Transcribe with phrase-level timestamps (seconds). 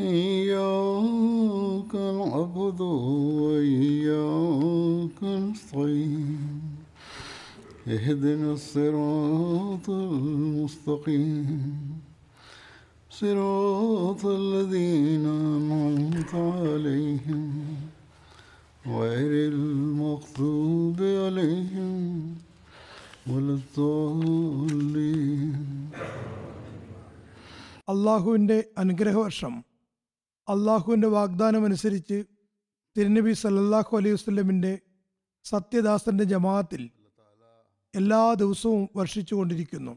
[0.00, 2.80] إياك نعبد
[3.42, 6.60] وإياك نستعين
[7.88, 11.60] اهدنا الصراط المستقيم
[13.10, 17.52] صراط الذين أنعمت عليهم
[18.86, 21.94] غير المغضوب عليهم
[23.26, 25.52] ولا الضالين
[27.92, 29.54] അള്ളാഹുവിൻ്റെ അനുഗ്രഹവർഷം
[30.47, 32.17] അള്ളാഹുവിന്റെ വാഗ്ദാനമനുസരിച്ച്
[32.95, 34.79] തിരുനബി സല്ലാഹു അലൈഹി വസ്ലമിന്റെ
[35.45, 36.83] സത്യദാസന്റെ ജമാഅത്തിൽ
[37.93, 39.93] എല്ലാ ദിവസവും വർഷിച്ചു കൊണ്ടിരിക്കുന്നു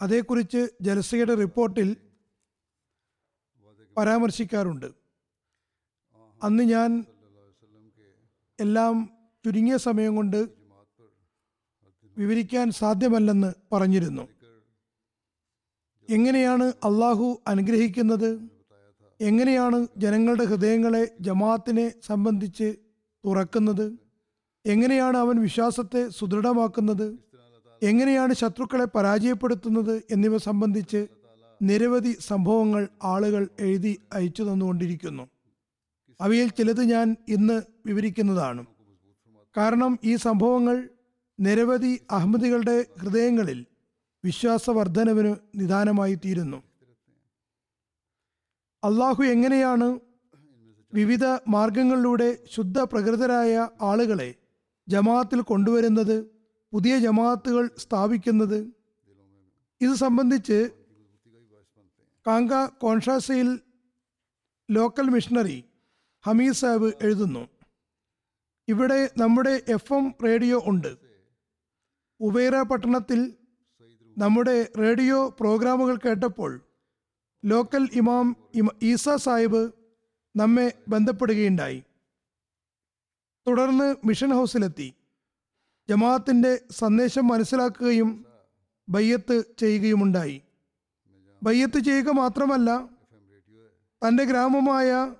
[0.00, 1.88] അതേക്കുറിച്ച് ജലസയുടെ റിപ്പോർട്ടിൽ
[3.96, 4.88] പരാമർശിക്കാറുണ്ട്.
[6.42, 6.90] അന്ന് ഞാൻ
[8.60, 8.94] എല്ലാം
[9.44, 10.40] ചുരുങ്ങിയ സമയം കൊണ്ട്
[12.16, 14.24] വിവരിക്കാൻ സാധ്യമല്ലെന്ന് പറഞ്ഞിരുന്നു.
[16.08, 18.30] എങ്ങനെയാണ് അള്ളാഹു അനുഗ്രഹിക്കുന്നത്?
[19.20, 22.76] എങ്ങനെയാണ് ജനങ്ങളുടെ ഹൃദയങ്ങളെ ജമാഅത്തിനെ സംബന്ധിച്ച്
[23.26, 23.92] തുറക്കുന്നത്?
[24.66, 27.18] എങ്ങനെയാണ് അവൻ വിശ്വാസത്തെ സുദൃഢമാക്കുന്നത്?
[27.82, 31.06] എങ്ങനെയാണ് ശത്രുക്കളെ പരാജയപ്പെടുത്തുന്നത് എന്നിവ സംബന്ധിച്ച്
[31.62, 35.28] നിരവധി സംഭവങ്ങൾ ആളുകൾ എഴുതി അയച്ചു തന്നുകൊണ്ടിരിക്കുന്നു.
[36.20, 38.66] അവയിൽ ചിലത് ഞാൻ ഇന്ന് വിവരിക്കുന്നതാണ്.
[39.56, 40.88] കാരണം ഈ സംഭവങ്ങൾ
[41.40, 43.66] നിരവധി അഹമ്മദികളുടെ ഹൃദയങ്ങളിൽ
[44.24, 46.62] വിശ്വാസവർദ്ധനവിന് നിദാനമായി തീരുന്നു.
[48.84, 49.86] അള്ളാഹു എങ്ങനെയാണ്
[50.92, 54.30] വിവിധ മാർഗങ്ങളിലൂടെ ശുദ്ധ പ്രകൃതരായ ആളുകളെ
[54.88, 56.16] ജമാഅത്തിൽ കൊണ്ടുവരുന്നത്
[56.72, 58.58] പുതിയ ജമാഅത്തുകൾ സ്ഥാപിക്കുന്നത്?
[59.80, 60.58] ഇത് സംബന്ധിച്ച്
[62.26, 63.48] കാങ്ക കോൺഷാസയിൽ
[64.70, 65.64] ലോക്കൽ മിഷണറി
[66.24, 67.42] ഹമീദ് സാബ് എഴുതുന്നു.
[68.68, 70.92] ഇവിടെ നമ്മുടെ എഫ് എം റേഡിയോ ഉണ്ട്.
[72.20, 73.20] ഉബൈറ പട്ടണത്തിൽ
[74.16, 76.52] നമ്മുടെ റേഡിയോ പ്രോഗ്രാമുകൾ കേട്ടപ്പോൾ
[77.44, 78.36] ലോക്കൽ ഇമാം
[78.82, 79.72] ഈസ സാഹിബ്
[80.36, 81.82] നമ്മെ ബന്ധപ്പെടുകയുണ്ടായി.
[83.46, 84.94] തുടർന്ന് മിഷൻ ഹൗസിലെത്തി.
[85.88, 88.26] ജമാഅത്തിന്റെ സന്ദേശം മനസ്സിലാക്കുകയും
[88.88, 90.42] ബയ്യത്ത് ചെയ്യുകയുമുണ്ടായി.
[91.42, 92.88] ബയ്യത്ത് ചെയ്യുക മാത്രമല്ല
[94.08, 95.14] തന്റെ ഗ്രാമമായ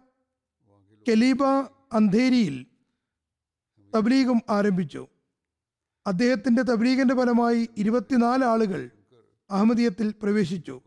[1.09, 1.45] കലീബ
[1.93, 2.67] അന്ധേരിയിൽ
[3.95, 5.07] തബ്ലീഗും ആരംഭിച്ചു.
[6.07, 8.91] അദ്ദേഹത്തിന്റെ തബ്ലീഗിന്റെ ഫലമായി ഇരുപത്തിനാല് ആളുകൾ
[9.51, 10.81] അഹമ്മദീയത്തിൽ പ്രവേശിച്ചു.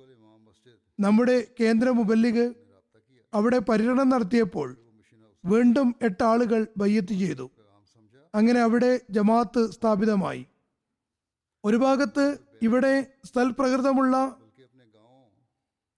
[1.00, 2.46] നമ്മുടെ കേന്ദ്ര മുബല്ലിഗ്
[3.34, 4.68] അവിടെ പര്യടനം നടത്തിയപ്പോൾ
[5.44, 7.46] വീണ്ടും എട്ട് ആളുകൾ ബയ്യത്ത് ചെയ്തു.
[8.36, 10.44] അങ്ങനെ അവിടെ ജമാഅത്ത് സ്ഥാപിതമായി.
[11.64, 12.26] ഒരു ഭാഗത്ത്
[12.68, 12.94] ഇവിടെ
[13.26, 14.16] സ്ഥൽപ്രകൃതമുള്ള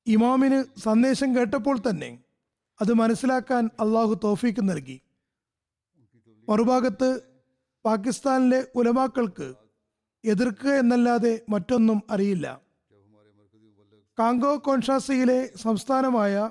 [0.07, 2.11] ഇമാമിന് സന്ദേശം കേട്ടപ്പോൾ തന്നെ
[2.81, 4.97] അത് മനസ്സിലാക്കാൻ അള്ളാഹു തോഫീക്ക് നൽകി.
[6.47, 7.09] മറുഭാഗത്ത്
[7.85, 9.47] പാകിസ്ഥാനിലെ ഉലമാക്കൾക്ക്
[10.23, 12.47] എതിർക്കുക എന്നല്ലാതെ മറ്റൊന്നും അറിയില്ല.
[14.19, 16.49] കാങ്കോ കോൺഷാസയിലെ സംസ്ഥാനമായ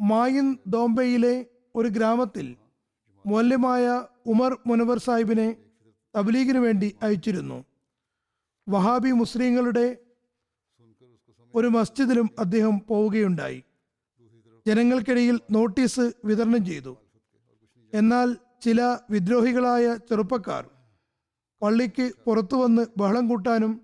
[0.00, 2.56] മായിൻ ദോംബെയിലെ ഒരു ഗ്രാമത്തിൽ
[3.26, 5.56] മൂല്യമായ ഉമർ മുനവർ സാഹിബിനെ
[6.16, 7.64] തബ്ലീഗിന് വേണ്ടി അയച്ചിരുന്നു.
[8.68, 9.96] വഹാബി മുസ്ലിങ്ങളുടെ
[11.54, 13.62] ഒരു മസ്ജിദിലും അദ്ദേഹം പോവുകയുണ്ടായി.
[14.66, 16.96] ജനങ്ങൾക്കിടയിൽ നോട്ടീസ് വിതരണം ചെയ്തു.
[17.94, 20.70] എന്നാൽ ചില വിദ്രോഹികളായ ചെറുപ്പക്കാർ
[21.62, 23.80] പള്ളിക്ക് പുറത്തു വന്ന് ബഹളം കൂട്ടാനും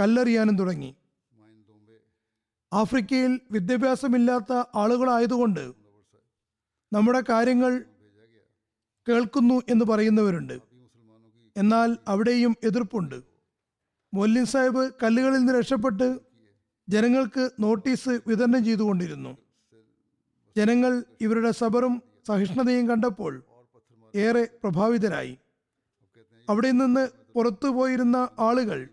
[0.00, 0.96] കല്ലെറിയാനും തുടങ്ങി.
[2.72, 5.72] ആഫ്രിക്കയിൽ വിദ്യാഭ്യാസമില്ലാത്ത ആളുകളായതുകൊണ്ട്
[6.92, 7.84] നമ്മുടെ കാര്യങ്ങൾ
[9.08, 10.58] കേൾക്കുന്നു എന്ന് പറയുന്നവരുണ്ട്.
[11.56, 13.22] എന്നാൽ അവിടെയും എതിർപ്പുണ്ട്.
[14.14, 16.18] മൊല്ലിൻ സാഹിബ് കല്ലുകളിൽ നിന്ന് രക്ഷപ്പെട്ട്
[16.88, 19.36] ജനങ്ങൾക്ക് നോട്ടീസ് വിതരണം ചെയ്തുകൊണ്ടിരുന്നു.
[20.56, 23.44] ജനങ്ങൾ ഇവരുടെ സബറും സഹിഷ്ണുതയും കണ്ടപ്പോൾ
[24.14, 25.38] ഏറെ പ്രഭാവിതരായി.
[26.48, 28.88] അവിടെ നിന്ന് പുറത്തു പോയിരുന്ന ആളുകൾ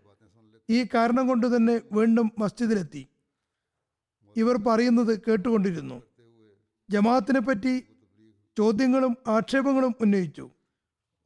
[0.69, 3.07] ഈ കാരണം കൊണ്ട് തന്നെ വീണ്ടും മസ്ജിദിലെത്തി.
[4.35, 5.97] ഇവർ പറയുന്നത് കേട്ടുകൊണ്ടിരുന്നു.
[6.89, 7.73] ജമാഅത്തിനെ പറ്റി
[8.57, 10.45] ചോദ്യങ്ങളും ആക്ഷേപങ്ങളും ഉന്നയിച്ചു.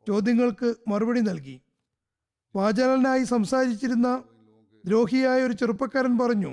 [0.07, 1.61] ചോദ്യങ്ങൾക്ക് മറുപടി നൽകി.
[2.55, 4.23] വാചാലനായി സംസാരിച്ചിരുന്ന
[4.85, 6.51] ദ്രോഹിയായ ഒരു ചെറുപ്പക്കാരൻ പറഞ്ഞു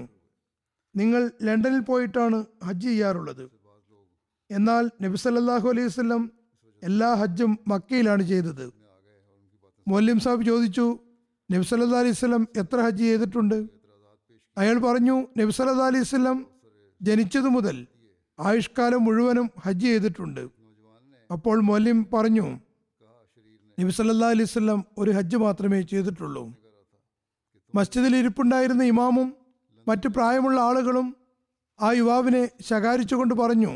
[0.95, 3.45] നിങ്ങൾ ലണ്ടനിൽ പോയിട്ടാണ് ഹജ്ജ് ചെയ്യാറുള്ളത്.
[4.51, 6.33] എന്നാൽ നബി സല്ലല്ലാഹു അലൈഹി വസ്ലം
[6.83, 8.67] എല്ലാ ഹജ്ജും മക്കയിലാണ് ചെയ്തത്.
[9.89, 10.87] മൊല്ലിം സാബ് ചോദിച്ചു
[11.51, 13.59] നബി സല്ലല്ലാഹു അലൈഹി വസല്ലം എത്ര ഹജ്ജ് ചെയ്തിട്ടുണ്ട്?
[14.57, 16.39] അയാൾ പറഞ്ഞു നബി സല്ലല്ലാഹു അലൈഹി വസല്ലം
[17.01, 17.77] ജനിച്ചതു മുതൽ
[18.39, 20.45] ആയുഷ്കാലം മുഴുവനും ഹജ്ജ് ചെയ്തിട്ടുണ്ട്.
[21.31, 22.47] അപ്പോൾ മൊലിം പറഞ്ഞു
[23.79, 26.45] നബി സല്ലല്ലാഹു അലൈഹി വസല്ലം ഒരു ഹജ്ജ് മാത്രമേ ചെയ്തിട്ടുള്ളൂ.
[27.75, 29.29] മസ്ജിദിൽ ഇരിപ്പുണ്ടായിരുന്ന ഇമാമും
[29.87, 31.07] മറ്റു പ്രായമുള്ള ആളുകളും
[31.79, 33.73] ആ യുവാവിനെ ശകാരിച്ചുകൊണ്ട് പറഞ്ഞു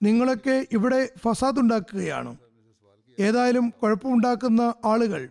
[0.00, 2.32] നിങ്ങളൊക്കെ ഇവിടെ ഫസാദ് ഉണ്ടാക്കുകയാണ്.
[3.18, 5.22] ഏതായാലും കുഴപ്പമുണ്ടാക്കുന്ന ആളുകൾ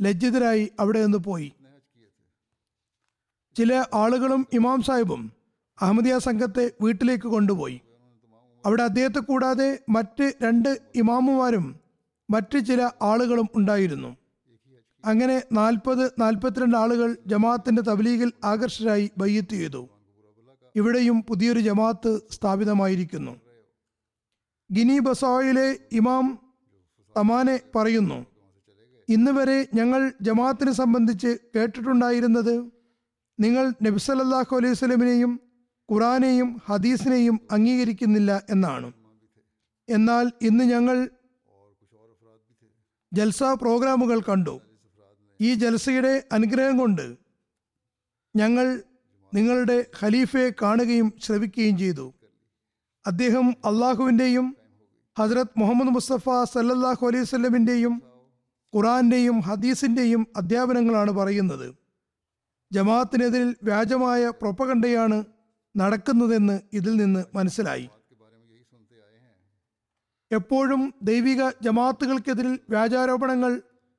[0.00, 1.48] ലജ്ജിതരായി അവിടെ നിന്ന് പോയി.
[3.56, 5.22] ചില ആളുകളും ഇമാം സാഹിബും
[5.78, 7.78] അഹമ്മദിയ സംഘത്തെ വീട്ടിലേക്ക് കൊണ്ടുപോയി.
[8.64, 11.66] അവിടെ അദ്ദേഹത്തെ കൂടാതെ മറ്റ് രണ്ട് ഇമാമുമാരും
[12.28, 12.80] മറ്റ് ചില
[13.10, 14.10] ആളുകളും ഉണ്ടായിരുന്നു.
[15.04, 19.82] അങ്ങനെ നാൽപ്പത് നാൽപ്പത്തിരണ്ട് ആളുകൾ ജമാഅത്തിന്റെ തബ്ലീഗിൽ ആകർഷകരായി ബയ്യത്ത് ചെയ്തു.
[20.74, 23.34] ഇവിടെയും പുതിയൊരു ജമാഅത്ത് സ്ഥാപിതമായിരിക്കുന്നു.
[24.70, 26.26] ഗിനി ബസോയിലെ ഇമാം
[27.16, 28.18] തമാനെ പറയുന്നു
[29.08, 32.54] ഇന്ന് വരെ ഞങ്ങൾ ജമാഅത്തിനെ സംബന്ധിച്ച് കേട്ടിട്ടുണ്ടായിരുന്നത്
[33.38, 35.40] നിങ്ങൾ നബി സല്ലാഹു അലൈഹി സ്വലമിനെയും
[35.88, 38.92] ഖുറാനെയും ഹദീസിനെയും അംഗീകരിക്കുന്നില്ല എന്നാണ്.
[39.88, 40.96] എന്നാൽ ഇന്ന് ഞങ്ങൾ
[43.12, 44.60] ജൽസ പ്രോഗ്രാമുകൾ കണ്ടു.
[45.40, 47.06] ഈ ജൽസയുടെ അനുഗ്രഹം കൊണ്ട്
[48.36, 48.66] ഞങ്ങൾ
[49.34, 52.14] നിങ്ങളുടെ ഖലീഫയെ കാണുകയും ശ്രവിക്കുകയും ചെയ്തു.
[53.04, 54.46] അദ്ദേഹം അള്ളാഹുവിന്റെയും
[55.16, 57.94] ഹജ്രത് മുഹമ്മദ് മുസ്തഫ സല്ലല്ലാഹു അലൈഹി സ്വലമിന്റെയും
[58.72, 61.68] ഖുറാന്റെയും ഹദീസിന്റെയും അധ്യാപനങ്ങളാണ് പറയുന്നത്.
[62.70, 65.18] ജമാഅത്തിനെതിരിൽ വ്യാജമായ പ്രൊപ്പകണ്ടയാണ്
[65.74, 67.86] നടക്കുന്നതെന്ന് ഇതിൽ നിന്ന് മനസ്സിലായി.
[70.30, 73.52] എപ്പോഴും ദൈവിക ജമാഅത്തുകൾക്കെതിരിൽ വ്യാജാരോപണങ്ങൾ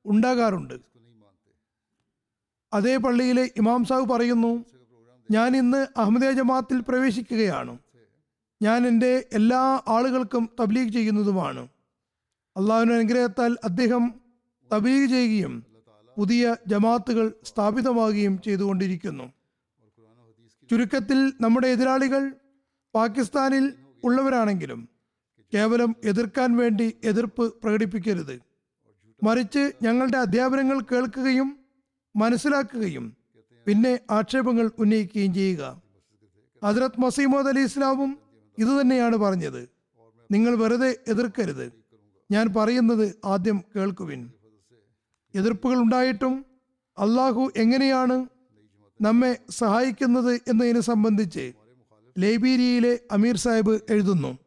[0.04, 0.76] ഉണ്ടാകാറുണ്ട്.
[2.72, 4.52] അതേ പള്ളിയിലെ ഇമാം സാഹു പറയുന്നു
[5.28, 7.72] ഞാൻ ഇന്ന് അഹമ്മദിയ ജമാഅത്തിൽ പ്രവേശിക്കുകയാണ്.
[8.60, 9.62] ഞാൻ എന്റെ എല്ലാ
[9.96, 11.62] ആളുകൾക്കും തബ്ലീഗ് ചെയ്യുന്നതുമാണ്.
[12.56, 14.04] അള്ളാഹുവിന്റെ അനുഗ്രഹത്താൽ അദ്ദേഹം
[14.70, 15.54] തബ്ലീഗ് ചെയ്യുകയും
[16.18, 19.32] പുതിയ ജമാത്തുകൾ സ്ഥാപിതമാകുകയും ചെയ്തുകൊണ്ടിരിക്കുന്നു.
[20.70, 22.32] ചുരുക്കത്തിൽ നമ്മുടെ എതിരാളികൾ
[22.94, 23.72] പാകിസ്ഥാനിൽ
[24.04, 24.88] ഉള്ളവരാണെങ്കിലും
[25.54, 28.40] കേവലം എതിർക്കാൻ വേണ്ടി എതിർപ്പ് പ്രകടിപ്പിക്കരുത്.
[29.22, 31.58] മറിച്ച് ഞങ്ങളുടെ അധ്യാപനങ്ങൾ കേൾക്കുകയും
[32.16, 33.16] മനസ്സിലാക്കുകയും
[33.66, 35.82] പിന്നെ ആക്ഷേപങ്ങൾ ഉന്നയിക്കുകയും ചെയ്യുക.
[36.64, 38.18] ഹജ്രത് മസീമോദ് അലി ഇസ്ലാമും
[38.58, 39.68] ഇതുതന്നെയാണ് പറഞ്ഞത്.
[40.30, 41.72] നിങ്ങൾ വെറുതെ എതിർക്കരുത്.
[42.30, 44.32] ഞാൻ പറയുന്നത് ആദ്യം കേൾക്കുവിൻ.
[45.38, 46.46] എതിർപ്പുകൾ ഉണ്ടായിട്ടും
[46.98, 48.26] അള്ളാഹു എങ്ങനെയാണ്
[49.00, 51.52] നമ്മെ സഹായിക്കുന്നത് എന്നതിനെ സംബന്ധിച്ച്
[52.18, 54.38] ലൈബീരിയയിലെ അമീർ സാഹിബ് എഴുതുന്നു.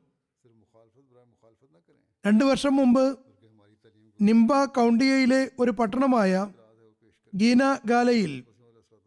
[2.27, 3.19] രണ്ടു വർഷം മുമ്പ്
[4.21, 6.47] നിംബ കൗണ്ടിയയിലെ ഒരു പട്ടണമായ
[7.35, 8.43] ഗീന ഗാലയിൽ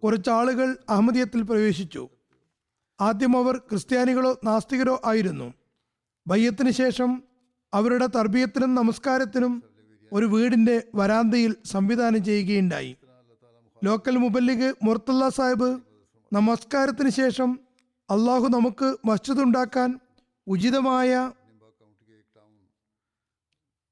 [0.02, 2.08] കുറച്ചാളുകൾ അഹമ്മദിയത്തിൽ പ്രവേശിച്ചു.
[3.00, 5.54] ആദ്യം അവർ ക്രിസ്ത്യാനികളോ നാസ്തികരോ ആയിരുന്നു.
[6.26, 7.22] ബയ്യത്തിന് ശേഷം
[7.74, 9.73] അവരുടെ തർബീയത്തിനും നമസ്കാരത്തിനും
[10.12, 12.96] ഒരു വീടിന്റെ വരാന്തയിൽ സംവിധാനം ചെയ്യുകയുണ്ടായി.
[13.84, 15.80] ലോക്കൽ മുബല്ലിഗ് മുർത്തല്ല സാഹിബ്
[16.32, 17.60] നമസ്കാരത്തിന് ശേഷം
[18.10, 20.00] അള്ളാഹു നമുക്ക് മസ്ജിദ് ഉണ്ടാക്കാൻ
[20.46, 21.32] ഉചിതമായ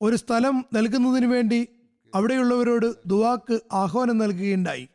[0.02, 1.68] ഒരു സ്ഥലം നൽകുന്നതിന് വേണ്ടി
[2.14, 4.88] അവിടെയുള്ളവരോട് ദുവാക്ക് ആഹ്വാനം നൽകുകയുണ്ടായി.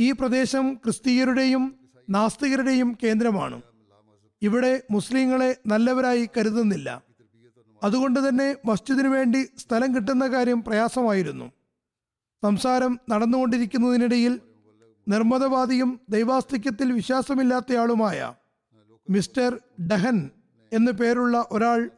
[0.00, 3.62] ഈ പ്രദേശം ക്രിസ്തീയരുടെയും നാസ്തികരുടെയും കേന്ദ്രമാണ്.
[4.42, 7.02] ഇവിടെ മുസ്ലിങ്ങളെ നല്ലവരായി കരുതുന്നില്ല.
[7.84, 11.52] അതുകൊണ്ട് തന്നെ മസ്ജിദിനു വേണ്ടി സ്ഥലം കിട്ടുന്ന കാര്യം പ്രയാസമായിരുന്നു.
[12.42, 14.40] സംസാരം നടന്നുകൊണ്ടിരിക്കുന്നതിനിടയിൽ
[15.08, 18.34] നിർമ്മതവാദിയും ദൈവാസ്തിക്യത്തിൽ വിശ്വാസമില്ലാത്തയാളുമായ
[19.10, 19.60] മിസ്റ്റർ
[19.92, 20.30] ഡഹൻ
[20.72, 21.90] എന്നു പേരുള്ള ഒരാൾ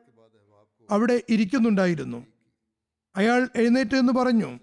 [0.90, 2.26] അവിടെ ഇരിക്കുന്നുണ്ടായിരുന്നു.
[3.16, 4.58] അയാൾ എഴുന്നേറ്റ് എന്ന് പറഞ്ഞു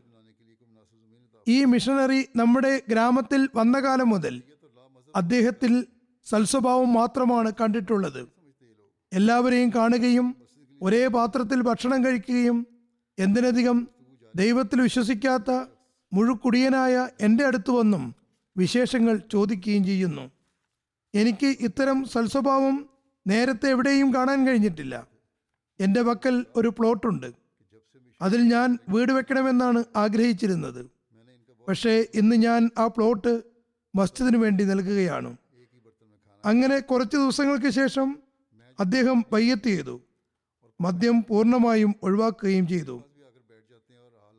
[1.48, 4.44] ഈ മിഷണറി നമ്മുടെ ഗ്രാമത്തിൽ വന്ന കാലം മുതൽ
[5.16, 5.86] അദ്ദേഹത്തിൽ
[6.26, 8.28] സൽസ്വഭാവം മാത്രമാണ് കണ്ടിട്ടുള്ളത്.
[9.14, 10.36] എല്ലാവരെയും കാണുകയും
[10.82, 12.68] ഒരേ പാത്രത്തിൽ ഭക്ഷണം കഴിക്കുകയും
[13.20, 13.88] എന്തിനധികം
[14.36, 15.66] ദൈവത്തിൽ വിശ്വസിക്കാത്ത
[16.14, 18.16] മുഴുക്കുടിയനായ എന്റെ അടുത്ത് വന്നും
[18.58, 20.32] വിശേഷങ്ങൾ ചോദിക്കുകയും ചെയ്യുന്നു.
[21.16, 22.90] എനിക്ക് ഇത്തരം സൽസ്വഭാവം
[23.28, 25.08] നേരത്തെ എവിടെയും കാണാൻ കഴിഞ്ഞിട്ടില്ല.
[25.80, 27.34] എന്റെ പക്കൽ ഒരു പ്ലോട്ടുണ്ട്.
[28.22, 30.86] അതിൽ ഞാൻ വീട് വെക്കണമെന്നാണ് ആഗ്രഹിച്ചിരുന്നത്.
[31.68, 33.44] പക്ഷേ ഇന്ന് ഞാൻ ആ പ്ലോട്ട്
[33.96, 35.38] മസ്ജിദിനു വേണ്ടി നൽകുകയാണ്.
[36.46, 38.20] അങ്ങനെ കുറച്ച് ദിവസങ്ങൾക്ക് ശേഷം
[38.80, 40.02] അദ്ദേഹം പയ്യത്ത് ചെയ്തു.
[40.82, 43.04] മദ്യം പൂർണമായും ഒഴിവാക്കുകയും ചെയ്തു.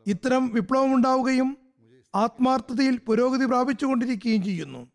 [0.07, 1.57] ഇത്തരം വിപ്ലവം ഉണ്ടാവുകയും
[2.15, 4.89] ആത്മാർത്ഥതയിൽ പുരോഗതി പ്രാപിച്ചുകൊണ്ടിരിക്കുകയും ചെയ്യുന്നു.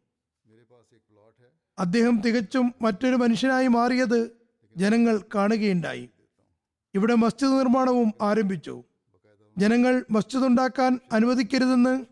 [1.79, 4.37] അദ്ദേഹം തികച്ചും മറ്റൊരു മനുഷ്യനായി മാറിയത്
[4.77, 6.09] ജനങ്ങൾ കാണുകയുണ്ടായി.
[6.95, 8.83] ഇവിടെ മസ്ജിദ് നിർമ്മാണവും ആരംഭിച്ചു.
[9.57, 12.05] ജനങ്ങൾ മസ്ജിദ് ഉണ്ടാക്കാൻ അനുവദിക്കരുതെന്ന്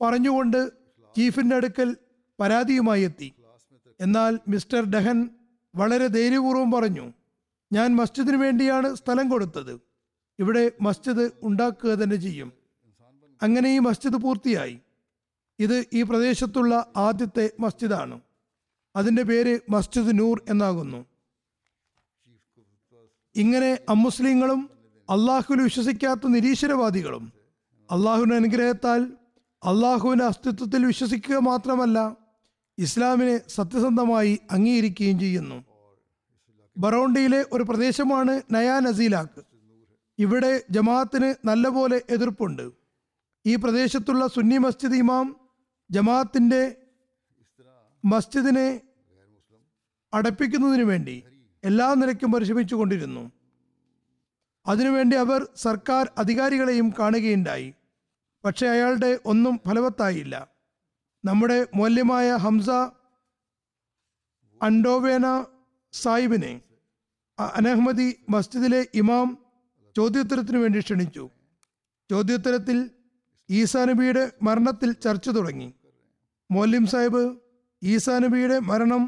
[0.00, 0.70] പറഞ്ഞുകൊണ്ട്
[1.16, 1.96] ചീഫിന്റെ അടുക്കൽ
[2.40, 3.32] പരാതിയുമായി എത്തി.
[4.00, 5.30] എന്നാൽ മിസ്റ്റർ ഡഹൻ
[5.74, 7.12] വളരെ ധൈര്യപൂർവം പറഞ്ഞു
[7.74, 9.80] ഞാൻ മസ്ജിദിന് വേണ്ടിയാണ് സ്ഥലം കൊടുത്തത്.
[10.38, 12.52] ഇവിടെ മസ്ജിദ് ഉണ്ടാക്കുക തന്നെ ചെയ്യും.
[13.42, 14.80] അങ്ങനെ ഈ മസ്ജിദ് പൂർത്തിയായി.
[15.58, 18.20] ഇത് ഈ പ്രദേശത്തുള്ള ആദ്യത്തെ മസ്ജിദാണ്.
[18.96, 21.06] അതിന്റെ പേര് മസ്ജിദ് നൂർ എന്നാകുന്നു.
[23.36, 24.70] ഇങ്ങനെ അമുസ്ലിങ്ങളും
[25.10, 27.32] അള്ളാഹുവിൽ വിശ്വസിക്കാത്ത നിരീശ്വരവാദികളും
[27.90, 29.02] അള്ളാഹുവിന്റെ അനുഗ്രഹത്താൽ
[29.64, 32.16] അള്ളാഹുവിന്റെ അസ്തിത്വത്തിൽ വിശ്വസിക്കുക മാത്രമല്ല
[32.78, 35.73] ഇസ്ലാമിനെ സത്യസന്ധമായി അംഗീകരിക്കുകയും ചെയ്യുന്നു.
[36.76, 39.42] ബറോണ്ടിയിലെ ഒരു പ്രദേശമാണ് നയാ നസീലാക്ക്
[40.18, 42.72] ഇവിടെ ജമാഅത്തിന് നല്ലപോലെ എതിർപ്പുണ്ട്.
[43.46, 45.50] ഈ പ്രദേശത്തുള്ള സുന്നി മസ്ജിദ് ഇമാം
[45.90, 46.76] ജമാഅത്തിന്റെ
[48.04, 48.80] മസ്ജിദിനെ
[50.14, 51.24] അടപ്പിക്കുന്നതിന് വേണ്ടി
[51.64, 53.32] എല്ലാ നിലയ്ക്കും പരിശ്രമിച്ചു കൊണ്ടിരുന്നു.
[54.66, 57.74] അതിനുവേണ്ടി അവർ സർക്കാർ അധികാരികളെയും കാണുകയുണ്ടായി.
[58.44, 60.48] പക്ഷേ അയാളുടെ ഒന്നും ഫലവത്തായില്ല.
[61.24, 62.70] നമ്മുടെ മൂല്യമായ ഹംസ
[64.62, 65.26] അൻഡോവേന
[66.02, 66.52] സാഹിബിനെ.
[67.38, 69.28] അനഹമ്മദി മസ്ജിദിലെ ഇമാം
[69.96, 71.24] ചോദ്യോത്തരത്തിന് വേണ്ടി ക്ഷണിച്ചു.
[72.10, 72.78] ചോദ്യോത്തരത്തിൽ
[73.50, 75.68] ഈസാ നബിയുടെ മരണത്തിൽ ചർച്ച തുടങ്ങി.
[76.50, 77.22] മോലിം സാഹിബ്
[77.82, 79.02] ഈസാ നബിയുടെ മരണം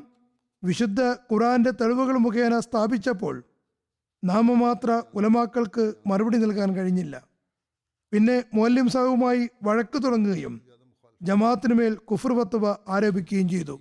[0.63, 1.01] വിശുദ്ധ
[1.31, 3.35] ഖുറാന്റെ തെളിവുകൾ മുഖേന സ്ഥാപിച്ചപ്പോൾ
[4.25, 7.15] നാമമാത്ര ഉലമാക്കൾക്ക് മറുപടി നൽകാൻ കഴിഞ്ഞില്ല.
[8.13, 10.55] പിന്നെ മോലിം സാഹിബുമായി വഴക്ക് തുടങ്ങുകയും
[11.23, 13.77] ജമാഅത്തിനുമേൽ കുഫർ വത്തുവ ആരോപിക്കുകയും ചെയ്തു.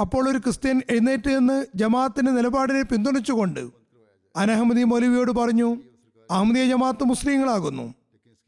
[0.00, 3.70] അപ്പോൾ ഒരു ക്രിസ്ത്യൻ എഴുന്നേറ്റ് നിന്ന് ജമാഅത്തിന്റെ നിലപാടിനെ പിന്തുണച്ചുകൊണ്ട്
[4.36, 5.82] അനഹമ്മദി മൗലവിയോട് പറഞ്ഞു
[6.30, 7.94] അഹമ്മദിയ ജമാഅത്ത് മുസ്ലിങ്ങളാകുന്നു.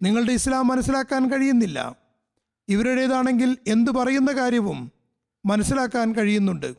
[0.02, 1.96] നിങ്ങളുടെ ഇസ്ലാം മനസ്സിലാക്കാൻ കഴിയുന്നില്ല.
[2.68, 4.92] ഇവരുടേതാണെങ്കിൽ എന്തു പറയുന്ന കാര്യവും
[5.46, 6.74] മനസ്സിലാക്കാൻ കഴിയുന്നുണ്ട്.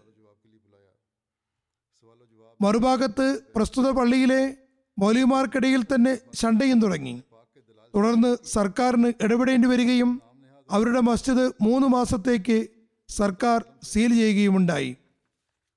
[2.61, 4.57] മറുഭാഗത്ത് പ്രസ്തുത പള്ളിയിലെ
[4.99, 7.23] മൗലിമാർക്കിടയിൽ തന്നെ ശണ്ടയും തുടങ്ങി.
[7.95, 10.21] തുടർന്ന് സർക്കാരിന് ഇടപെടേണ്ടി വരികയും
[10.71, 12.67] അവരുടെ മസ്ജിദ് മൂന്ന് മാസത്തേക്ക്
[13.17, 13.59] സർക്കാർ
[13.91, 14.91] സീൽ ചെയ്യുകയുമുണ്ടായി.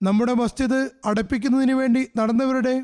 [0.00, 2.74] നമ്മുടെ മസ്ജിദ് അടപ്പിക്കുന്നതിന് വേണ്ടി നടന്നവരുടെ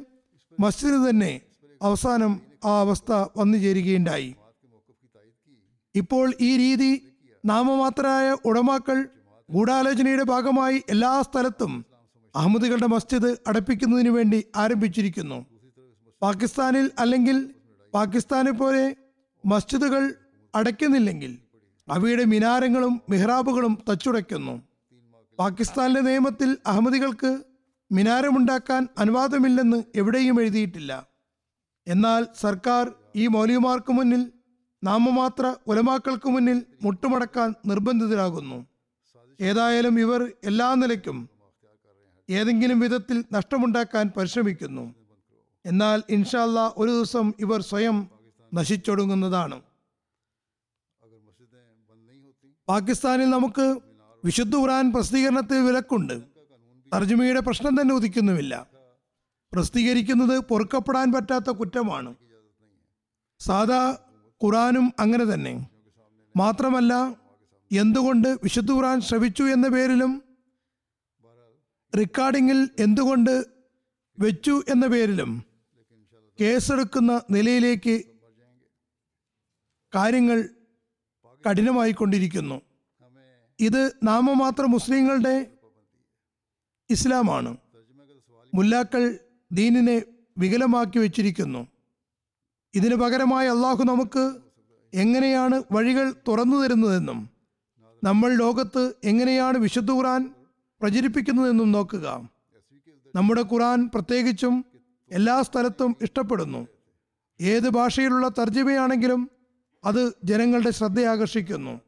[0.60, 1.32] മസ്ജിദ് തന്നെ
[1.80, 2.32] അവസാനം
[2.64, 4.30] ആ അവസ്ഥ വന്നു ചേരുകയുണ്ടായി.
[5.94, 6.90] ഇപ്പോൾ ഈ രീതി
[7.44, 8.98] നാമമാത്രമായ ഉടമാക്കൾ
[9.48, 11.72] ഗൂഢാലോചനയുടെ ഭാഗമായി എല്ലാ സ്ഥലത്തും
[12.34, 15.38] അഹമ്മദികളുടെ മസ്ജിദ് അടപ്പിക്കുന്നതിന് വേണ്ടി ആരംഭിച്ചിരിക്കുന്നു.
[16.22, 17.38] പാകിസ്ഥാനിൽ അല്ലെങ്കിൽ
[17.94, 18.84] പാകിസ്ഥാനെ പോലെ
[19.44, 20.02] മസ്ജിദുകൾ
[20.54, 21.32] അടയ്ക്കുന്നില്ലെങ്കിൽ
[21.88, 24.62] അവയുടെ മിനാരങ്ങളും മിഹ്റാബുകളും തച്ചുടയ്ക്കുന്നു.
[25.38, 27.42] പാകിസ്ഥാനിലെ നിയമത്തിൽ അഹമ്മദികൾക്ക്
[27.92, 31.06] മിനാരമുണ്ടാക്കാൻ അനുവാദമില്ലെന്ന് എവിടെയും എഴുതിയിട്ടില്ല.
[31.88, 34.32] എന്നാൽ സർക്കാർ ഈ മൗലികമാർക്ക് മുന്നിൽ
[34.84, 38.66] നാമമാത്ര ഉലമാക്കൾക്ക് മുന്നിൽ മുട്ടുമടക്കാൻ നിർബന്ധിതരാകുന്നു.
[39.40, 41.30] ഏതായാലും ഇവർ എല്ലാ നിലയ്ക്കും
[42.30, 44.94] ഏതെങ്കിലും വിധത്തിൽ നഷ്ടമുണ്ടാക്കാൻ പരിശ്രമിക്കുന്നു.
[45.66, 48.08] എന്നാൽ ഇൻഷാല്ല ഒരു ദിവസം ഇവർ സ്വയം
[48.54, 49.60] നശിച്ചൊടുങ്ങുന്നതാണ്.
[52.72, 53.80] പാകിസ്ഥാനിൽ നമുക്ക്
[54.24, 56.22] വിശുദ്ധ ഖുറാൻ പ്രസിദ്ധീകരണത്തിൽ വിലക്കുണ്ട്.
[56.94, 58.66] തർജമയുടെ പ്രശ്നം തന്നെ ഉദിക്കുന്നുമില്ല.
[59.52, 62.14] പ്രസിദ്ധീകരിക്കുന്നത് പൊറുക്കപ്പെടാൻ പറ്റാത്ത കുറ്റമാണ്.
[63.38, 63.98] സാധാ
[64.44, 65.70] ഖുറാനും അങ്ങനെ തന്നെ.
[66.36, 67.16] മാത്രമല്ല
[67.72, 70.22] എന്തുകൊണ്ട് വിശുദ്ധ ഖുറാൻ ശ്രവിച്ചു എന്ന പേരിലും
[71.98, 73.46] റെക്കോർഡിങ്ങിൽ എന്തുകൊണ്ട്
[74.18, 75.44] വെച്ചു എന്ന പേരിലും
[76.40, 78.02] കേസെടുക്കുന്ന നിലയിലേക്ക്
[79.94, 80.48] കാര്യങ്ങൾ
[81.50, 82.60] കഠിനമായിക്കൊണ്ടിരിക്കുന്നു.
[83.60, 85.46] ഇത് നാമമാത്ര മുസ്ലിങ്ങളുടെ
[86.90, 87.56] ഇസ്ലാമാണ്.
[88.54, 89.18] മുല്ലാക്കൾ
[89.52, 90.02] ദീനിനെ
[90.38, 91.66] വികലമാക്കി വെച്ചിരിക്കുന്നു.
[92.74, 94.36] ഇതിനു പകരമായി അള്ളാഹു നമുക്ക്
[94.94, 97.30] എങ്ങനെയാണ് വഴികൾ തുറന്നു തരുന്നതെന്നും
[98.04, 100.34] നമ്മൾ ലോകത്ത് എങ്ങനെയാണ് വിശുദ്ധ ഖുറാൻ
[100.80, 102.30] പ്രചരിപ്പിക്കുന്നതെന്നും നോക്കുക.
[103.14, 104.64] നമ്മുടെ ഖുറാൻ പ്രത്യേകിച്ചും
[105.10, 106.66] എല്ലാ സ്ഥലത്തും ഇഷ്ടപ്പെടുന്നു.
[107.40, 109.30] ഏത് ഭാഷയിലുള്ള തർജമയാണെങ്കിലും
[109.84, 111.80] അത് ജനങ്ങളുടെ ശ്രദ്ധയാകർഷിക്കുന്നു.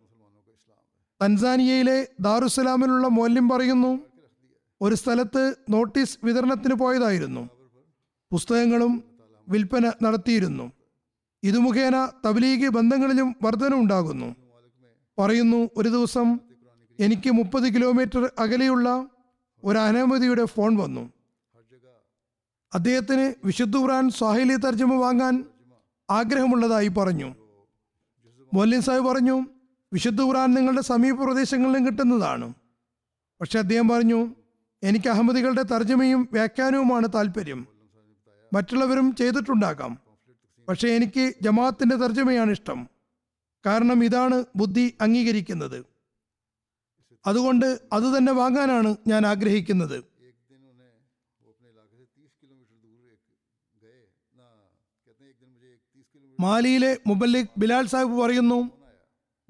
[1.23, 3.99] തൻസാനിയയിലെ ദാറുസലാമിലുള്ള മൂല്യം പറയുന്നു
[4.81, 7.51] ഒരു സ്ഥലത്ത് നോട്ടീസ് വിതരണത്തിന് പോയതായിരുന്നു.
[8.33, 9.05] പുസ്തകങ്ങളും
[9.49, 10.73] വിൽപ്പന നടത്തിയിരുന്നു.
[11.43, 14.37] ഇതു മുഖേന തബ്ലീഗ് ബന്ധങ്ങളിലും വർധന ഉണ്ടാകുന്നു.
[15.19, 16.39] പറയുന്നു ഒരു ദിവസം
[17.01, 19.07] എനിക്ക് മുപ്പത് കിലോമീറ്റർ അകലെയുള്ള
[19.65, 21.13] ഒരു അനവധിയുടെ ഫോൺ വന്നു.
[22.75, 25.45] അദ്ദേഹത്തിന് വിശുദ്ധ ഖുറാൻ സ്വാഹിലി തർജമ വാങ്ങാൻ
[26.11, 27.44] ആഗ്രഹമുള്ളതായി പറഞ്ഞു.
[28.55, 29.47] മൊല്ലിൻ സാഹിബ് പറഞ്ഞു
[29.93, 32.55] വിശുദ്ധ ഖുറാൻ നിങ്ങളുടെ സമീപ പ്രദേശങ്ങളിലും കിട്ടുന്നതാണ്.
[33.41, 34.35] പക്ഷെ അദ്ദേഹം പറഞ്ഞു
[34.83, 37.67] എനിക്ക് അഹമ്മദികളുടെ തർജമയും വ്യാഖ്യാനവുമാണ് താല്പര്യം.
[38.53, 39.99] മറ്റുള്ളവരും ചെയ്തിട്ടുണ്ടാകാം.
[40.69, 42.89] പക്ഷെ എനിക്ക് ജമാഅത്തിന്റെ തർജമയാണ് ഇഷ്ടം.
[43.67, 45.85] കാരണം ഇതാണ് ബുദ്ധി അംഗീകരിക്കുന്നത്.
[47.27, 50.14] അതുകൊണ്ട് അത് തന്നെ വാങ്ങാനാണ് ഞാൻ ആഗ്രഹിക്കുന്നത്.
[56.41, 58.71] മാലിയിലെ മുബല്ലിഖ് ബിലാൽ സാഹിബ് പറയുന്നു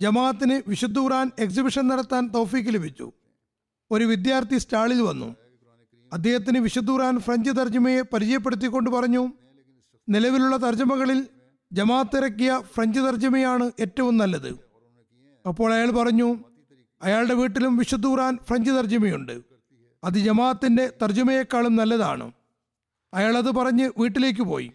[0.00, 3.12] ജമാഅത്തിന് വിശുദ്ധ ഖുറാൻ എക്സിബിഷൻ നടത്താൻ തൗഫീക്ക് ലഭിച്ചു.
[3.90, 5.36] ഒരു വിദ്യാർത്ഥി സ്റ്റാളിൽ വന്നു.
[6.12, 9.32] അദ്ദേഹത്തിന് വിശുദ്ധ ഖുറാൻ ഫ്രഞ്ച് തർജമയെ പരിചയപ്പെടുത്തിക്കൊണ്ട് പറഞ്ഞു
[10.08, 11.26] നിലവിലുള്ള തർജമകളിൽ
[11.72, 14.58] ജമാഅത്ത് ഇറക്കിയ ഫ്രഞ്ച് തർജമയാണ് ഏറ്റവും നല്ലത്.
[15.46, 16.38] അപ്പോൾ അയാൾ പറഞ്ഞു
[17.02, 19.40] അയാളുടെ വീട്ടിലും വിശുദ്ധ ഖുറാൻ ഫ്രഞ്ച് തർജമയുണ്ട്.
[20.04, 22.32] അത് ജമാഅത്തിന്റെ തർജമയെക്കാളും നല്ലതാണ്.
[23.14, 24.72] അയാളത് പറഞ്ഞ് വീട്ടിലേക്ക് പോയി.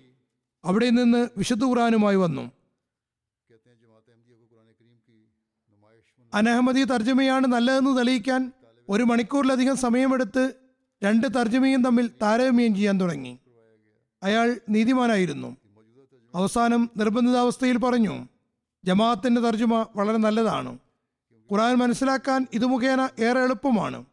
[0.65, 2.51] അവിടെ നിന്ന് വിശുദ്ധ ഖുറാനുമായി വന്നു.
[6.33, 8.51] അനഹമ്മദി തർജമയാണ് നല്ലതെന്ന് തെളിയിക്കാൻ
[8.89, 10.53] ഒരു മണിക്കൂറിലധികം സമയമെടുത്ത്
[11.03, 13.39] രണ്ട് തർജമയും തമ്മിൽ താരതമ്യം ചെയ്യാൻ തുടങ്ങി.
[14.23, 15.57] അയാൾ നീതിമാനായിരുന്നു.
[16.35, 18.27] അവസാനം നിർബന്ധിതാവസ്ഥയിൽ പറഞ്ഞു
[18.85, 20.77] ജമാഅത്തിന്റെ തർജമ വളരെ നല്ലതാണ്.
[21.51, 24.05] ഖുറാൻ മനസ്സിലാക്കാൻ ഇത് മുഖേന ഏറെ എളുപ്പമാണ്.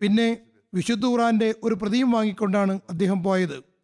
[0.00, 0.38] പിന്നെ
[0.74, 3.75] വിശുദ്ധ ഖുറാന്റെ ഒരു പ്രതിയും വാങ്ങിക്കൊണ്ടാണ് അദ്ദേഹം പോയത്.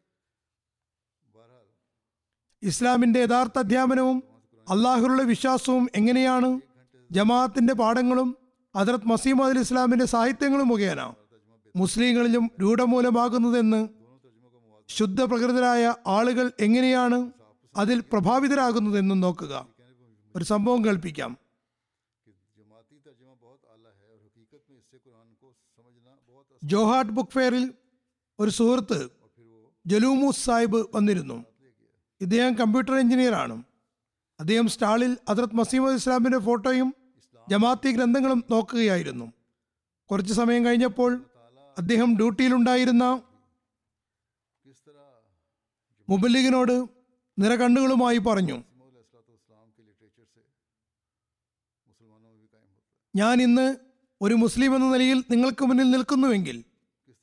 [2.63, 4.23] ഇസ്ലാമിന്റെ യഥാർത്ഥ അധ്യാപനവും
[4.69, 6.61] അള്ളാഹുരുടെ വിശ്വാസവും എങ്ങനെയാണ്?
[7.11, 8.37] ജമാഅത്തിന്റെ പാഠങ്ങളും
[8.77, 11.15] ഹജറത് മസീം അലി ഇസ്ലാമിന്റെ സാഹിത്യങ്ങളും മുഖേന
[11.77, 13.89] മുസ്ലിങ്ങളിലും രൂഢമൂലമാകുന്നതെന്ന്
[14.89, 17.33] ശുദ്ധ പ്രകൃതരായ ആളുകൾ എങ്ങനെയാണ്
[17.77, 19.67] അതിൽ പ്രഭാവിതരാകുന്നതെന്നും നോക്കുക.
[20.37, 21.39] ഒരു സംഭവം കേൾപ്പിക്കാം.
[26.65, 27.75] ജോഹാട്ട് ബുക്ക് ഫെയറിൽ
[28.39, 29.09] ഒരു സുഹൃത്ത്
[29.87, 31.45] ജലൂമു സാഹിബ് വന്നിരുന്നു.
[32.23, 33.57] ഇദ്ദേഹം കമ്പ്യൂട്ടർ എഞ്ചിനീയറാണ്
[34.41, 36.89] അദ്ദേഹം സ്റ്റാളിൽ ഹജ്രത് മസീമദ് ഇസ്ലാമിന്റെ ഫോട്ടോയും
[37.49, 39.27] ജമാഅത്തി ഗ്രന്ഥങ്ങളും നോക്കുകയായിരുന്നു.
[40.11, 41.13] കുറച്ചു സമയം കഴിഞ്ഞപ്പോൾ
[41.77, 43.05] അദ്ദേഹം ഡ്യൂട്ടിയിലുണ്ടായിരുന്ന
[46.09, 46.75] മുബല്ലിഗിനോട്
[47.39, 48.59] നിറകണ്ണുകളുമായി പറഞ്ഞു
[53.15, 53.67] ഞാൻ ഇന്ന്
[54.21, 56.59] ഒരു മുസ്ലിം എന്ന നിലയിൽ നിങ്ങൾക്ക് മുന്നിൽ നിൽക്കുന്നുവെങ്കിൽ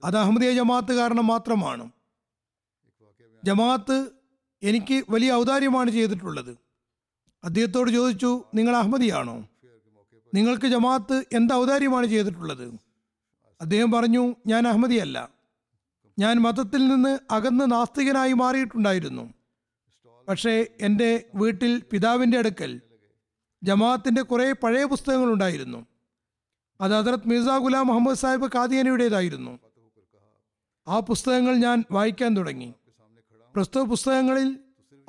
[0.02, 1.86] അത് അഹമ്മദിയ ജമാഅത്ത് കാരണം മാത്രമാണ്.
[3.44, 3.98] ജമാഅത്ത്
[4.64, 6.58] എനിക്ക് വലിയ ഔദാര്യമാണ് ചെയ്തിട്ടുള്ളത്.
[7.44, 9.48] അദ്ദേഹത്തോട് ചോദിച്ചു നിങ്ങൾ അഹമ്മദിയാണോ?
[10.34, 12.80] നിങ്ങൾക്ക് ജമാഅത്ത് എന്ത് ഔദാര്യമാണ് ചെയ്തിട്ടുള്ളത്?
[13.62, 15.30] അദ്ദേഹം പറഞ്ഞു ഞാൻ അഹമ്മദിയല്ല.
[16.20, 19.34] ഞാൻ മതത്തിൽ നിന്ന് അകന്ന് നാസ്തികനായി മാറിയിട്ടുണ്ടായിരുന്നു.
[20.28, 22.82] പക്ഷേ എന്റെ വീട്ടിൽ പിതാവിന്റെ അടുക്കൽ
[23.64, 25.86] ജമാഅത്തിന്റെ കുറേ പഴയ പുസ്തകങ്ങളുണ്ടായിരുന്നു.
[26.82, 29.60] അത് ഹദ്രത് മിർസ ഗുലാം മുഹമ്മദ് സാഹിബ് കാദിയനയുടേതായിരുന്നു
[30.88, 32.74] ആ പുസ്തകങ്ങൾ ഞാൻ വായിക്കാൻ തുടങ്ങി.
[33.56, 34.60] പ്രസ്തുത പുസ്തകങ്ങളിൽ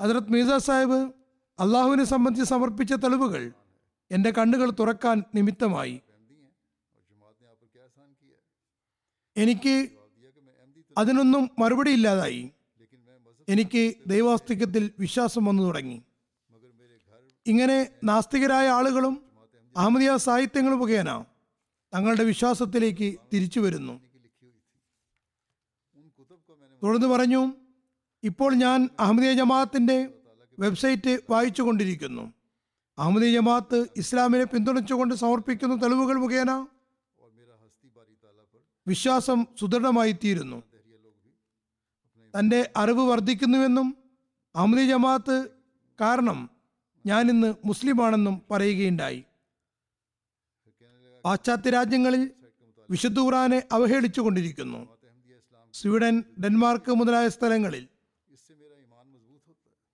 [0.00, 1.12] ഹജറത് മീസ സാഹിബ്
[1.58, 3.52] അള്ളാഹുവിനെ സംബന്ധിച്ച് സമർപ്പിച്ച തെളിവുകൾ
[4.10, 6.00] എന്റെ കണ്ണുകൾ തുറക്കാൻ നിമിത്തമായി.
[9.36, 9.88] എനിക്ക്
[10.98, 12.50] അതിനൊന്നും മറുപടി ഇല്ലാതായി.
[13.48, 16.02] എനിക്ക് ദൈവാസ്തികത്തിൽ വിശ്വാസം വന്നു തുടങ്ങി.
[17.46, 19.24] ഇങ്ങനെ നാസ്തികരായ ആളുകളും
[19.76, 21.24] അഹമ്മദിയ സാഹിത്യങ്ങൾ മുഖേന
[21.94, 24.00] തങ്ങളുടെ വിശ്വാസത്തിലേക്ക് തിരിച്ചു വരുന്നു.
[26.82, 27.59] തുടർന്ന് പറഞ്ഞു
[28.22, 29.98] ഇപ്പോൾ ഞാൻ അഹമ്മദിയ ജമാഅത്തിന്റെ
[30.58, 32.24] വെബ്സൈറ്റ് വായിച്ചു കൊണ്ടിരിക്കുന്നു
[32.98, 36.50] അഹമ്മദിയ ജമാഅത്ത് ഇസ്ലാമിനെ പിന്തുണച്ചുകൊണ്ട് സമർപ്പിക്കുന്ന തെളിവുകൾ മുഖേന
[38.86, 40.58] വിശ്വാസം സുദൃഢമായി തീരുന്നു
[42.34, 43.88] തന്റെ അറിവ് വർദ്ധിക്കുന്നുവെന്നും
[44.54, 45.36] അഹമ്മദിയ ജമാഅത്ത്
[45.98, 46.38] കാരണം
[47.04, 49.20] ഞാനിന്ന് മുസ്ലിമാണെന്നും പറയുകയുണ്ടായി.
[51.24, 52.22] പാശ്ചാത്യ രാജ്യങ്ങളിൽ
[52.88, 54.80] വിശുദ്ധ ഖുറാനെ അവഹേളിച്ചു കൊണ്ടിരിക്കുന്നു
[55.74, 57.84] സ്വീഡൻ ഡെൻമാർക്ക് മുതലായ സ്ഥലങ്ങളിൽ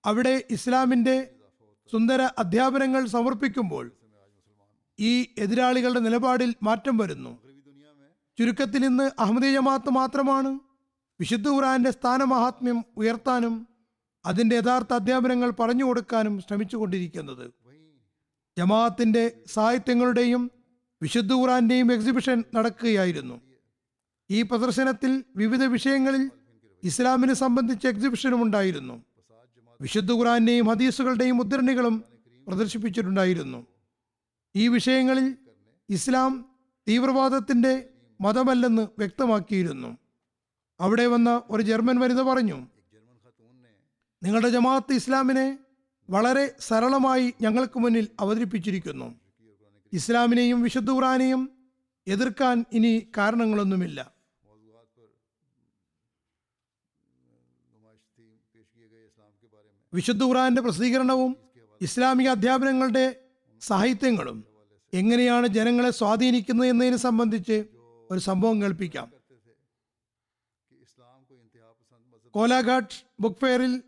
[0.07, 1.16] അവിടെ ഇസ്ലാമിന്റെ
[1.92, 3.87] സുന്ദര അധ്യാപനങ്ങൾ സമർപ്പിക്കുമ്പോൾ
[4.99, 7.33] ഈ എതിരാളികളുടെ നിലപാടിൽ മാറ്റം വരുന്നു.
[8.38, 10.51] ചുരുക്കത്തിൽ ഇന്ന് അഹമ്മദീയ ജമാഅത്ത് മാത്രമാണ്
[11.21, 13.55] വിശുദ്ധ ഖുറാന്റെ സ്ഥാനമഹാത്മ്യം ഉയർത്താനും
[14.25, 17.45] അതിന്റെ യഥാർത്ഥ അധ്യാപനങ്ങൾ പറഞ്ഞു കൊടുക്കാനും ശ്രമിച്ചു കൊണ്ടിരിക്കുന്നത്
[18.57, 20.42] ജമാഅത്തിന്റെ സാഹിത്യങ്ങളുടെയും
[21.03, 23.37] വിശുദ്ധ ഖുറാന്റെയും എക്സിബിഷൻ നടക്കുകയായിരുന്നു.
[24.31, 26.23] ഈ പ്രദർശനത്തിൽ വിവിധ വിഷയങ്ങളിൽ
[26.83, 28.97] ഇസ്ലാമിനെ സംബന്ധിച്ച എക്സിബിഷനും ഉണ്ടായിരുന്നു.
[29.81, 32.05] വിശുദ്ധ ഖുറാന്റെയും ഹദീസുകളുടെയും മുദ്രണികളും
[32.47, 33.67] പ്രദർശിപ്പിച്ചിട്ടുണ്ടായിരുന്നു.
[34.57, 35.37] ഈ വിഷയങ്ങളിൽ
[35.91, 36.51] ഇസ്ലാം
[36.89, 37.89] തീവ്രവാദത്തിന്റെ
[38.21, 39.97] മതമല്ലെന്ന് വ്യക്തമാക്കിയിരുന്നു.
[40.81, 42.67] അവിടെ വന്ന ഒരു ജർമ്മൻ വനിത പറഞ്ഞു
[44.23, 45.59] നിങ്ങളുടെ ജമാഅത്ത് ഇസ്ലാമിനെ
[46.11, 49.15] വളരെ സരളമായി ഞങ്ങൾക്ക് മുന്നിൽ അവതരിപ്പിച്ചിരിക്കുന്നു.
[49.93, 51.51] ഇസ്ലാമിനെയും വിശുദ്ധ ഖുറാനെയും
[52.07, 54.15] എതിർക്കാൻ ഇനി കാരണങ്ങളൊന്നുമില്ല.
[59.94, 61.37] വിശുദ്ധ ഖുറാന്റെ പ്രസിദ്ധീകരണവും
[61.81, 63.16] ഇസ്ലാമിക അധ്യാപനങ്ങളുടെ
[63.61, 64.44] സാഹിത്യങ്ങളും
[64.94, 67.64] എങ്ങനെയാണ് ജനങ്ങളെ സ്വാധീനിക്കുന്നത് എന്നതിനെ സംബന്ധിച്ച്
[68.11, 69.12] ഒരു സംഭവം കേൾപ്പിക്കാം.
[72.35, 73.83] കോലാഘാട്ട് ബുക്ക് ഫെയറിൽ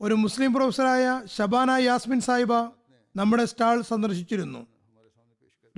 [0.00, 2.52] ഒരു മുസ്ലിം പ്രൊഫസറായ ഷബാന യാസ്മിൻ സാഹിബ
[3.16, 4.66] നമ്മുടെ സ്റ്റാൾ സന്ദർശിച്ചിരുന്നു.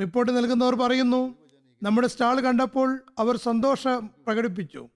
[0.01, 1.39] റിപ്പോർട്ട് നൽകുന്നവർ പറയുന്നു
[1.83, 4.89] നമ്മുടെ സ്റ്റാൾ കണ്ടപ്പോൾ അവർ സന്തോഷം പ്രകടിപ്പിച്ചു.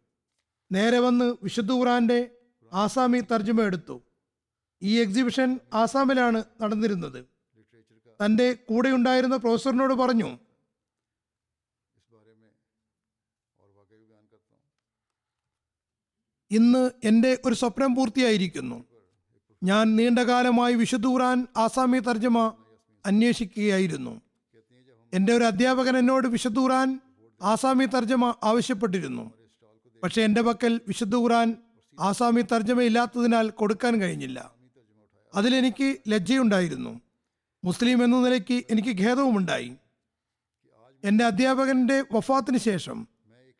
[0.72, 2.35] നേരെ വന്ന് വിശുദ്ധ ഖുറാന്റെ
[2.76, 4.02] ആസാമി തർജമ എടുത്തു.
[4.82, 7.26] ഈ എക്സിബിഷൻ ആസാമിലാണ് നടന്നിരുന്നത്.
[8.24, 10.38] തന്റെ കൂടെയുണ്ടായിരുന്ന പ്രൊഫസറിനോട് പറഞ്ഞു
[16.50, 18.84] ഇന്ന് എന്റെ ഒരു സ്വപ്നം പൂർത്തിയായിരിക്കുന്നു.
[19.62, 21.06] ഞാൻ നീണ്ടകാലമായി വിശുദ്ധ
[21.56, 22.38] ആസാമി തർജമ
[23.06, 24.20] അന്വേഷിക്കുകയായിരുന്നു.
[25.14, 26.58] എന്റെ ഒരു അധ്യാപകൻ എന്നോട് വിശുദ്ധ
[27.42, 29.32] ആസാമി തർജമ ആവശ്യപ്പെട്ടിരുന്നു.
[30.02, 31.56] പക്ഷേ എന്റെ പക്കൽ വിശുദ്ധ ഖുറാൻ
[31.98, 34.54] ആസാമി തർജമയില്ലാത്തതിനാൽ കൊടുക്കാൻ കഴിഞ്ഞില്ല.
[35.34, 37.00] അതിലെനിക്ക് ലജ്ജയുണ്ടായിരുന്നു.
[37.64, 39.76] മുസ്ലിം എന്ന നിലയ്ക്ക് എനിക്ക് ഖേദവുമുണ്ടായി.
[41.04, 43.08] എന്റെ അധ്യാപകന്റെ വഫാത്തിന് ശേഷം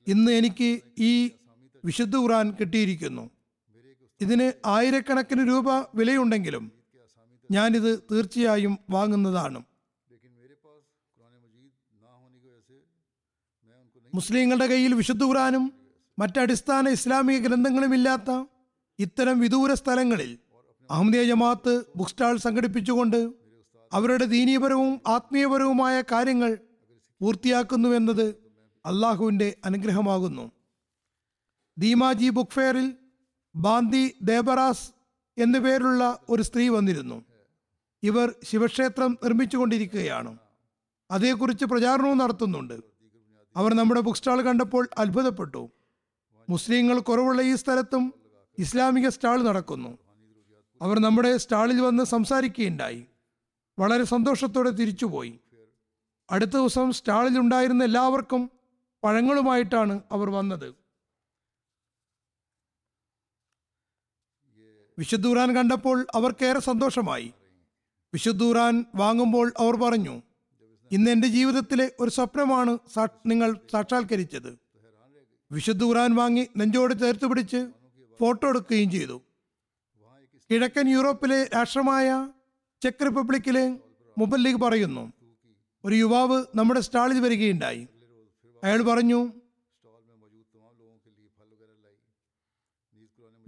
[0.06, 1.30] ഇന്ന് എനിക്ക് ഈ
[1.84, 3.30] വിശുദ്ധ ഖുറാൻ കിട്ടിയിരിക്കുന്നു.
[4.20, 6.72] ഇതിന് ആയിരക്കണക്കിന് രൂപ വിലയുണ്ടെങ്കിലും
[7.50, 9.62] ഞാനിത് തീർച്ചയായും വാങ്ങുന്നതാണ്.
[14.14, 15.85] മുസ്ലിങ്ങളുടെ കയ്യിൽ വിശുദ്ധ ഖുറാനും
[16.18, 18.44] മറ്റടിസ്ഥാന ഇസ്ലാമിക ഗ്രന്ഥങ്ങളുമില്ലാത്ത
[18.98, 20.38] ഇത്തരം വിദൂര സ്ഥലങ്ങളിൽ
[20.90, 23.32] അഹമ്മദിയ ജമാഅത്ത് ബുക്ക് സ്റ്റാൾ സംഘടിപ്പിച്ചുകൊണ്ട്
[23.92, 26.58] അവരുടെ ദീനീയപരവും ആത്മീയപരവുമായ കാര്യങ്ങൾ
[27.20, 28.34] പൂർത്തിയാക്കുന്നുവെന്നത്
[28.86, 30.52] അള്ളാഹുവിന്റെ അനുഗ്രഹമാകുന്നു.
[31.78, 32.94] ദീമാജി ബുക്ക് ഫെയറിൽ
[33.56, 34.90] ബാന്തി ദേബറാസ്
[35.38, 37.24] എന്നു പേരുള്ള ഒരു സ്ത്രീ വന്നിരുന്നു.
[38.02, 40.38] ഇവർ ശിവക്ഷേത്രം നിർമ്മിച്ചുകൊണ്ടിരിക്കുകയാണ്.
[41.10, 42.80] അതേക്കുറിച്ച് പ്രചാരണവും നടത്തുന്നുണ്ട്.
[43.56, 45.70] അവർ നമ്മുടെ ബുക്ക് സ്റ്റാൾ കണ്ടപ്പോൾ അത്ഭുതപ്പെട്ടു.
[46.48, 48.14] മുസ്ലിങ്ങൾ കുറവുള്ള ഈ സ്ഥലത്തും
[48.58, 49.98] ഇസ്ലാമിക സ്റ്റാൾ നടക്കുന്നു.
[50.82, 53.06] അവർ നമ്മുടെ സ്റ്റാളിൽ വന്ന് സംസാരിക്കുകയുണ്ടായി.
[53.78, 55.40] വളരെ സന്തോഷത്തോടെ തിരിച്ചുപോയി.
[56.30, 58.50] അടുത്ത ദിവസം സ്റ്റാളിൽ ഉണ്ടായിരുന്ന എല്ലാവർക്കും
[59.04, 60.74] പഴങ്ങളുമായിട്ടാണ് അവർ വന്നത്.
[64.98, 67.32] വിശുദ്ധൂറാൻ കണ്ടപ്പോൾ അവർക്കേറെ സന്തോഷമായി.
[68.14, 70.22] വിശുദ്ധൂറാൻ വാങ്ങുമ്പോൾ അവർ പറഞ്ഞു
[70.92, 72.78] ഇന്ന് എന്റെ ജീവിതത്തിലെ ഒരു സ്വപ്നമാണ്
[73.26, 74.65] നിങ്ങൾ സാക്ഷാത്കരിച്ചത്.
[75.50, 77.60] വിശുദ്ധ ഖുറാൻ വാങ്ങി നെഞ്ചോട് ചേർത്ത് പിടിച്ച്
[78.20, 79.22] ഫോട്ടോ എടുക്കുകയും ചെയ്തു.
[80.50, 82.28] കിഴക്കൻ യൂറോപ്പിലെ രാഷ്ട്രമായ
[82.82, 83.78] ചെക്ക് റിപ്പബ്ലിക്കിലെ
[84.18, 85.12] മുബല്ലിഗ് പറയുന്നു
[85.84, 87.88] ഒരു യുവാവ് നമ്മുടെ സ്റ്റാളിൽ വരികയുണ്ടായി.
[88.64, 89.32] അയാൾ പറഞ്ഞു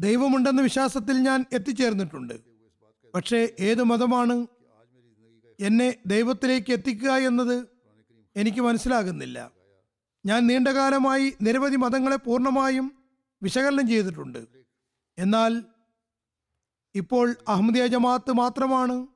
[0.01, 2.35] ദൈവമുണ്ടെന്ന വിശ്വാസത്തിൽ ഞാൻ എത്തിച്ചേർന്നിട്ടുണ്ട്.
[3.15, 4.47] പക്ഷേ ഏത് മതമാണ്
[5.61, 7.57] എന്നെ ദൈവത്തിലേക്ക് എത്തിക്കുക എന്നത്
[8.37, 9.58] എനിക്ക് മനസ്സിലാകുന്നില്ല.
[10.27, 12.93] ഞാൻ നീണ്ടകാലമായി നിരവധി മതങ്ങളെ പൂർണമായും
[13.43, 14.39] വിശകലനം ചെയ്തിട്ടുണ്ട്.
[15.19, 15.65] എന്നാൽ
[16.95, 19.07] ഇപ്പോൾ അഹമ്മദിയ ജമാഅത്ത് മാത്രമാണ്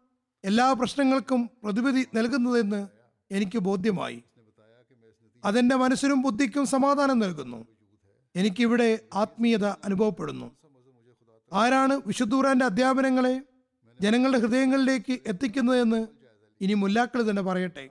[0.45, 2.89] എല്ലാ പ്രശ്നങ്ങൾക്കും പ്രതിവിധി നൽകുന്നതെന്ന്
[3.31, 4.25] എനിക്ക് ബോധ്യമായി.
[5.45, 7.67] അതെന്റെ മനസ്സിനും ബുദ്ധിക്കും സമാധാനം നൽകുന്നു.
[8.37, 10.57] എനിക്കിവിടെ ആത്മീയത അനുഭവപ്പെടുന്നു.
[11.53, 13.43] ആരാണ് വിശുദ്ധൂറാന്റെ അധ്യാപനങ്ങളെ
[14.01, 16.07] ജനങ്ങളുടെ ഹൃദയങ്ങളിലേക്ക് എത്തിക്കുന്നതെന്ന്
[16.61, 17.91] ഇനി മുല്ലാക്കൾ തന്നെ പറയട്ടെ.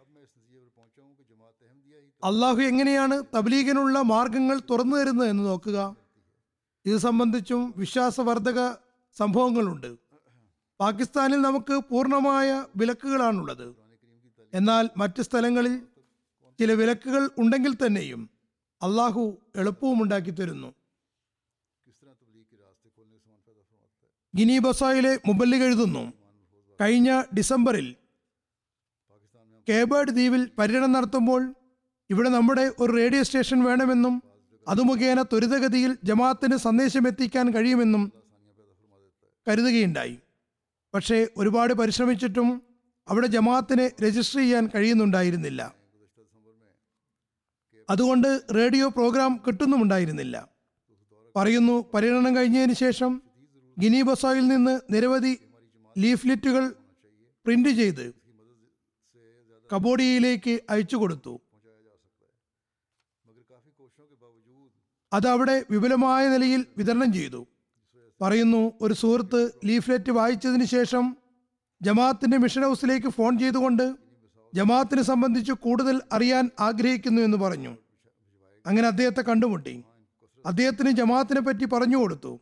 [2.23, 5.95] അള്ളാഹു എങ്ങനെയാണ് തബ്ലീഗിനുള്ള മാർഗങ്ങൾ തുറന്നു തരുന്നത് എന്ന് നോക്കുക.
[6.85, 8.73] ഇത് സംബന്ധിച്ചും വിശ്വാസവർദ്ധക
[9.17, 9.95] സംഭവങ്ങളുണ്ട്.
[10.79, 13.75] പാകിസ്ഥാനിൽ നമുക്ക് പൂർണമായ വിലക്കുകളാണുള്ളത്.
[14.53, 15.81] എന്നാൽ മറ്റ് സ്ഥലങ്ങളിൽ
[16.59, 18.29] ചില വിലക്കുകൾ ഉണ്ടെങ്കിൽ തന്നെയും
[18.81, 20.73] അള്ളാഹു എളുപ്പവും ഉണ്ടാക്കി തരുന്നു.
[24.35, 26.13] ഗിനി ബസായിലെ മുബല്ലിക് എഴുതുന്നു.
[26.81, 27.95] കഴിഞ്ഞ ഡിസംബറിൽ
[29.69, 31.53] കേബേഡ് ദ്വീപിൽ പര്യടനം നടത്തുമ്പോൾ
[32.11, 34.15] ഇവിടെ നമ്മുടെ ഒരു റേഡിയോ സ്റ്റേഷൻ വേണമെന്നും
[34.67, 38.03] അത് മുഖേന ത്വരിതഗതിയിൽ ജമാഅത്തിന് സന്ദേശം എത്തിക്കാൻ കഴിയുമെന്നും
[39.47, 40.15] കരുതുകയുണ്ടായി.
[40.93, 42.49] പക്ഷേ ഒരുപാട് പരിശ്രമിച്ചിട്ടും
[43.07, 45.61] അവിടെ ജമാഅത്തിനെ രജിസ്റ്റർ ചെയ്യാൻ കഴിയുന്നുണ്ടായിരുന്നില്ല.
[47.89, 50.35] അതുകൊണ്ട് റേഡിയോ പ്രോഗ്രാം കിട്ടുന്നുമുണ്ടായിരുന്നില്ല.
[51.35, 53.11] പറയുന്നു പര്യടനം കഴിഞ്ഞതിന് ശേഷം
[53.77, 55.33] ഗിനി ബസായിൽ നിന്ന് നിരവധി
[55.95, 56.65] ലീഫ്ലെറ്റുകൾ
[57.45, 58.05] പ്രിന്റ് ചെയ്ത്
[59.69, 61.33] കബോഡിയയിലേക്ക് അയച്ചു കൊടുത്തു.
[65.13, 67.47] അതവിടെ വിപുലമായ നിലയിൽ വിതരണം ചെയ്തു.
[68.21, 71.15] പറയുന്നു ഒരു സുഹൃത്ത് ലീഫ്ലെറ്റ് വായിച്ചതിന് ശേഷം
[71.81, 73.95] ജമാഅത്തിന്റെ മിഷൻ ഹൗസിലേക്ക് ഫോൺ ചെയ്തുകൊണ്ട്
[74.55, 77.77] ജമാഅത്തിനെ സംബന്ധിച്ച് കൂടുതൽ അറിയാൻ ആഗ്രഹിക്കുന്നു എന്ന് പറഞ്ഞു.
[78.65, 79.85] അങ്ങനെ അദ്ദേഹത്തെ കണ്ടുമുട്ടി.
[80.45, 82.39] അദ്ദേഹത്തിന് ജമാഅത്തിനെ പറ്റി പറഞ്ഞു കൊടുത്തു.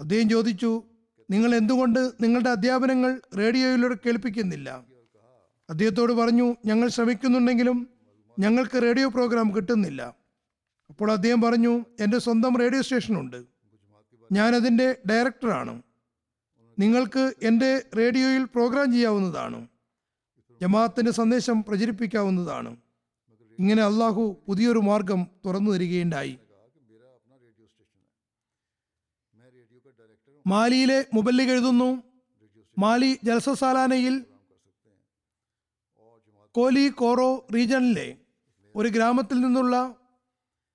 [0.00, 0.82] അദ്ദേഹം ചോദിച്ചു
[1.30, 4.84] നിങ്ങൾ എന്തുകൊണ്ട് നിങ്ങളുടെ അധ്യാപനങ്ങൾ റേഡിയോയിലൂടെ കേൾപ്പിക്കുന്നില്ല?
[5.70, 7.88] അദ്ദേഹത്തോട് പറഞ്ഞു ഞങ്ങൾ ശ്രമിക്കുന്നുണ്ടെങ്കിലും
[8.38, 10.16] ഞങ്ങൾക്ക് റേഡിയോ പ്രോഗ്രാം കിട്ടുന്നില്ല.
[10.90, 13.44] അപ്പോൾ അദ്ദേഹം പറഞ്ഞു എന്റെ സ്വന്തം റേഡിയോ സ്റ്റേഷനുണ്ട്.
[14.32, 15.82] ഞാനതിന്റെ ഡയറക്ടറാണ്.
[16.78, 19.68] നിങ്ങൾക്ക് എന്റെ റേഡിയോയിൽ പ്രോഗ്രാം ചെയ്യാവുന്നതാണ്.
[20.60, 22.76] ജമാഅത്തിന്റെ സന്ദേശം പ്രചരിപ്പിക്കാവുന്നതാണ്.
[23.58, 26.38] ഇങ്ങനെ അള്ളാഹു പുതിയൊരു മാർഗം തുറന്നു തരികയുണ്ടായി.
[30.46, 32.02] മാലിയിലെ മുബല്ലിക് എഴുതുന്നു.
[32.78, 34.24] മാലി ജലസസാലാനയിൽ
[36.52, 38.16] കോലി കോറോ റീജിയണിലെ
[38.76, 39.94] ഒരു ഗ്രാമത്തിൽ നിന്നുള്ള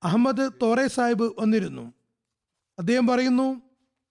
[0.03, 1.93] അഹമ്മദ് തോറേ സാഹിബ് വന്നിരുന്നു.
[2.79, 3.61] അദ്ദേഹം പറയുന്നു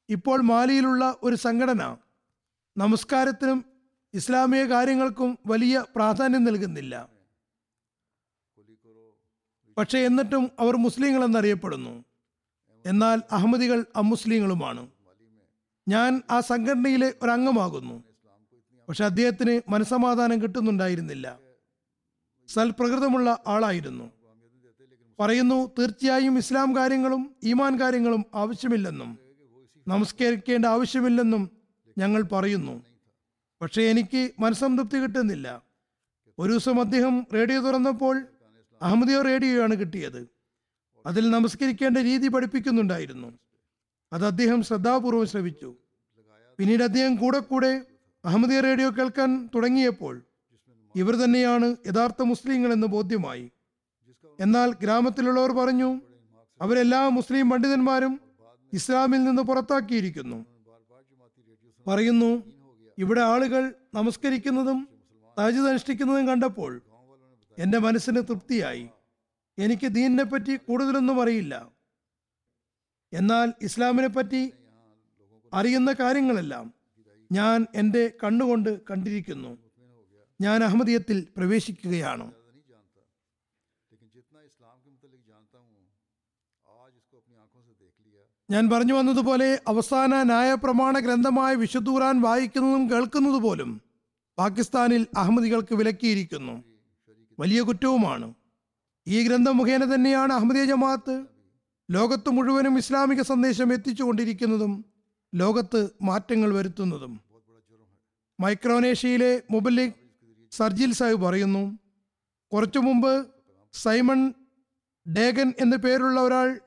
[0.08, 1.96] ഇപ്പോൾ മാലിയിലുള്ള ഒരു സംഘടന
[2.76, 3.64] നമസ്കാരത്തിനും
[4.14, 7.08] ഇസ്ലാമിക കാര്യങ്ങൾക്കും വലിയ പ്രാധാന്യം നൽകുന്നില്ല.
[9.78, 12.04] പക്ഷേ എന്നിട്ടും അവർ മുസ്ലിങ്ങൾ എന്നറിയപ്പെടുന്നു
[12.86, 14.90] എന്നാൽ അഹമ്മദികൾ അമുസ്ലിങ്ങളുമാണ്.
[15.88, 18.04] ഞാൻ ആ സംഘടനയിലെ ഒരംഗമാകുന്നു.
[18.88, 21.38] പക്ഷെ അദ്ദേഹത്തിന് മനസമാധാനം കിട്ടുന്നുണ്ടായിരുന്നില്ല.
[22.48, 24.21] സൽപ്രകൃതമുള്ള ആളായിരുന്നു.
[25.20, 29.18] പറയുന്നു തീർച്ചയായും ഇസ്ലാം കാര്യങ്ങളും ഈമാൻ കാര്യങ്ങളും ആവശ്യമില്ലെന്നും
[29.88, 31.50] നമസ്കരിക്കേണ്ട ആവശ്യമില്ലെന്നും
[31.98, 32.84] ഞങ്ങൾ പറയുന്നു.
[33.62, 35.62] പക്ഷേ എനിക്ക് മനസ്സംതൃപ്തി കിട്ടുന്നില്ല.
[36.38, 38.26] ഒരു ദിവസം അദ്ദേഹം റേഡിയോ തുറന്നപ്പോൾ
[38.82, 40.28] അഹമ്മദിയോ റേഡിയോയാണ് കിട്ടിയത്.
[41.06, 43.38] അതിൽ നമസ്കരിക്കേണ്ട രീതി പഠിപ്പിക്കുന്നുണ്ടായിരുന്നു.
[44.12, 45.76] അത് അദ്ദേഹം ശ്രദ്ധാപൂർവം ശ്രവിച്ചു.
[46.58, 47.82] പിന്നീട് അദ്ദേഹം കൂടെ കൂടെ
[48.24, 50.22] അഹമ്മദിയ റേഡിയോ കേൾക്കാൻ തുടങ്ങിയപ്പോൾ
[50.96, 53.51] ഇവർ തന്നെയാണ് യഥാർത്ഥ മുസ്ലിങ്ങൾ എന്ന് ബോധ്യമായി.
[54.42, 56.00] എന്നാൽ ഗ്രാമത്തിലുള്ളവർ പറഞ്ഞു
[56.60, 58.20] അവരെല്ലാ മുസ്ലിം പണ്ഡിതന്മാരും
[58.72, 60.46] ഇസ്ലാമിൽ നിന്ന് പുറത്താക്കിയിരിക്കുന്നു.
[61.86, 62.42] പറയുന്നു
[62.98, 64.88] ഇവിടെ ആളുകൾ നമസ്കരിക്കുന്നതും
[65.38, 66.82] താജിദ് അനുഷ്ഠിക്കുന്നതും കണ്ടപ്പോൾ
[67.58, 68.88] എന്റെ മനസ്സിന് തൃപ്തിയായി.
[69.58, 71.70] എനിക്ക് ദീനിനെ പറ്റി കൂടുതലൊന്നും അറിയില്ല.
[73.12, 74.52] എന്നാൽ ഇസ്ലാമിനെ പറ്റി
[75.54, 76.74] അറിയുന്ന കാര്യങ്ങളെല്ലാം
[77.32, 79.58] ഞാൻ എന്റെ കണ്ണുകൊണ്ട് കണ്ടിരിക്കുന്നു.
[80.40, 82.32] ഞാൻ അഹമ്മദിയത്തിൽ പ്രവേശിക്കുകയാണ്.
[88.52, 91.88] ഞാൻ പറഞ്ഞു വന്നതുപോലെ അവസാന ന്യായപ്രമാണ ഗ്രന്ഥമായ വിശുദ്ധ
[92.20, 93.80] വായിക്കുന്നതും കേൾക്കുന്നത് പോലും
[94.38, 96.64] പാകിസ്ഥാനിൽ അഹമ്മദികൾക്ക് വിലക്കിയിരിക്കുന്നു.
[97.40, 98.34] വലിയ കുറ്റവുമാണ്.
[99.08, 101.24] ഈ ഗ്രന്ഥം മുഖേന തന്നെയാണ് അഹമ്മദിയ ജമാഅത്ത്
[101.90, 104.84] ലോകത്ത് മുഴുവനും ഇസ്ലാമിക സന്ദേശം എത്തിച്ചുകൊണ്ടിരിക്കുന്നതും
[105.34, 107.20] ലോകത്ത് മാറ്റങ്ങൾ വരുത്തുന്നതും.
[108.40, 109.92] മൈക്രോനേഷ്യയിലെ മുബല്ലിഖ്
[110.50, 111.78] സർജിൽ സാഹിബ് പറയുന്നു
[112.52, 113.26] കുറച്ചു മുമ്പ്
[113.72, 114.32] സൈമൺ
[115.16, 116.60] ഡേഗൻ എന്നു പേരുള്ള ഒരാൾ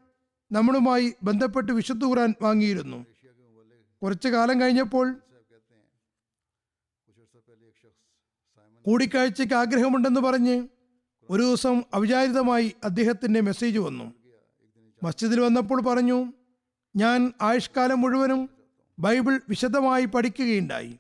[0.52, 3.06] നമ്മളുമായി ബന്ധപ്പെട്ട് വിശുദ്ധ ഖുറാൻ വാങ്ങിയിരുന്നു.
[4.02, 5.16] കുറച്ചു കാലം കഴിഞ്ഞപ്പോൾ
[8.86, 10.68] കൂടിക്കാഴ്ചയ്ക്ക് ആഗ്രഹമുണ്ടെന്ന് പറഞ്ഞ്
[11.30, 14.14] ഒരു ദിവസം അവിചാരിതമായി അദ്ദേഹത്തിന്റെ മെസ്സേജ് വന്നു.
[15.04, 16.34] മസ്ജിദിൽ വന്നപ്പോൾ പറഞ്ഞു
[16.96, 18.50] ഞാൻ ആയുഷ്കാലം മുഴുവനും
[19.00, 21.00] ബൈബിൾ വിശദമായി പഠിക്കുകയുണ്ടായി.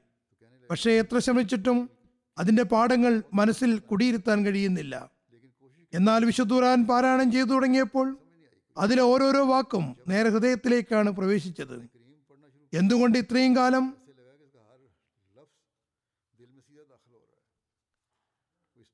[0.72, 1.90] പക്ഷേ എത്ര ശ്രമിച്ചിട്ടും
[2.38, 5.12] അതിന്റെ പാഠങ്ങൾ മനസ്സിൽ കുടിയിരുത്താൻ കഴിയുന്നില്ല.
[5.94, 8.18] എന്നാൽ വിശുദ്ധൂറാൻ പാരായണം ചെയ്തു തുടങ്ങിയപ്പോൾ
[8.78, 11.78] അതിലെ ഓരോരോ വാക്കും നേരെ ഹൃദയത്തിലേക്കാണ് പ്രവേശിച്ചത്.
[12.74, 13.86] എന്തുകൊണ്ട് ഇത്രയും കാലം?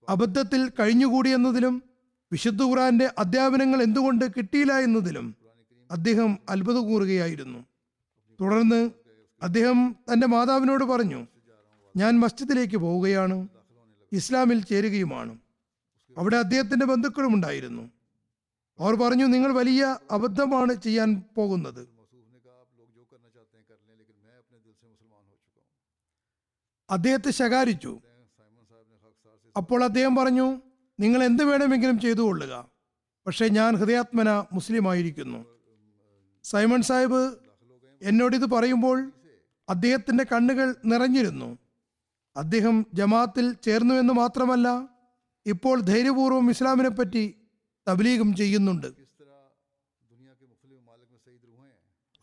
[0.09, 1.83] അബദ്ധത്തിൽ കഴിഞ്ഞുകൂടിയെന്നതിലും
[2.31, 5.35] വിശുദ്ധ ഖുറാന്റെ അധ്യാപനങ്ങൾ എന്തുകൊണ്ട് കിട്ടിയില്ല എന്നതിലും
[5.91, 7.59] അദ്ദേഹം അത്ഭുതം കൂറുകയായിരുന്നു.
[8.39, 8.91] തുടർന്ന്
[9.41, 11.27] അദ്ദേഹം തന്റെ മാതാവിനോട് പറഞ്ഞു
[11.97, 13.47] ഞാൻ മസ്ജിദിലേക്ക് പോവുകയാണ്
[14.11, 15.39] ഇസ്ലാമിൽ ചേരുകയുമാണ്.
[16.17, 17.83] അവിടെ അദ്ദേഹത്തിന്റെ ബന്ധുക്കളും ഉണ്ടായിരുന്നു
[18.79, 21.87] അവർ പറഞ്ഞു നിങ്ങൾ വലിയ അബദ്ധമാണ് ചെയ്യാൻ പോകുന്നത്.
[26.89, 28.01] അദ്ദേഹത്തെ ശകാരിച്ചു.
[29.57, 30.61] അപ്പോൾ അദ്ദേഹം പറഞ്ഞു
[30.99, 32.69] നിങ്ങൾ എന്ത് വേണമെങ്കിലും ചെയ്തുകൊള്ളുക
[33.27, 35.45] പക്ഷേ ഞാൻ ഹൃദയാത്മന മുസ്ലിം ആയിരിക്കുന്നു.
[36.43, 37.35] സൈമൺ സാഹിബ്
[38.01, 39.11] എന്നോട് ഇത് പറയുമ്പോൾ
[39.69, 41.57] അദ്ദേഹത്തിന്റെ കണ്ണുകൾ നിറഞ്ഞിരുന്നു.
[42.37, 44.89] അദ്ദേഹം ജമാത്തിൽ ചേർന്നുവെന്ന് മാത്രമല്ല
[45.45, 47.40] ഇപ്പോൾ ധൈര്യപൂർവം ഇസ്ലാമിനെ പറ്റി
[47.87, 48.87] തബ്ലീഗും ചെയ്യുന്നുണ്ട്.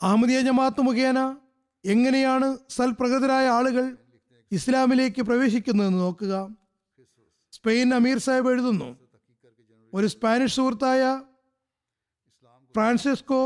[0.03, 1.19] അഹമ്മദിയ ജമാഅത്ത് മുഖേന
[1.85, 3.97] എങ്ങനെയാണ് സൽപ്രകൃതരായ ആളുകൾ
[4.53, 6.35] ഇസ്ലാമിലേക്ക് പ്രവേശിക്കുന്നതെന്ന് നോക്കുക.
[7.53, 8.89] സ്പെയിൻ അമീർ സാഹിബ് എഴുതുന്നു.
[9.95, 11.03] ഒരു സ്പാനിഷ് സുഹൃത്തായ
[12.75, 13.43] ഫ്രാൻസിസ്കോ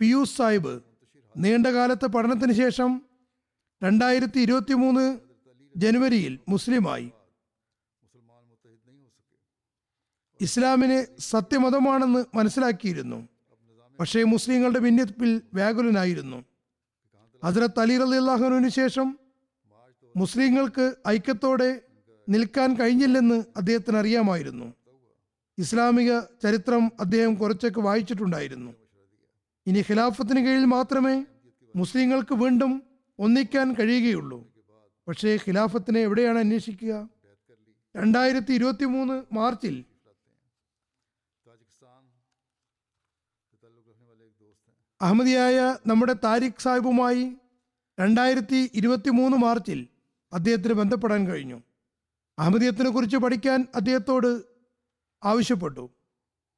[0.00, 0.74] പിയൂസ് സാഹിബ്
[1.36, 2.90] നീണ്ടകാലത്തെ പഠനത്തിന് ശേഷം
[3.82, 5.18] രണ്ടായിരത്തി ഇരുപത്തി മൂന്ന്
[5.76, 7.12] ജനുവരിയിൽ മുസ്ലിമായി
[10.40, 13.28] ഇസ്ലാമിന് സത്യമതമാണെന്ന് മനസ്സിലാക്കിയിരുന്നു.
[14.00, 16.44] പക്ഷേ മുസ്ലിങ്ങളുടെ ഭിന്നിപ്പിൽ വ്യാകുലനായിരുന്നു.
[17.44, 19.18] ഹസരത്ത് അലി റലി അള്ളാഹുവിന് ശേഷം
[20.16, 21.80] മുസ്ലിങ്ങൾക്ക് ഐക്യത്തോടെ
[22.28, 24.74] നിൽക്കാൻ കഴിഞ്ഞില്ലെന്ന് അദ്ദേഹത്തിന് അറിയാമായിരുന്നു
[25.58, 28.74] ഇസ്ലാമിക ചരിത്രം അദ്ദേഹം കുറച്ചൊക്കെ വായിച്ചിട്ടുണ്ടായിരുന്നു.
[29.66, 31.24] ഇനി ഖിലാഫത്തിന് കീഴിൽ മാത്രമേ
[31.76, 32.82] മുസ്ലിങ്ങൾക്ക് വീണ്ടും
[33.18, 34.52] ഒന്നിക്കാൻ കഴിയുകയുള്ളൂ.
[35.08, 37.08] പക്ഷേ ഖിലാഫത്തിനെ എവിടെയാണ് അന്വേഷിക്കുക?
[37.96, 39.84] രണ്ടായിരത്തി ഇരുപത്തി മൂന്ന് മാർച്ചിൽ
[45.04, 47.32] അഹമ്മദിയായ നമ്മുടെ താരിഖ് സാഹിബുമായി
[48.00, 49.88] രണ്ടായിരത്തി ഇരുപത്തി മൂന്ന് മാർച്ചിൽ
[50.32, 51.62] അദ്ദേഹത്തിന് ബന്ധപ്പെടാൻ കഴിഞ്ഞു.
[52.38, 54.44] അഹമ്മദിയത്തിനെ കുറിച്ച് പഠിക്കാൻ അദ്ദേഹത്തോട്
[55.24, 55.90] ആവശ്യപ്പെട്ടു.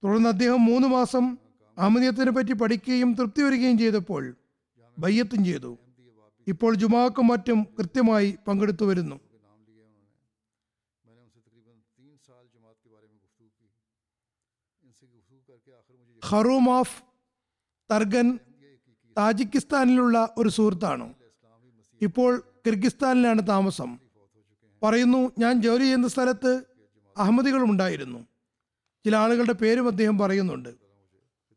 [0.04, 1.38] തുടർന്ന് അദ്ദേഹം മൂന്ന് മാസം
[1.78, 4.36] അഹമ്മദിയത്തിനെ പറ്റി പഠിക്കുകയും തൃപ്തി വരികയും ചെയ്തപ്പോൾ
[4.98, 5.78] ബയ്യത്തും ചെയ്തു.
[6.46, 9.20] ഇപ്പോൾ ജുമാക്കും മറ്റും കൃത്യമായി പങ്കെടുത്തു വരുന്നു.
[16.24, 17.05] ഹറൂം ഓഫ്
[17.90, 18.38] തർഗൻ
[19.18, 21.14] താജിക്കിസ്ഥാനിലുള്ള ഒരു സുഹൃത്താണ്.
[22.02, 23.98] ഇപ്പോൾ കിർഗിസ്ഥാനിലാണ് താമസം.
[24.82, 26.62] പറയുന്നു ഞാൻ ജോലി ചെയ്യുന്ന സ്ഥലത്ത്
[27.18, 28.26] അഹമ്മദികളും ഉണ്ടായിരുന്നു
[29.04, 30.68] ചില ആളുകളുടെ പേരും അദ്ദേഹം പറയുന്നുണ്ട്.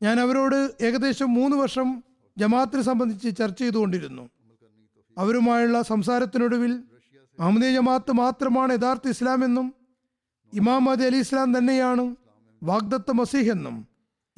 [0.04, 2.04] ഞാൻ അവരോട് ഏകദേശം മൂന്ന് വർഷം
[2.38, 4.30] ജമാഅത്തിനെ സംബന്ധിച്ച് ചർച്ച ചെയ്തുകൊണ്ടിരുന്നു.
[5.18, 6.84] അവരുമായുള്ള സംസാരത്തിനൊടുവിൽ
[7.40, 9.74] അഹമ്മദീയ ജമാഅത്ത് മാത്രമാണ് യഥാർത്ഥ ഇസ്ലാമെന്നും
[10.54, 12.16] ഇമാം അലി ഇസ്ലാം തന്നെയാണ്
[12.64, 13.89] വാഗ്ദത്ത മസീഹ് എന്നും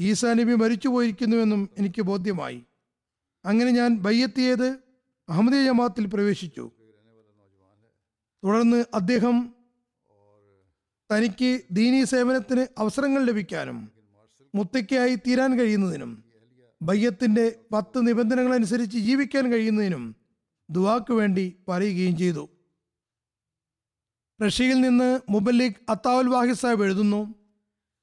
[0.02, 2.64] ഈസാ നബി മരിച്ചുപോയിരിക്കുന്നുവെന്നും എനിക്ക് ബോധ്യമായി.
[3.46, 4.68] അങ്ങനെ ഞാൻ ബയ്യത്തിയത്
[5.30, 6.72] അഹമ്മദീയ ജമാത്തിൽ പ്രവേശിച്ചു.
[8.44, 9.56] തുടർന്ന് അദ്ദേഹം
[11.12, 13.92] തനിക്ക് ദീനീ സേവനത്തിന് അവസരങ്ങൾ ലഭിക്കാനും
[14.56, 16.24] മുത്തയ്ക്കായി തീരാൻ കഴിയുന്നതിനും
[16.82, 20.16] ബയ്യത്തിന്റെ പത്ത് നിബന്ധനകൾ അനുസരിച്ച് ജീവിക്കാൻ കഴിയുന്നതിനും
[20.70, 22.50] ദുവാക്ക് വേണ്ടി പറയുകയും ചെയ്തു.
[24.46, 27.41] റഷ്യയിൽ നിന്ന് മുബല്ലിഖ് അത്താവുൽ വാഹിദ് സാഹിബ് എഴുതുന്നു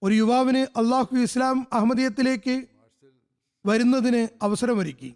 [0.03, 2.65] ഒരു യുവാവിന് അള്ളാഹു ഇസ്ലാം അഹമ്മദീയത്തിലേക്ക്
[3.67, 5.15] വരുന്നതിന് അവസരമൊരുക്കി.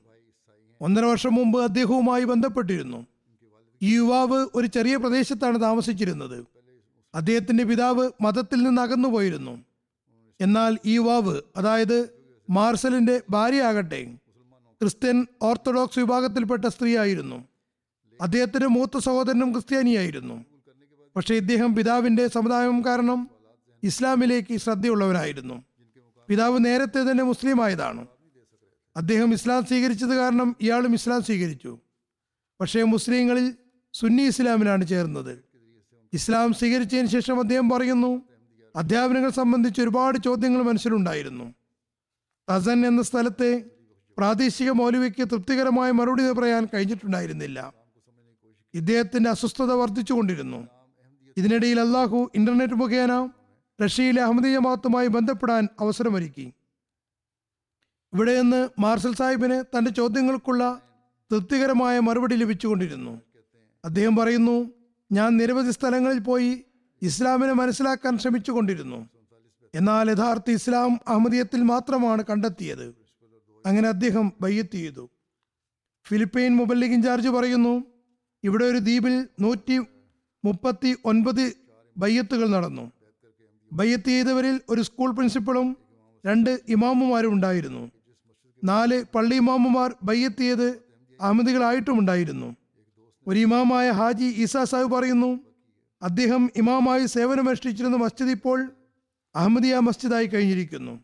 [0.81, 3.07] ഒന്നര വർഷം മുമ്പ് അദ്ദേഹവുമായി ബന്ധപ്പെട്ടിരുന്നു.
[3.83, 6.47] ഈ യുവാവ് ഒരു ചെറിയ പ്രദേശത്താണ് താമസിച്ചിരുന്നത്.
[7.15, 9.65] അദ്ദേഹത്തിന്റെ പിതാവ് മതത്തിൽ നിന്ന് അകന്നുപോയിരുന്നു.
[10.41, 12.11] എന്നാൽ ഈ യുവാവ് അതായത്
[12.51, 14.17] മാർസലിന്റെ ഭാര്യയാകട്ടെ
[14.81, 17.45] ക്രിസ്ത്യൻ ഓർത്തഡോക്സ് വിഭാഗത്തിൽപ്പെട്ട സ്ത്രീയായിരുന്നു.
[18.21, 20.45] അദ്ദേഹത്തിന്റെ മൂത്ത സഹോദരനും ക്രിസ്ത്യാനിയായിരുന്നു.
[21.17, 23.31] പക്ഷേ ഇദ്ദേഹം പിതാവിന്റെ സമുദായം കാരണം
[23.83, 25.65] ഇസ്ലാമിലേക്ക് ശ്രദ്ധയുള്ളവരായിരുന്നു
[26.29, 28.07] പിതാവ് നേരത്തെ തന്നെ മുസ്ലിം ആയതാണ്
[28.97, 31.79] അദ്ദേഹം ഇസ്ലാം സ്വീകരിച്ചത് കാരണം ഇയാളും ഇസ്ലാം സ്വീകരിച്ചു.
[32.61, 33.55] പക്ഷേ മുസ്ലിങ്ങളിൽ
[33.95, 35.45] സുന്നി ഇസ്ലാമിലാണ് ചേർന്നത്.
[36.13, 38.23] ഇസ്ലാം സ്വീകരിച്ചതിന് ശേഷം അദ്ദേഹം പറയുന്നു
[38.77, 41.55] അധ്യാപനങ്ങൾ സംബന്ധിച്ച് ഒരുപാട് ചോദ്യങ്ങൾ മനസ്സിലുണ്ടായിരുന്നു.
[42.51, 43.65] തസൻ എന്ന സ്ഥലത്തെ
[44.19, 47.75] പ്രാദേശിക മൗലവിക്ക് തൃപ്തികരമായ മറുപടി പറയാൻ കഴിഞ്ഞിട്ടുണ്ടായിരുന്നില്ല.
[48.75, 50.69] ഇദ്ദേഹത്തിന്റെ അസ്വസ്ഥത വർദ്ധിച്ചുകൊണ്ടിരുന്നു.
[51.37, 53.29] ഇതിനിടയിൽ അള്ളാഹു ഇന്റർനെറ്റ് മുഖേന
[53.81, 56.53] റഷ്യയിലെ അഹമ്മദീയ മഹത്തുമായി ബന്ധപ്പെടാൻ അവസരമൊരുക്കി.
[58.13, 60.81] ഇവിടെ നിന്ന് മാർസൽ സാഹിബിന് തന്റെ ചോദ്യങ്ങൾക്കുള്ള
[61.33, 63.21] തൃപ്തികരമായ മറുപടി ലഭിച്ചുകൊണ്ടിരുന്നു.
[63.85, 64.71] അദ്ദേഹം പറയുന്നു
[65.13, 66.65] ഞാൻ നിരവധി സ്ഥലങ്ങളിൽ പോയി
[67.03, 69.09] ഇസ്ലാമിനെ മനസ്സിലാക്കാൻ ശ്രമിച്ചുകൊണ്ടിരുന്നു.
[69.75, 72.95] എന്നാൽ യഥാർത്ഥ ഇസ്ലാം അഹമ്മദീയത്തിൽ മാത്രമാണ് കണ്ടെത്തിയത്.
[73.67, 75.11] അങ്ങനെ അദ്ദേഹം ബയ്യത്ത് ചെയ്തു.
[76.09, 77.85] ഫിലിപ്പൈൻ മുബല്ലിഗ് ഇൻചാർജ് പറയുന്നു
[78.45, 79.79] ഇവിടെ ഒരു ദ്വീപിൽ നൂറ്റി
[80.45, 81.53] മുപ്പത്തി ഒൻപത്
[81.97, 82.91] ബയ്യത്തുകൾ നടന്നു.
[83.73, 85.77] ബയ്യത്ത് ചെയ്തവരിൽ ഒരു സ്കൂൾ പ്രിൻസിപ്പളും
[86.27, 87.91] രണ്ട് ഇമാമുമാരും ഉണ്ടായിരുന്നു.
[88.65, 90.69] നാല് പള്ളി ഇമാമുമാർ ബയ്യത്ത് ചെയ്ത്
[91.21, 92.57] അഹമ്മദികളായിട്ടും ഉണ്ടായിരുന്നു
[93.27, 95.41] ഒരു ഇമാമായ ഹാജി ഈസാ സാഹിബ് പറയുന്നു
[96.03, 98.73] അദ്ദേഹം ഇമാമായി സേവനമനുഷ്ഠിച്ചിരുന്ന മസ്ജിദ് ഇപ്പോൾ
[99.37, 101.01] അഹമ്മദിയ മസ്ജിദായി കഴിഞ്ഞിരിക്കുന്നു.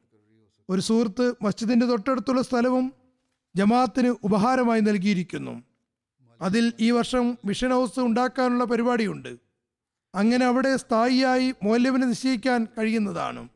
[0.70, 2.92] ഒരു സുഹൃത്ത് മസ്ജിദിന്റെ തൊട്ടടുത്തുള്ള സ്ഥലവും
[3.56, 5.62] ജമാഅത്തിന് ഉപഹാരമായി നൽകിയിരിക്കുന്നു.
[6.40, 9.47] അതിൽ ഈ വർഷം മിഷൻ ഹൗസ് ഉണ്ടാക്കാനുള്ള പരിപാടിയുണ്ട്.
[10.14, 13.48] അങ്ങനെ അവിടെ സ്ഥായിയായി മൂല്യവിനെ നിശ്ചയിക്കാൻ കഴിയുന്നതാണ്.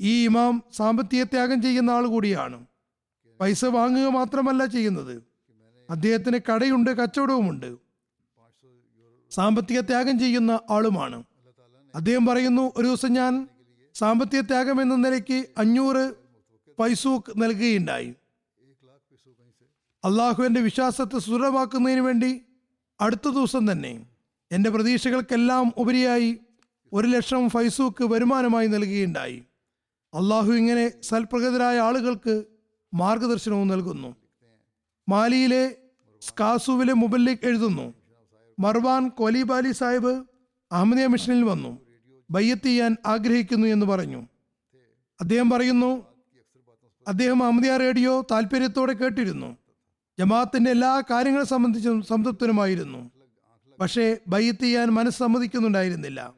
[0.00, 2.66] ഈ ഇമാം സാമ്പത്തിക ത്യാഗം ചെയ്യുന്ന ആൾ കൂടിയാണ്.
[3.40, 5.22] പൈസ വാങ്ങുക മാത്രമല്ല ചെയ്യുന്നത്.
[5.90, 7.76] അദ്ദേഹത്തിന് കടയുണ്ട് കച്ചവടവുമുണ്ട്.
[9.30, 11.24] സാമ്പത്തിക ത്യാഗം ചെയ്യുന്ന ആളുമാണ്.
[11.94, 13.48] അദ്ദേഹം പറയുന്നു ഒരു ദിവസം ഞാൻ
[13.94, 16.14] സാമ്പത്തിക ത്യാഗം എന്ന നിലയ്ക്ക് അഞ്ഞൂറ്
[16.78, 18.14] പൈസൂക്ക് നൽകുകയുണ്ടായി.
[20.04, 22.42] അള്ളാഹുവിന്റെ വിശ്വാസത്തെ സുദൃഢമാക്കുന്നതിന് വേണ്ടി
[23.00, 24.13] അടുത്ത ദിവസം തന്നെ
[24.52, 26.38] എന്റെ പ്രതീക്ഷകൾക്കെല്ലാം ഉപരിയായി
[26.92, 29.44] ഒരു ലക്ഷം ഫൈസൂക്ക് വരുമാനമായി നൽകുകയുണ്ടായി.
[30.14, 32.44] അള്ളാഹു ഇങ്ങനെ സൽപ്രകൃതരായ ആളുകൾക്ക്
[32.94, 34.16] മാർഗദർശനവും നൽകുന്നു.
[35.08, 35.76] മാലിയിലെ
[36.20, 37.94] സ്കാസുവിലെ മുബല്ലിക് എഴുതുന്നു.
[38.58, 40.24] മർവാൻ കോലിബാലി സാഹിബ്
[40.72, 41.78] അഹമ്മദിയ മിഷനിൽ വന്നു.
[42.30, 44.26] ബയ്യത്ത് ചെയ്യാൻ ആഗ്രഹിക്കുന്നു എന്ന് പറഞ്ഞു.
[45.20, 46.06] അദ്ദേഹം പറയുന്നു
[47.08, 49.56] അദ്ദേഹം അഹമ്മദിയ റേഡിയോ താല്പര്യത്തോടെ കേട്ടിരുന്നു.
[50.18, 53.10] ജമാഅത്തിന്റെ എല്ലാ കാര്യങ്ങളെ സംബന്ധിച്ചും സംതൃപ്തനുമായിരുന്നു.
[53.80, 56.34] പക്ഷേ ബയ്യത്ത് ചെയ്യാൻ മനസ്സമ്മതിക്കുന്നുണ്ടായിരുന്നില്ല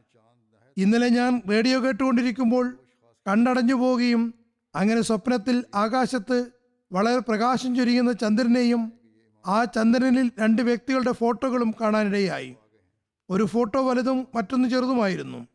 [0.77, 2.79] ഇന്നലെ ഞാൻ റേഡിയോ കേട്ടുകൊണ്ടിരിക്കുമ്പോൾ
[3.29, 4.35] കണ്ടടഞ്ഞു പോവുകയും
[4.75, 6.51] അങ്ങനെ സ്വപ്നത്തിൽ ആകാശത്ത്
[6.92, 8.92] വളരെ പ്രകാശം ചൊരിയുന്ന ചന്ദ്രനെയും
[9.46, 12.57] ആ ചന്ദ്രനിൽ രണ്ട് വ്യക്തികളുടെ ഫോട്ടോകളും കാണാനിടയായി.
[13.31, 15.46] ഒരു ഫോട്ടോ വലുതും മറ്റൊന്ന് ചെറുതുമായിരുന്നു.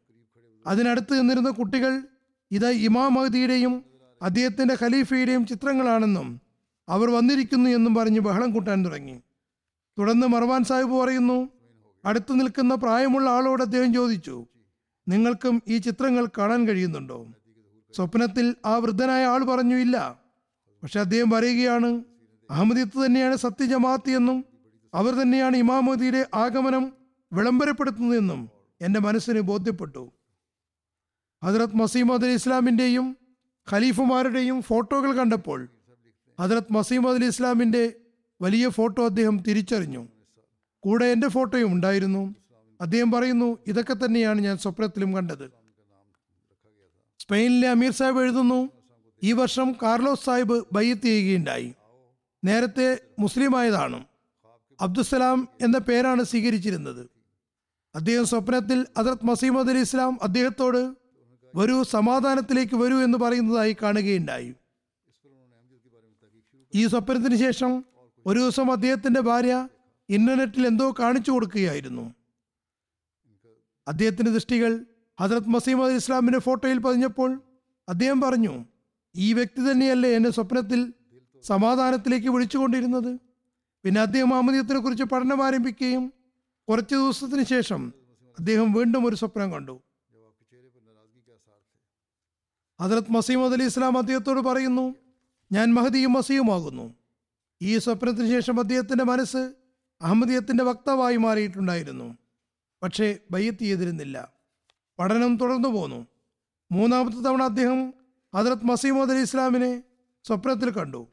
[0.67, 2.01] അതിനടുത്ത് നിന്നിരുന്ന കുട്ടികൾ
[2.51, 3.83] ഇത് ഇമാം മഹദിയുടെയും
[4.21, 6.41] അദ്ദേഹത്തിന്റെ ഖലീഫയുടെയും ചിത്രങ്ങളാണെന്നും
[6.89, 9.21] അവർ വന്നിരിക്കുന്നു എന്നും പറഞ്ഞ് ബഹളം കൂട്ടാൻ തുടങ്ങി.
[9.99, 11.49] തുടർന്ന് മർവാൻ സാഹിബ് പറയുന്നു
[12.05, 14.47] അടുത്ത് നിൽക്കുന്ന പ്രായമുള്ള ആളോട് അദ്ദേഹം ചോദിച്ചു
[15.07, 17.27] നിങ്ങൾക്കും ഈ ചിത്രങ്ങൾ കാണാൻ കഴിയുന്നുണ്ടോ?
[17.95, 20.19] സ്വപ്നത്തിൽ ആ വൃദ്ധനായ ആൾ പറഞ്ഞു ഇല്ല.
[20.83, 22.03] പക്ഷെ അദ്ദേഹം പറയുകയാണ്
[22.49, 24.45] അഹമ്മദിയത്ത് തന്നെയാണ് സത്യജമാഅത്ത് എന്നും
[24.93, 26.93] അവർ തന്നെയാണ് ഇമാമതിയുടെ ആഗമനം
[27.33, 28.49] വിളംബരപ്പെടുത്തുന്നതെന്നും
[28.81, 30.11] എന്റെ മനസ്സിന് ബോധ്യപ്പെട്ടു.
[31.43, 33.17] ഹജറത് മസീമദ് അലി ഇസ്ലാമിന്റെയും
[33.71, 35.69] ഖലീഫുമാരുടെയും ഫോട്ടോകൾ കണ്ടപ്പോൾ
[36.39, 37.93] ഹജറത് മസീമദ് അലി ഇസ്ലാമിന്റെ
[38.41, 40.07] വലിയ ഫോട്ടോ അദ്ദേഹം തിരിച്ചറിഞ്ഞു.
[40.83, 42.35] കൂടെ എന്റെ ഫോട്ടോയും ഉണ്ടായിരുന്നു.
[42.81, 45.51] അദ്ദേഹം പറയുന്നു ഇതൊക്കെ തന്നെയാണ് ഞാൻ സ്വപ്നത്തിലും കണ്ടത്.
[47.19, 48.69] സ്പെയിനിലെ അമീർ സാഹിബ് എഴുതുന്നു
[49.23, 51.73] ഈ വർഷം കാർലോസ് സാഹിബ് ബയ്യത്ത് ചെയ്യുകയുണ്ടായി.
[52.45, 54.05] നേരത്തെ മുസ്ലിമായതാണ്.
[54.81, 57.09] അബ്ദുസലാം എന്ന പേരാണ് സ്വീകരിച്ചിരുന്നത്.
[57.95, 60.95] അദ്ദേഹം സ്വപ്നത്തിൽ അദർത് മസീമദ് അലി ഇസ്ലാം അദ്ദേഹത്തോട്
[61.55, 64.53] വരൂ സമാധാനത്തിലേക്ക് വരൂ എന്ന് പറയുന്നതായി കാണുകയുണ്ടായി.
[66.75, 67.85] ഈ സ്വപ്നത്തിന് ശേഷം
[68.25, 69.67] ഒരു ദിവസം അദ്ദേഹത്തിന്റെ ഭാര്യ
[70.09, 72.15] ഇന്റർനെറ്റിൽ എന്തോ കാണിച്ചു കൊടുക്കുകയായിരുന്നു.
[73.87, 74.85] അദ്ദേഹത്തിന്റെ ദൃഷ്ടികൾ
[75.19, 77.41] ഹജറത് മസീമദ് അലി ഇസ്ലാമിന്റെ ഫോട്ടോയിൽ പതിഞ്ഞപ്പോൾ
[77.89, 78.65] അദ്ദേഹം പറഞ്ഞു
[79.15, 80.93] ഈ വ്യക്തി തന്നെയല്ലേ എന്നെ സ്വപ്നത്തിൽ
[81.43, 83.19] സമാധാനത്തിലേക്ക് വിളിച്ചുകൊണ്ടിരുന്നത്?
[83.83, 86.13] പിന്നെ അദ്ദേഹം അഹമ്മദീയത്തിനെ കുറിച്ച് പഠനം ആരംഭിക്കുകയും
[86.69, 87.93] കുറച്ച് ദിവസത്തിന് ശേഷം
[88.37, 89.81] അദ്ദേഹം വീണ്ടും ഒരു സ്വപ്നം കണ്ടു.
[92.81, 94.95] ഹജറത് മസീമദ് അലി ഇസ്ലാം അദ്ദേഹത്തോട് പറയുന്നു
[95.51, 96.95] ഞാൻ മഹദിയും മസിയുമാകുന്നു
[97.61, 99.53] ഈ സ്വപ്നത്തിന് ശേഷം അദ്ദേഹത്തിന്റെ മനസ്സ്
[100.01, 102.17] അഹമ്മദീയത്തിന്റെ വക്താവായി മാറിയിട്ടുണ്ടായിരുന്നു.
[102.83, 104.33] പക്ഷേ ബയ്യത്ത് ചെയ്തിരുന്നില്ല.
[104.99, 106.07] പഠനം തുടർന്നു പോന്നു.
[106.71, 107.93] മൂന്നാമത്തെ തവണ അദ്ദേഹം
[108.35, 109.83] ഹജറത് മസീമദ് അലി ഇസ്ലാമിനെ
[110.23, 111.07] സ്വപ്നത്തിൽ കണ്ടു.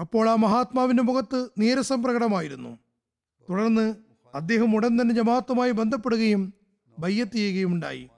[0.00, 2.78] അപ്പോൾ ആ മഹാത്മാവിന്റെ മുഖത്ത് നീരസം പ്രകടമായിരുന്നു
[3.50, 3.94] തുടർന്ന്
[4.34, 6.54] അദ്ദേഹം ഉടൻ തന്നെ ജമാഅത്തുമായി ബന്ധപ്പെടുകയും
[6.98, 8.10] ബയ്യത്ത് ചെയ്യുകയും ഉണ്ടായി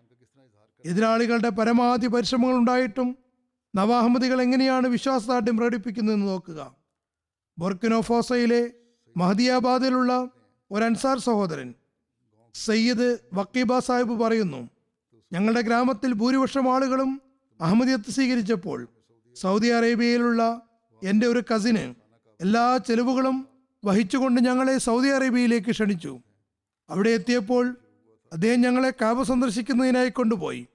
[0.87, 3.19] എതിരാളികളുടെ പരമാവധി പരിശ്രമങ്ങൾ ഉണ്ടായിട്ടും
[3.75, 6.77] നവാഹമ്മദികൾ എങ്ങനെയാണ് വിശ്വാസദാർഢ്യം പ്രകടിപ്പിക്കുന്നതെന്ന് നോക്കുക.
[7.59, 8.71] ബൊർക്കിനോഫോസയിലെ
[9.17, 10.29] മഹദിയാബാദിലുള്ള
[10.71, 11.75] ഒരു അൻസാർ സഹോദരൻ
[12.55, 14.69] സയ്യിദ് വക്കീബ സാഹിബ് പറയുന്നു
[15.33, 17.23] ഞങ്ങളുടെ ഗ്രാമത്തിൽ ഭൂരിപക്ഷം ആളുകളും
[17.61, 18.89] അഹമ്മദിയത്ത് സ്വീകരിച്ചപ്പോൾ
[19.35, 20.63] സൗദി അറേബ്യയിലുള്ള
[21.03, 21.95] എന്റെ ഒരു കസിന്
[22.41, 23.49] എല്ലാ ചെലവുകളും
[23.85, 26.19] വഹിച്ചുകൊണ്ട് ഞങ്ങളെ സൗദി അറേബ്യയിലേക്ക് ക്ഷണിച്ചു.
[26.91, 27.77] അവിടെ എത്തിയപ്പോൾ
[28.33, 30.67] അദ്ദേഹം ഞങ്ങളെ കാബ സന്ദർശിക്കുന്നതിനായി കൊണ്ടുപോയി.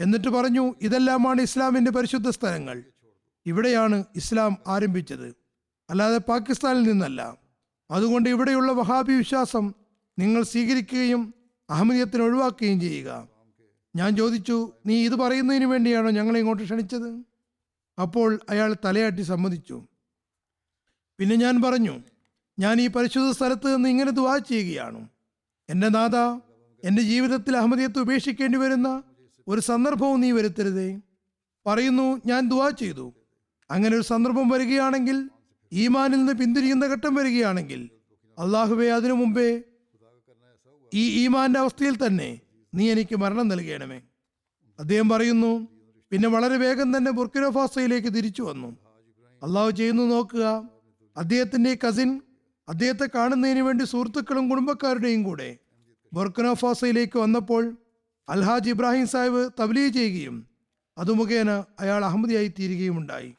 [0.00, 2.84] എന്നിട്ട് പറഞ്ഞു ഇതെല്ലാമാണ് ഇസ്ലാമിന്റെ പരിശുദ്ധ സ്ഥലങ്ങൾ.
[3.46, 5.36] ഇവിടെയാണ് ഇസ്ലാം ആരംഭിച്ചത്.
[5.90, 7.45] അല്ലാതെ പാകിസ്ഥാനിൽ നിന്നല്ല.
[7.90, 9.74] അതുകൊണ്ട് ഇവിടെയുള്ള വഹാബി വിശ്വാസം
[10.18, 11.34] നിങ്ങൾ സ്വീകരിക്കുകയും
[11.70, 13.28] അഹമ്മദിയത്തിന് ഒഴിവാക്കുകയും ചെയ്യുക.
[13.96, 17.22] ഞാൻ ചോദിച്ചു നീ ഇത് പറയുന്നതിന് വേണ്ടിയാണോ ഞങ്ങളെ ഇങ്ങോട്ട് ക്ഷണിച്ചത്?
[18.00, 19.86] അപ്പോൾ അയാൾ തലയാട്ടി സമ്മതിച്ചു.
[21.18, 21.98] പിന്നെ ഞാൻ പറഞ്ഞു
[22.58, 25.08] ഞാൻ ഈ പരിശുദ്ധ സ്ഥലത്ത് നിന്ന് ഇങ്ങനെ ദുവാ ചെയ്യുകയാണ്.
[25.70, 26.16] എന്റെ നാഥ
[26.84, 29.02] എന്റെ ജീവിതത്തിൽ അഹമ്മദിയത്ത് ഉപേക്ഷിക്കേണ്ടി വരുന്ന
[29.48, 31.00] ഒരു സന്ദർഭവും നീ വരുത്തരുതേ.
[31.66, 33.14] പറയുന്നു ഞാൻ ദുവാ ചെയ്തു.
[33.70, 35.30] അങ്ങനെ ഒരു സന്ദർഭം വരികയാണെങ്കിൽ
[35.76, 37.90] ഈമാനിൽ നിന്ന് പിന്തിരിയുന്ന ഘട്ടം വരികയാണെങ്കിൽ
[38.38, 39.62] അള്ളാഹുബെ അതിനു മുമ്പേ
[40.94, 42.40] ഈ ഈമാന്റെ അവസ്ഥയിൽ തന്നെ
[42.74, 44.02] നീ എനിക്ക് മരണം നൽകണമേ.
[44.80, 45.68] അദ്ദേഹം പറയുന്നു
[46.12, 48.76] പിന്നെ വളരെ വേഗം തന്നെ ബുർക്കിനോഫാസയിലേക്ക് തിരിച്ചു വന്നു.
[49.42, 50.44] അള്ളാഹു ചെയ്യുന്നു നോക്കുക.
[51.16, 52.20] അദ്ദേഹത്തിന്റെ കസിൻ
[52.68, 55.56] അദ്ദേഹത്തെ കാണുന്നതിന് വേണ്ടി സുഹൃത്തുക്കളും കുടുംബക്കാരുടെയും കൂടെ
[56.12, 57.76] ബുർക്കിനോഫാസയിലേക്ക് വന്നപ്പോൾ
[58.28, 60.36] അൽഹാജ് ഇബ്രാഹിം സാഹിബ് തബ്ലീ ചെയ്യുകയും
[60.98, 63.34] അത് മുഖേന അയാൾ അഹമ്മദിയായി തീരുകയും ഉണ്ടായി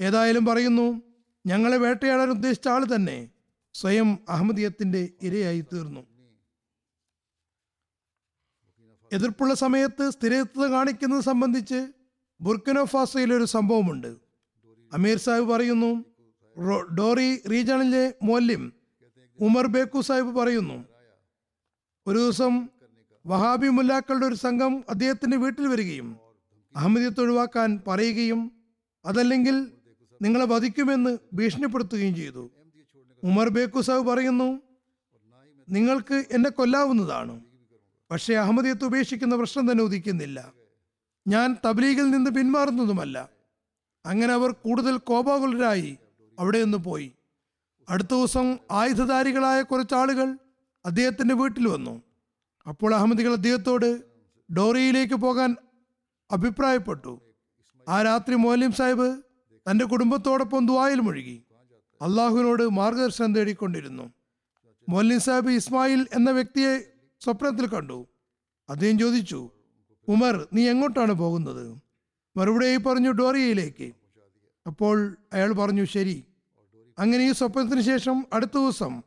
[0.00, 1.02] ഏതായാലും പറയുന്നു
[1.46, 3.30] ഞങ്ങളെ വേട്ടയാടാൻ ഉദ്ദേശിച്ച ആൾ തന്നെ
[3.74, 6.06] സ്വയം അഹമ്മദിയത്തിന്റെ ഇരയായി തീർന്നു.
[9.12, 11.92] എതിർപ്പുള്ള സമയത്ത് സ്ഥിരത കാണിക്കുന്നത് സംബന്ധിച്ച്
[12.40, 14.16] ബുർക്കിനോഫാസയിലെ ഒരു സംഭവമുണ്ട്.
[14.94, 16.04] അമീർ സാഹിബ് പറയുന്നു
[16.98, 18.72] ഡോറി റീജണിലെ മോല്യം
[19.38, 20.84] ഉമർ ബേക്കു സാഹിബ് പറയുന്നു
[22.06, 22.68] ഒരു ദിവസം
[23.26, 26.08] വഹാബി മുല്ലാക്കളുടെ ഒരു സംഘം അദ്ദേഹത്തിന്റെ വീട്ടിൽ വരികയും
[26.76, 28.40] അഹമ്മദിയത്ത് ഒഴിവാക്കാൻ പറയുകയും
[29.04, 29.56] അതല്ലെങ്കിൽ
[30.22, 32.50] നിങ്ങളെ വധിക്കുമെന്ന് ഭീഷണിപ്പെടുത്തുകയും ചെയ്തു.
[33.24, 34.60] ഉമർ ബേക്കു സാഹിബ് പറയുന്നു
[35.68, 37.40] നിങ്ങൾക്ക് എന്നെ കൊല്ലാവുന്നതാണ്.
[38.10, 40.52] പക്ഷേ അഹമ്മദിയത്ത് ഉപേക്ഷിക്കുന്ന പ്രശ്നം തന്നെ ഉദിക്കുന്നില്ല.
[41.28, 43.28] ഞാൻ തബ്ലീഗിൽ നിന്ന് പിന്മാറുന്നതുമല്ല.
[44.06, 45.98] അങ്ങനെ അവർ കൂടുതൽ കോപാകുലരായി
[46.38, 47.12] അവിടെ നിന്ന് പോയി.
[47.88, 50.38] അടുത്ത ദിവസം ആയുധധാരികളായ കുറച്ചാളുകൾ
[50.86, 52.02] അദ്ദേഹത്തിന്റെ വീട്ടിൽ വന്നു.
[52.68, 54.02] അപ്പോൾ അഹമ്മദികൾ അദ്ദേഹത്തോട്
[54.52, 55.56] ഡോറിയിലേക്ക് പോകാൻ
[56.30, 57.20] അഭിപ്രായപ്പെട്ടു.
[57.88, 59.29] ആ രാത്രി മോലിം സാഹിബ്
[59.70, 61.42] തന്റെ കുടുംബത്തോടൊപ്പം ദുവായിൽ മുഴുകി.
[62.02, 64.12] അള്ളാഹുവിനോട് മാർഗദർശനം തേടിക്കൊണ്ടിരുന്നു.
[64.88, 66.78] മൊല്ലിൻ സാഹിബ് ഇസ്മായിൽ എന്ന വ്യക്തിയെ
[67.20, 68.06] സ്വപ്നത്തിൽ കണ്ടു.
[68.70, 69.50] അദ്ദേഹം ചോദിച്ചു
[70.08, 71.78] ഉമർ നീ എങ്ങോട്ടാണ് പോകുന്നത്?
[72.36, 73.92] മറുപടിയായി പറഞ്ഞു ഡോറിയയിലേക്ക്.
[74.66, 76.24] അപ്പോൾ അയാൾ പറഞ്ഞു ശരി.
[76.98, 79.02] അങ്ങനെ ഈ സ്വപ്നത്തിന് ശേഷം അടുത്ത ദിവസം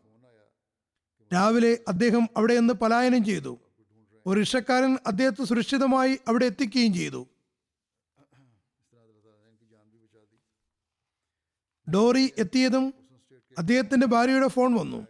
[1.34, 3.60] രാവിലെ അദ്ദേഹം അവിടെ നിന്ന് പലായനം ചെയ്തു.
[4.26, 7.28] ഒരു ഇഷക്കാരൻ അദ്ദേഹത്തെ സുരക്ഷിതമായി അവിടെ എത്തിക്കുകയും ചെയ്തു.
[11.90, 12.94] ഡോറി എത്തിയതും
[13.58, 15.08] അദ്ദേഹത്തിന്റെ ഭാര്യയുടെ ഫോൺ വന്നു.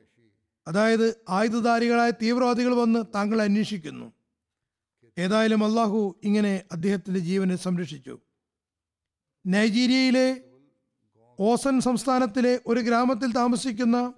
[0.68, 4.14] അതായത് ആയുധധാരികളായ തീവ്രവാദികൾ വന്ന് താങ്കളെ അന്വേഷിക്കുന്നു.
[5.18, 8.20] ഏതായാലും അള്ളാഹു ഇങ്ങനെ അദ്ദേഹത്തിന്റെ ജീവനെ സംരക്ഷിച്ചു.
[9.48, 10.42] നൈജീരിയയിലെ
[11.40, 14.14] ഓസൻ സംസ്ഥാനത്തിലെ ഒരു ഗ്രാമത്തിൽ താമസിക്കുന്ന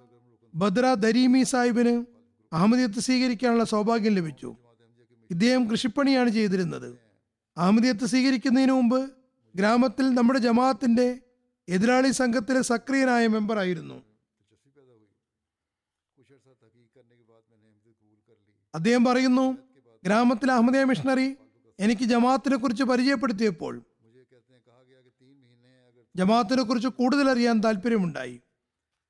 [0.54, 2.04] ബദ്ര ദരീമി സാഹിബിന്
[2.52, 4.56] അഹമ്മദിയത്ത് സ്വീകരിക്കാനുള്ള സൗഭാഗ്യം ലഭിച്ചു.
[5.30, 6.98] ഇദ്ദേഹം കൃഷിപ്പണിയാണ് ചെയ്തിരുന്നത്.
[7.56, 9.10] അഹമ്മദിയത്ത് സ്വീകരിക്കുന്നതിന് മുമ്പ്
[9.56, 11.18] ഗ്രാമത്തിൽ നമ്മുടെ ജമാഅത്തിന്റെ
[11.68, 13.98] എതിരാളി സംഘത്തിലെ സക്രിയനായ മെമ്പറായിരുന്നു
[18.74, 19.44] അദ്ദേഹം പറയുന്നു
[20.04, 21.36] ഗ്രാമത്തിലെ അഹമ്മദിയ മിഷണറി
[21.78, 23.74] എനിക്ക് ജമാഅത്തിനെ കുറിച്ച് പരിചയപ്പെടുത്തിയപ്പോൾ
[26.16, 28.40] ജമാഅത്തിനെ കുറിച്ച് കൂടുതൽ അറിയാൻ താല്പര്യമുണ്ടായി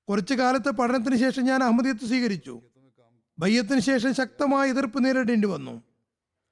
[0.09, 2.63] കുറച്ചു കാലത്തെ പഠനത്തിന് ശേഷം ഞാൻ അഹമ്മദിയത്ത് സ്വീകരിച്ചു.
[3.39, 5.83] ബയ്യത്തിന് ശേഷം ശക്തമായ എതിർപ്പ് നേരിടേണ്ടി വന്നു.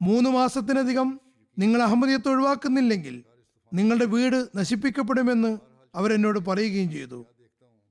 [0.02, 1.20] മൂന്ന് മാസത്തിനധികം
[1.58, 3.24] നിങ്ങൾ അഹമ്മദിയത്ത് ഒഴിവാക്കുന്നില്ലെങ്കിൽ
[3.72, 5.58] നിങ്ങളുടെ വീട് നശിപ്പിക്കപ്പെടുമെന്ന്
[5.94, 7.26] അവരെന്നോട് പറയുകയും ചെയ്തു.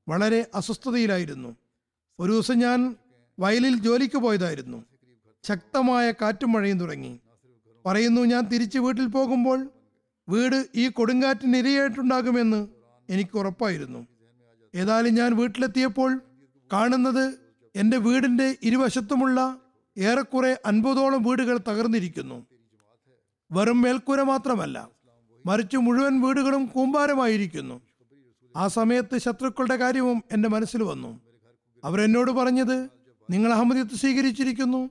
[0.07, 1.55] വളരെ അസ്വസ്ഥതയിലായിരുന്നു.
[2.19, 2.95] ഒരു ദിവസം ഞാൻ
[3.39, 4.85] വയലിൽ ജോലിക്ക് പോയതായിരുന്നു.
[5.43, 7.19] ശക്തമായ കാറ്റും മഴയും തുടങ്ങി.
[7.85, 9.69] പറയുന്നു ഞാൻ തിരിച്ച് വീട്ടിൽ പോകുമ്പോൾ
[10.29, 12.67] വീട് ഈ കൊടുങ്കാറ്റിന് ഇരയായിട്ടുണ്ടാകുമെന്ന്
[13.09, 14.07] എനിക്ക് ഉറപ്പായിരുന്നു.
[14.75, 16.21] ഏതായാലും ഞാൻ വീട്ടിലെത്തിയപ്പോൾ
[16.73, 17.37] കാണുന്നത്
[17.75, 19.59] എന്റെ വീടിന്റെ ഇരുവശത്തുമുള്ള
[19.97, 22.45] ഏറെക്കുറെ അൻപതോളം വീടുകൾ തകർന്നിരിക്കുന്നു.
[23.51, 24.89] വെറും മേൽക്കൂര മാത്രമല്ല
[25.45, 27.81] മറിച്ച് മുഴുവൻ വീടുകളും കൂമ്പാരമായിരിക്കുന്നു.
[28.55, 31.11] ആ സമയത്ത് ശത്രുക്കളുടെ കാര്യവും എന്റെ മനസ്സിൽ വന്നു.
[31.83, 32.77] അവരെന്നോട് പറഞ്ഞത്
[33.29, 34.81] നിങ്ങൾ അഹമ്മദിയത്ത് സ്വീകരിച്ചിരിക്കുന്നു.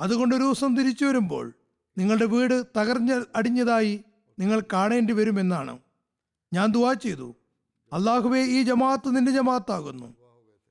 [0.00, 1.46] അതുകൊണ്ട് ഒരു ദിവസം തിരിച്ചു വരുമ്പോൾ
[1.96, 3.94] നിങ്ങളുടെ വീട് തകർഞ്ഞ അടിഞ്ഞതായി
[4.38, 5.74] നിങ്ങൾ കാണേണ്ടി വരുമെന്നാണ്.
[6.52, 7.28] ഞാൻ ദുവാ ചെയ്തു.
[7.92, 10.08] അള്ളാഹുബെ ഈ ജമാഅത്ത് നിന്റെ ജമാഅത്താകുന്നു.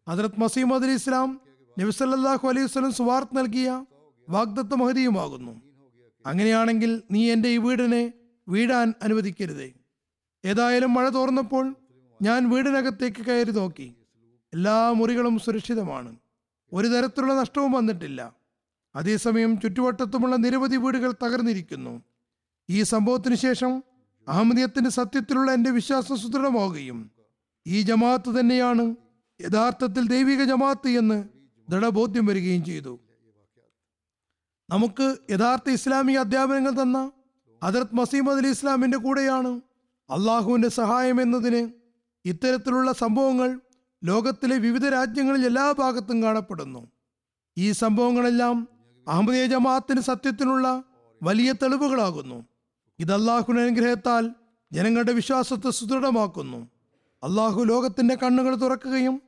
[0.08, 1.30] ഹജറത് മസീമദ് അലി ഇസ്ലാം
[1.78, 3.70] നബിസല്ലാഹു അലൈഹി വസ്ലം സുവാർത്ത് നൽകിയ
[4.28, 5.54] വാഗ്ദത്ത മഹതിയുമാകുന്നു
[6.26, 8.04] അങ്ങനെയാണെങ്കിൽ നീ എന്റെ ഈ വീടിനെ
[8.48, 9.68] വീടാൻ അനുവദിക്കരുതേ.
[10.44, 11.66] ഏതായാലും മഴ തോർന്നപ്പോൾ
[12.22, 13.96] ഞാൻ വീടിനകത്തേക്ക് കയറി നോക്കി.
[14.54, 16.16] എല്ലാ മുറികളും സുരക്ഷിതമാണ്.
[16.74, 18.36] ഒരു തരത്തിലുള്ള നഷ്ടവും വന്നിട്ടില്ല.
[18.96, 22.04] അതേസമയം ചുറ്റുവട്ടത്തുമുള്ള നിരവധി വീടുകൾ തകർന്നിരിക്കുന്നു.
[22.70, 23.84] ഈ സംഭവത്തിന് ശേഷം
[24.28, 27.12] അഹമ്മദിയത്തിന്റെ സത്യത്തിലുള്ള എന്റെ വിശ്വാസം സുദൃഢമാവുകയും
[27.68, 28.96] ഈ ജമാഅത്ത് തന്നെയാണ്
[29.42, 31.24] യഥാർത്ഥത്തിൽ ദൈവിക ജമാഅത്ത് എന്ന്
[31.70, 33.00] ദൃഢബോധ്യം വരികയും ചെയ്തു.
[34.70, 37.12] നമുക്ക് യഥാർത്ഥ ഇസ്ലാമിക അധ്യാപനങ്ങൾ തന്ന
[37.64, 39.62] ഹജറത് മസീമദ് അലി ഇസ്ലാമിന്റെ കൂടെയാണ്
[40.10, 41.77] അള്ളാഹുവിന്റെ സഹായം എന്നതിന്
[42.28, 43.60] ഇത്തരത്തിലുള്ള സംഭവങ്ങൾ
[44.04, 46.88] ലോകത്തിലെ വിവിധ രാജ്യങ്ങളിൽ എല്ലാ ഭാഗത്തും കാണപ്പെടുന്നു.
[47.58, 48.68] ഈ സംഭവങ്ങളെല്ലാം
[49.08, 50.84] അഹമ്മദിയ ജമാഅത്തിന് സത്യത്തിനുള്ള
[51.24, 52.46] വലിയ തെളിവുകളാകുന്നു.
[53.00, 54.30] ഇത് അള്ളാഹുവിന്റെ അനുഗ്രഹത്താൽ
[54.72, 56.70] ജനങ്ങളുടെ വിശ്വാസത്തെ സുദൃഢമാക്കുന്നു.
[57.24, 59.22] അള്ളാഹു ലോകത്തിന്റെ കണ്ണുകൾ തുറക്കുകയും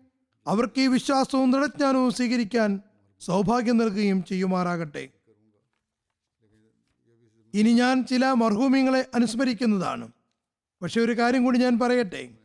[0.47, 2.79] അവർക്ക് ഈ വിശ്വാസവും ദൃഢജ്ഞാനവും സ്വീകരിക്കാൻ
[3.19, 5.09] സൗഭാഗ്യം നൽകുകയും ചെയ്യുമാറാകട്ടെ.
[7.53, 10.11] ഇനി ഞാൻ ചില മർഹൂമിങ്ങളെ അനുസ്മരിക്കുന്നതാണ്.
[10.81, 12.38] പക്ഷെ ഒരു കാര്യം കൂടി ഞാൻ പറയട്ടെ.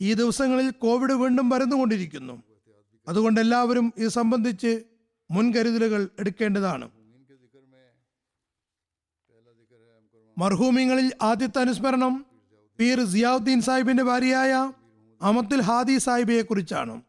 [0.00, 2.42] ഈ ദിവസങ്ങളിൽ കോവിഡ് വീണ്ടും വരുന്നുകൊണ്ടിരിക്കുന്നു
[3.08, 4.82] അതുകൊണ്ട് എല്ലാവരും ഇത് സംബന്ധിച്ച്
[5.30, 6.90] മുൻകരുതലുകൾ എടുക്കേണ്ടതാണ്.
[10.38, 12.26] മർഹൂമിങ്ങളിൽ ആദ്യത്തെ അനുസ്മരണം
[12.80, 14.72] പീർ സിയാവുദ്ദീൻ സാഹിബിന്റെ ഭാര്യയായ
[15.22, 17.02] അമത്തുൽ ഹാദി സാഹിബിയെ കുറിച്ചാണ്.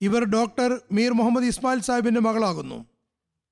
[0.00, 2.86] ഇവർ ഡോക്ടർ മീർ മുഹമ്മദ് ഇസ്മായിൽ സാഹിബിന്റെ മകളാകുന്നു.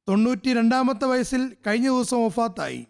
[0.08, 2.86] തൊണ്ണൂറ്റി രണ്ടാമത്തെ വയസ്സിൽ കഴിഞ്ഞ ദിവസം ഒഫാത്തായി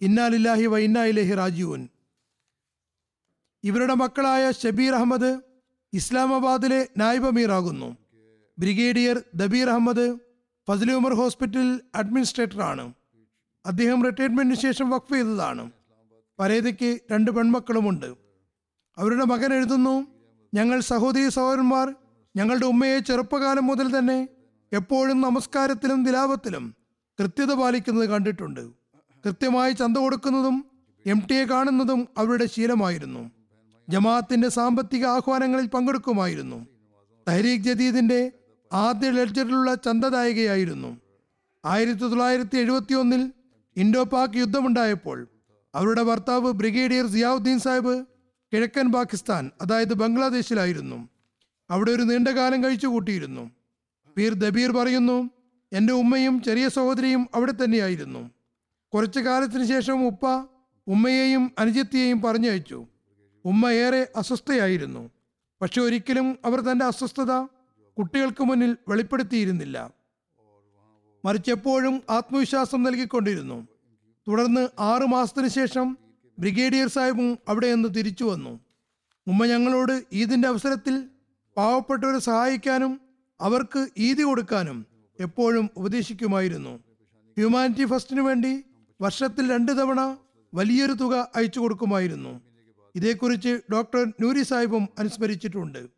[0.00, 1.04] ഇന്നാലില്ലാഹി വ ഇന്നാ
[1.34, 1.88] രാജീവൻ
[3.64, 5.40] ഇവരുടെ മക്കളായ ഷബീർ അഹമ്മദ്
[5.92, 7.96] ഇസ്ലാമാബാദിലെ നായിബ് അമീർ ആകുന്നു
[8.58, 10.06] ബ്രിഗേഡിയർ ദബീർ അഹമ്മദ്
[10.68, 12.92] ഫസലി ഉമർ ഹോസ്പിറ്റലിൽ അഡ്മിനിസ്ട്രേറ്ററാണ്.
[13.66, 15.70] അദ്ദേഹം റിട്ടയർമെന്റിന് ശേഷം വഖഫ് ചെയ്തതാണ്.
[16.38, 18.16] പരേതയ്ക്ക് രണ്ട് പെൺമക്കളുമുണ്ട്.
[18.98, 20.06] അവരുടെ മകൻ എഴുതുന്നു
[20.54, 21.94] ഞങ്ങൾ സഹോദരി സഹോദരന്മാർ
[22.36, 24.28] ഞങ്ങളുടെ ഉമ്മയെ ചെറുപ്പകാലം മുതൽ തന്നെ
[24.72, 26.64] എപ്പോഴും നമസ്കാരത്തിലും ദിലാപത്തിലും
[27.18, 28.60] കൃത്യത പാലിക്കുന്നത് കണ്ടിട്ടുണ്ട്.
[29.24, 30.64] കൃത്യമായി ചന്ത കൊടുക്കുന്നതും
[31.06, 33.41] എം ടിയെ കാണുന്നതും അവരുടെ ശീലമായിരുന്നു.
[33.88, 36.66] ജമാഅത്തിന്റെ സാമ്പത്തിക ആഹ്വാനങ്ങളിൽ പങ്കെടുക്കുമായിരുന്നു.
[37.28, 38.32] തഹരീഖ് ജദീദിന്റെ
[38.72, 41.00] ആദ്യ ലെഡ്ജറിലുള്ള ചന്തദായികയായിരുന്നു.
[41.64, 43.32] ആയിരത്തി തൊള്ളായിരത്തി എഴുപത്തി ഒന്നിൽ
[43.76, 45.28] ഇൻഡോ പാക് യുദ്ധമുണ്ടായപ്പോൾ
[45.74, 48.06] അവരുടെ ഭർത്താവ് ബ്രിഗേഡിയർ സിയാവുദ്ദീൻ സാഹിബ്
[48.52, 51.08] കിഴക്കൻ പാകിസ്ഥാൻ അതായത് ബംഗ്ലാദേശിലായിരുന്നു.
[51.70, 53.50] അവിടെ ഒരു നീണ്ടകാലം കഴിച്ചു കൂട്ടിയിരുന്നു
[54.16, 55.30] പീർ ദബീർ പറയുന്നു
[55.72, 58.30] എന്റെ ഉമ്മയും ചെറിയ സഹോദരിയും അവിടെ തന്നെയായിരുന്നു.
[58.94, 60.26] കുറച്ചു കാലത്തിന് ശേഷം ഉപ്പ
[60.86, 62.86] ഉമ്മയെയും അനുജത്തിയെയും പറഞ്ഞയച്ചു.
[63.44, 65.10] ഉമ്മ ഏറെ അസ്വസ്ഥയായിരുന്നു.
[65.62, 67.32] പക്ഷെ ഒരിക്കലും അവർ തന്റെ അസ്വസ്ഥത
[67.98, 69.90] കുട്ടികൾക്ക് മുന്നിൽ വെളിപ്പെടുത്തിയിരുന്നില്ല.
[71.24, 73.68] മറിച്ച് എപ്പോഴും ആത്മവിശ്വാസം നൽകിക്കൊണ്ടിരുന്നു.
[74.28, 75.98] തുടർന്ന് ആറു മാസത്തിന് ശേഷം
[76.38, 78.60] ബ്രിഗേഡിയർ സാഹിബും അവിടെ നിന്ന് തിരിച്ചു വന്നു.
[79.26, 81.04] ഉമ്മ ഞങ്ങളോട് ഈദിന്റെ അവസരത്തിൽ
[81.56, 83.00] പാവപ്പെട്ടവരെ സഹായിക്കാനും
[83.40, 84.86] അവർക്ക് ഈദി കൊടുക്കാനും
[85.20, 86.76] എപ്പോഴും ഉപദേശിക്കുമായിരുന്നു.
[87.38, 88.64] ഹ്യൂമാനിറ്റി ഫസ്റ്റിനു വേണ്ടി
[89.00, 90.16] വർഷത്തിൽ രണ്ട് തവണ
[90.54, 92.51] വലിയൊരു തുക അയച്ചു കൊടുക്കുമായിരുന്നു.
[92.94, 95.88] ഇതേക്കുറിച്ച് ഡോക്ടർ നൂരി സാഹിബും അനുസ്മരിച്ചിട്ടുണ്ട്.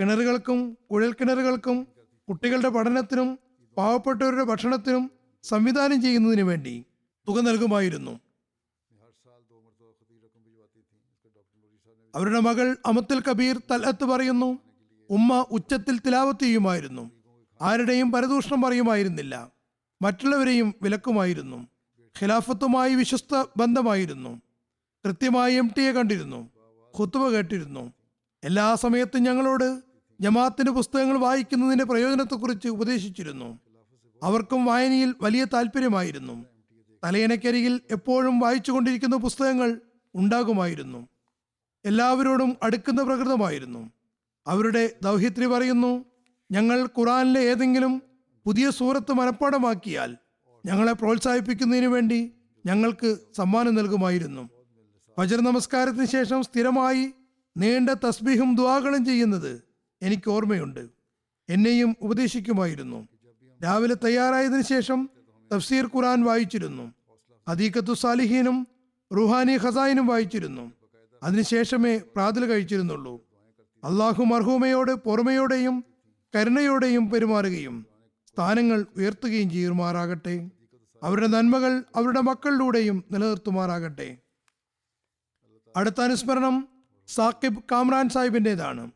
[0.00, 1.86] കിണറുകൾക്കും കുഴൽ കിണറുകൾക്കും
[2.28, 3.38] കുട്ടികളുടെ പഠനത്തിനും
[3.76, 5.10] പാവപ്പെട്ടവരുടെ ഭക്ഷണത്തിനും
[5.42, 6.84] സംവിധാനം ചെയ്യുന്നതിന് വേണ്ടി
[7.28, 8.20] തുക നൽകുമായിരുന്നു.
[12.14, 14.58] അവരുടെ മകൾ അമത്തുൽ കബീർ തലത്ത് പറയുന്നു
[15.10, 17.10] ഉമ്മ ഉച്ചത്തിൽ തിലാവത്ത് ചെയ്യുമായിരുന്നു.
[17.62, 19.52] ആരുടെയും പരദൂഷണം പറയുമായിരുന്നില്ല
[20.02, 21.68] മറ്റുള്ളവരെയും വിലക്കുമായിരുന്നു.
[22.16, 24.45] ഖിലാഫത്തുമായി വിശ്വസ്ത ബന്ധമായിരുന്നു.
[25.06, 26.50] കൃത്യമായി എം ടിയെ കണ്ടിരുന്നു
[27.00, 27.92] ഖുത്തുബ കേട്ടിരുന്നു.
[28.44, 29.82] എല്ലാ സമയത്തും ഞങ്ങളോട്
[30.20, 33.58] ജമാഅത്തിന്റെ പുസ്തകങ്ങൾ വായിക്കുന്നതിന്റെ പ്രയോജനത്തെക്കുറിച്ച് ഉപദേശിച്ചിരുന്നു.
[34.22, 36.44] അവർക്കും വായനയിൽ വലിയ താല്പര്യമായിരുന്നു.
[37.04, 39.80] തലയണക്കരികിൽ എപ്പോഴും വായിച്ചു കൊണ്ടിരിക്കുന്ന പുസ്തകങ്ങൾ
[40.14, 41.08] ഉണ്ടാകുമായിരുന്നു.
[41.84, 43.90] എല്ലാവരോടും അടുക്കുന്ന പ്രകൃതമായിരുന്നു.
[44.46, 46.04] അവരുടെ ദൗഹിത്രി പറയുന്നു
[46.52, 48.02] ഞങ്ങൾ ഖുറാനിലെ ഏതെങ്കിലും
[48.44, 50.16] പുതിയ സൂറത്ത് മനഃപ്പാടമാക്കിയാൽ
[50.66, 52.32] ഞങ്ങളെ പ്രോത്സാഹിപ്പിക്കുന്നതിന് വേണ്ടി
[52.66, 54.55] ഞങ്ങൾക്ക് സമ്മാനം നൽകുമായിരുന്നു.
[55.18, 57.12] ഫജർ നമസ്കാരത്തിന് ശേഷം സ്ഥിരമായി
[57.56, 59.62] നീണ്ട തസ്ബീഹും ദ്വാകളും ചെയ്യുന്നത്
[60.02, 60.88] എനിക്ക് ഓർമ്മയുണ്ട്.
[61.48, 63.08] എന്നെയും ഉപദേശിക്കുമായിരുന്നു.
[63.64, 65.10] രാവിലെ തയ്യാറായതിനു ശേഷം
[65.54, 66.94] തഫ്സീർ ഖുറാൻ വായിച്ചിരുന്നു.
[67.48, 68.66] അദീഖത്തു സാലിഹീനും
[69.16, 70.72] റുഹാനി ഖസായിനും വായിച്ചിരുന്നു.
[71.22, 73.24] അതിനുശേഷമേ പ്രാതൽ കഴിച്ചിരുന്നുള്ളൂ.
[73.84, 75.84] അള്ളാഹു മർഹൂമയോട് പൊറുമയോടെയും
[76.34, 77.86] കരുണയോടെയും പെരുമാറുകയും
[78.26, 80.50] സ്ഥാനങ്ങൾ ഉയർത്തുകയും ചെയ്യുമാറാകട്ടെ.
[81.02, 84.18] അവരുടെ നന്മകൾ അവരുടെ മക്കളിലൂടെയും നിലനിർത്തുമാറാകട്ടെ.
[85.76, 86.68] അടുത്ത അനുസ്മരണം
[87.08, 88.90] സാക്കിബ് കാമ്രാൻ സാഹിബിന്റെതാണ്.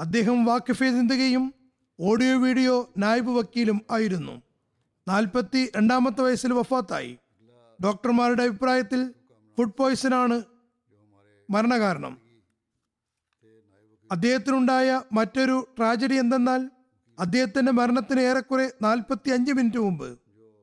[0.00, 1.54] അദ്ദേഹം വാക്കിഫെ ചിന്തകയും
[2.00, 4.42] ഓഡിയോ വീഡിയോ നായബ് വക്കീലും ആയിരുന്നു.
[5.08, 7.18] നാൽപ്പത്തി രണ്ടാമത്തെ വയസ്സിൽ വഫാത്തായി.
[7.84, 9.14] ഡോക്ടർമാരുടെ അഭിപ്രായത്തിൽ
[9.58, 10.42] ഫുഡ് പോയ്സനാണ്
[11.50, 12.18] മരണകാരണം.
[14.12, 16.70] അദ്ദേഹത്തിനുണ്ടായ മറ്റൊരു ട്രാജഡി എന്തെന്നാൽ
[17.18, 20.18] അദ്ദേഹത്തിന്റെ മരണത്തിന് ഏറെക്കുറെ നാൽപ്പത്തി അഞ്ച് മിനിറ്റ് മുമ്പ്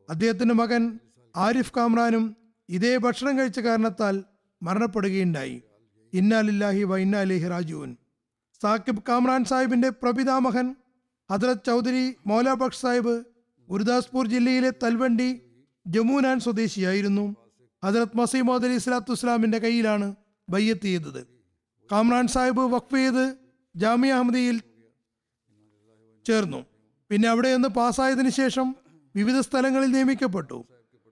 [0.10, 1.00] അദ്ദേഹത്തിന്റെ മകൻ
[1.36, 2.38] ആരിഫ് കാമ്രാനും
[2.70, 4.24] ഇതേ ഭക്ഷണം കഴിച്ച കാരണത്താൽ
[4.64, 5.62] മരണപ്പെടുകയുണ്ടായി.
[6.14, 7.92] ഇന്നാലില്ലാഹി വ ഇന്നാലിഹി റാജുവിൻ
[8.62, 10.68] സാക്കിബ് കാമ്രാൻ സാഹിബിന്റെ പ്രപിതാമഹൻ
[11.30, 13.16] ഹദ്രത് ചൗധരി മൗലാബക്ഷ് സാഹിബ്
[13.70, 15.30] ഗുരുദാസ്പൂർ ജില്ലയിലെ തൽവണ്ടി
[15.86, 17.26] ജമുനാൻ സ്വദേശിയായിരുന്നു.
[17.84, 20.16] ഹദ്രത് മസീമോദ് അലി ഇസ്ലാത്തു ഇസ്ലാമിന്റെ കയ്യിലാണ്
[20.50, 21.22] ബയ്യത്ത് ചെയ്തത്.
[21.92, 23.26] കാമ്രാൻ സാഹിബ് വഖഫ് ചെയ്ത്
[23.76, 24.58] ജാമിയ അഹമ്മദിയിൽ
[26.26, 26.66] ചേർന്നു.
[27.10, 28.76] പിന്നെ അവിടെ നിന്ന് പാസ്സായതിനു ശേഷം
[29.16, 30.66] വിവിധ സ്ഥലങ്ങളിൽ നിയമിക്കപ്പെട്ടു.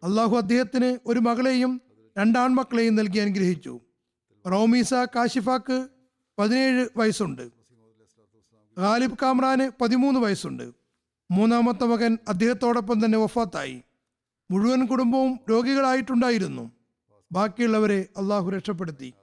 [0.04, 1.82] അള്ളാഹു അദ്ദേഹത്തിന് ഒരു മകളെയും
[2.18, 3.80] രണ്ടാൺമക്കളെയും നൽകി അനുഗ്രഹിച്ചു.
[4.48, 5.88] റോമീസ കാശിഫാക്ക്
[6.40, 7.50] പതിനേഴ് വയസ്സുണ്ട്.
[8.78, 10.72] ഗാലിബ് കാമ്രാന് പതിമൂന്ന് വയസ്സുണ്ട്.
[11.32, 13.82] മൂന്നാമത്തെ മകൻ അദ്ദേഹത്തോടൊപ്പം തന്നെ വഫാത്തായി.
[14.52, 16.72] മുഴുവൻ കുടുംബവും രോഗികളായിട്ടുണ്ടായിരുന്നു.
[17.32, 19.14] ബാക്കിയുള്ളവരെ അള്ളാഹു രക്ഷപ്പെടുത്തി.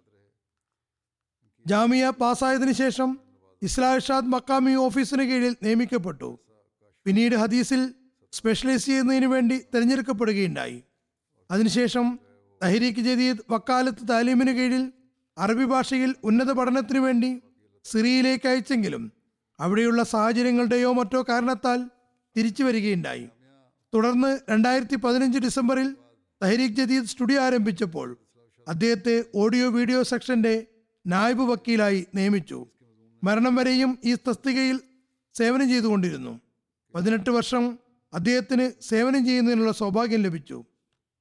[1.67, 3.19] ജാമിയ പാസ്സായതിനു ശേഷം
[3.63, 6.39] ഇസ്ലാഷാദ് മക്കാമി ഓഫീസിന് കീഴിൽ നിയമിക്കപ്പെട്ടു.
[7.05, 7.95] പിന്നീട് ഹദീസിൽ
[8.33, 10.83] സ്പെഷ്യലൈസ് ചെയ്യുന്നതിന് വേണ്ടി തിരഞ്ഞെടുക്കപ്പെടുകയുണ്ടായി.
[11.51, 12.19] അതിനുശേഷം
[12.63, 14.93] തഹരീഖ് ജദീദ് വക്കാലത്ത് താലീമിന് കീഴിൽ
[15.39, 17.41] അറബി ഭാഷയിൽ ഉന്നത പഠനത്തിനു വേണ്ടി
[17.85, 19.13] സിറിയയിലേക്ക് അയച്ചെങ്കിലും
[19.61, 21.91] അവിടെയുള്ള സാഹചര്യങ്ങളുടെയോ മറ്റോ കാരണത്താൽ
[22.37, 23.29] തിരിച്ചു വരികയുണ്ടായി.
[23.95, 25.97] തുടർന്ന് രണ്ടായിരത്തി പതിനഞ്ച് ഡിസംബറിൽ
[26.43, 28.19] തഹരീഖ് ജദീദ് സ്റ്റുഡിയോ ആരംഭിച്ചപ്പോൾ
[28.69, 30.67] അദ്ദേഹത്തെ ഓഡിയോ വീഡിയോ സെക്ഷന്റെ
[31.07, 32.67] നായബ് വക്കീലായി നിയമിച്ചു.
[33.25, 34.81] മരണം വരെയും ഈ തസ്തികയിൽ
[35.35, 36.41] സേവനം ചെയ്തുകൊണ്ടിരുന്നു.
[36.95, 37.79] പതിനെട്ട് വർഷം
[38.15, 40.65] അദ്ദേഹത്തിന് സേവനം ചെയ്യുന്നതിനുള്ള സൗഭാഗ്യം ലഭിച്ചു.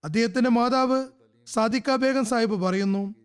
[0.03, 1.07] അദ്ദേഹത്തിന്റെ മാതാവ്
[1.47, 3.15] സാദിക്ക ബേഗം സാഹിബ് പറയുന്നു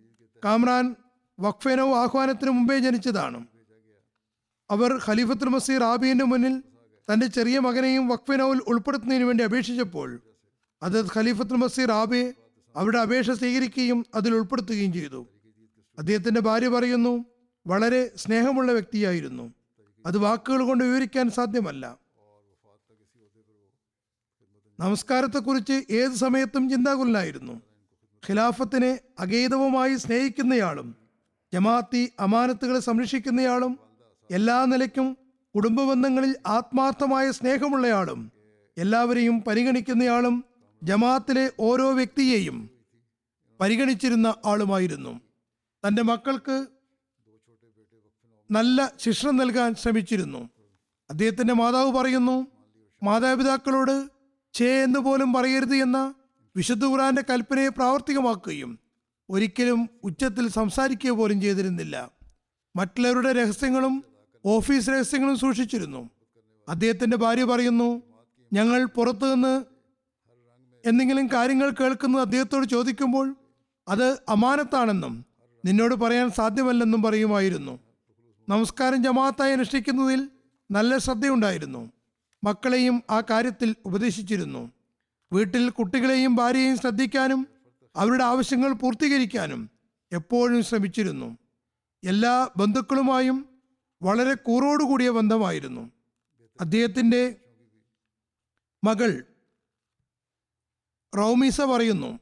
[0.44, 0.94] കാമ്രാൻ
[1.40, 3.46] വഖഫേനോ ആഹ്വാനത്തിന് മുമ്പേ ജനിച്ചതാണ്.
[4.70, 6.62] അവർ ഖലീഫത്തുൽ മസീർ ആബിന്റെ മുന്നിൽ
[7.12, 10.20] തന്റെ ചെറിയ മകനെയും വഖഫിനോവിൽ ഉൾപ്പെടുത്തുന്നതിന് വേണ്ടി അപേക്ഷിച്ചപ്പോൾ
[10.82, 12.34] അത് ഖലീഫത്തുൽ മസീർ ആബെ
[12.76, 15.26] അവരുടെ അപേക്ഷ സ്വീകരിക്കുകയും അതിൽ ഉൾപ്പെടുത്തുകയും ചെയ്തു.
[15.98, 17.24] അദ്ദേഹത്തിന്റെ ഭാര്യ പറയുന്നു
[17.66, 19.54] വളരെ സ്നേഹമുള്ള വ്യക്തിയായിരുന്നു.
[20.06, 21.98] അത് വാക്കുകൾ കൊണ്ട് വിവരിക്കാൻ സാധ്യമല്ല.
[24.80, 27.71] നമസ്കാരത്തെക്കുറിച്ച് ഏത് സമയത്തും ചിന്താകുലനായിരുന്നു.
[28.22, 30.88] ഖിലാഫത്തിനെ അഗൈതവുമായി സ്നേഹിക്കുന്നയാളും
[31.52, 33.72] ജമാഅത്തി അമാനത്തുകളെ സംരക്ഷിക്കുന്നയാളും
[34.30, 35.08] എല്ലാ നിലയ്ക്കും
[35.54, 38.20] കുടുംബബന്ധങ്ങളിൽ ആത്മാർത്ഥമായ സ്നേഹമുള്ളയാളും
[38.76, 40.36] എല്ലാവരെയും പരിഗണിക്കുന്നയാളും
[40.82, 42.58] ജമാഅത്തിലെ ഓരോ വ്യക്തിയെയും
[43.60, 45.12] പരിഗണിച്ചിരുന്ന ആളുമായിരുന്നു.
[45.84, 46.56] തന്റെ മക്കൾക്ക്
[48.50, 50.40] നല്ല ശിക്ഷ നൽകാൻ ശ്രമിച്ചിരുന്നു.
[51.10, 52.36] അദ്ദേഹത്തിന്റെ മാതാവ് പറയുന്നു
[53.02, 53.94] മാതാപിതാക്കളോട്
[54.54, 55.98] ചേ എന്ന് പോലും പറയരുത് എന്ന
[56.56, 58.78] വിശുദ്ധ ഖുറാന്റെ കൽപ്പനയെ പ്രാവർത്തികമാക്കുകയും
[59.30, 62.10] ഒരിക്കലും ഉച്ചത്തിൽ സംസാരിക്കുക പോലും ചെയ്തിരുന്നില്ല.
[62.76, 64.04] മറ്റുള്ളവരുടെ രഹസ്യങ്ങളും
[64.44, 66.10] ഓഫീസ് രഹസ്യങ്ങളും സൂക്ഷിച്ചിരുന്നു.
[66.68, 68.02] അദ്ദേഹത്തിന്റെ ഭാര്യ പറയുന്നു
[68.52, 69.64] ഞങ്ങൾ പുറത്തു നിന്ന്
[70.86, 73.36] എന്തെങ്കിലും കാര്യങ്ങൾ കേൾക്കുന്നത് അദ്ദേഹത്തോട് ചോദിക്കുമ്പോൾ
[73.88, 75.24] അത് അമാനത്താണെന്നും
[75.64, 77.78] നിന്നോട് പറയാൻ സാധ്യമല്ലെന്നും പറയുമായിരുന്നു.
[78.48, 80.28] നമസ്കാരം ജമാഅത്തായി അനുഷ്ഠിക്കുന്നതിൽ
[80.70, 81.92] നല്ല ശ്രദ്ധയുണ്ടായിരുന്നു.
[82.44, 84.70] മക്കളെയും ആ കാര്യത്തിൽ ഉപദേശിച്ചിരുന്നു.
[85.32, 87.46] വീട്ടിൽ കുട്ടികളെയും ഭാര്യയെയും ശ്രദ്ധിക്കാനും
[87.96, 89.70] അവരുടെ ആവശ്യങ്ങൾ പൂർത്തീകരിക്കാനും
[90.12, 91.38] എപ്പോഴും ശ്രമിച്ചിരുന്നു.
[92.04, 93.48] എല്ലാ ബന്ധുക്കളുമായും
[94.02, 95.90] വളരെ കൂറോടുകൂടിയ ബന്ധമായിരുന്നു.
[96.60, 97.36] അദ്ദേഹത്തിന്റെ
[98.84, 99.24] മകൾ
[101.16, 102.18] റൗമീസ പറയുന്നു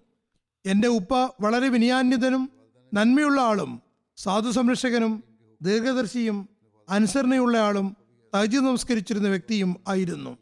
[0.66, 2.50] എന്റെ ഉപ്പ വളരെ വിനയാന്വിതനും
[2.94, 3.82] നന്മയുള്ള ആളും
[4.16, 5.24] സാധു സംരക്ഷകനും
[5.62, 6.48] ദീർഘദർശിയും
[6.88, 7.96] അനുസരണയുള്ള ആളും
[8.34, 10.38] തജി നമസ്കരിച്ചിരുന്ന വ്യക്തിയും ആയിരുന്നു.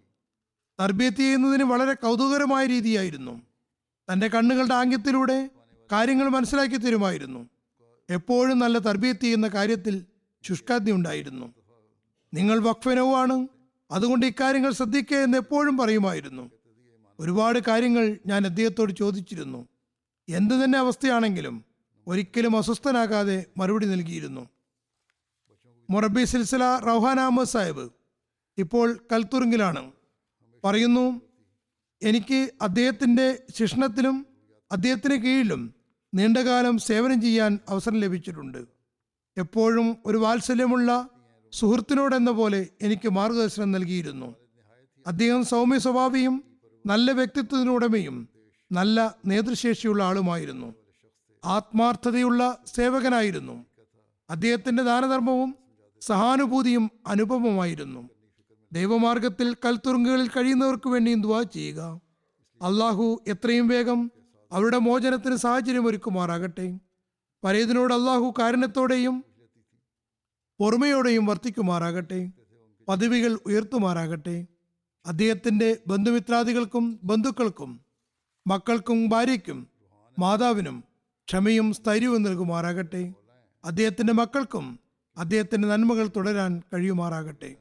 [0.80, 3.42] തർബീയത്ത് ചെയ്യുന്നതിന് വളരെ കൗതുകരമായ രീതിയായിരുന്നു.
[4.12, 5.50] തന്റെ കണ്ണുകളുടെ ആംഗ്യത്തിലൂടെ
[5.92, 7.48] കാര്യങ്ങൾ മനസ്സിലാക്കി തരുമായിരുന്നു.
[8.10, 10.04] എപ്പോഴും നല്ല തർബീത്ത് ചെയ്യുന്ന കാര്യത്തിൽ
[10.42, 11.54] ശുഷ്കാന്തി ഉണ്ടായിരുന്നു.
[12.34, 13.48] നിങ്ങൾ വഖഫനവുമാണ്.
[13.90, 16.50] അതുകൊണ്ട് ഇക്കാര്യങ്ങൾ ശ്രദ്ധിക്കുക എന്ന് എപ്പോഴും പറയുമായിരുന്നു.
[17.20, 19.68] ഒരുപാട് കാര്യങ്ങൾ ഞാൻ അദ്ദേഹത്തോട് ചോദിച്ചിരുന്നു.
[20.28, 21.64] എന്തു തന്നെ അവസ്ഥയാണെങ്കിലും
[22.06, 24.48] ഒരിക്കലും അസ്വസ്ഥനാകാതെ മറുപടി നൽകിയിരുന്നു.
[25.90, 27.90] മൊറബി സിൽസില റൗഹാൻ അഹമ്മദ് സാഹിബ്
[28.58, 29.92] ഇപ്പോൾ കൽത്തുറുങ്കിലാണ്
[30.68, 31.20] പറയുന്നു
[32.02, 34.26] എനിക്ക് അദ്ദേഹത്തിന്റെ ശിക്ഷണത്തിലും
[34.72, 35.74] അദ്ദേഹത്തിന് കീഴിലും
[36.14, 38.58] നീണ്ടകാലം സേവനം ചെയ്യാൻ അവസരം ലഭിച്ചിട്ടുണ്ട്.
[39.36, 41.08] എപ്പോഴും ഒരു വാത്സല്യമുള്ള
[41.52, 44.34] സുഹൃത്തിനോടെന്ന പോലെ എനിക്ക് മാർഗദർശനം നൽകിയിരുന്നു.
[45.06, 46.44] അദ്ദേഹം സൗമ്യ സ്വഭാവിയും
[46.86, 48.28] നല്ല വ്യക്തിത്വത്തിനുടമയും
[48.72, 50.74] നല്ല നേതൃശേഷിയുള്ള ആളുമായിരുന്നു.
[51.44, 53.66] ആത്മാർത്ഥതയുള്ള സേവകനായിരുന്നു.
[54.30, 55.56] അദ്ദേഹത്തിന്റെ ദാനധർമ്മവും
[56.00, 58.10] സഹാനുഭൂതിയും അനുപമമായിരുന്നു.
[58.72, 62.00] ദൈവമാർഗത്തിൽ കൽത്തുറുങ്കുകളിൽ കഴിയുന്നവർക്ക് വേണ്ടിയും ദുവാ ചെയ്യുക.
[62.62, 64.10] അള്ളാഹു എത്രയും വേഗം
[64.52, 66.78] അവരുടെ മോചനത്തിന് സാഹചര്യം ഒരുക്കുമാറാകട്ടെ.
[67.44, 69.24] പരേതിനോട് അള്ളാഹു കാരുണ്യത്തോടെയും
[70.58, 72.30] പൊറുമയോടെയും വർത്തിക്കുമാറാകട്ടെ.
[72.88, 74.46] പദവികൾ ഉയർത്തുമാറാകട്ടെ.
[75.06, 77.80] അദ്ദേഹത്തിന്റെ ബന്ധുമിത്രാദികൾക്കും ബന്ധുക്കൾക്കും
[78.46, 79.68] മക്കൾക്കും ഭാര്യയ്ക്കും
[80.18, 80.84] മാതാവിനും
[81.28, 83.14] ക്ഷമയും സ്ഥൈര്യവും നൽകുമാറാകട്ടെ.
[83.64, 84.78] അദ്ദേഹത്തിന്റെ മക്കൾക്കും
[85.16, 87.56] അദ്ദേഹത്തിന്റെ നന്മകൾ തുടരാൻ കഴിയുമാറാകട്ടെ.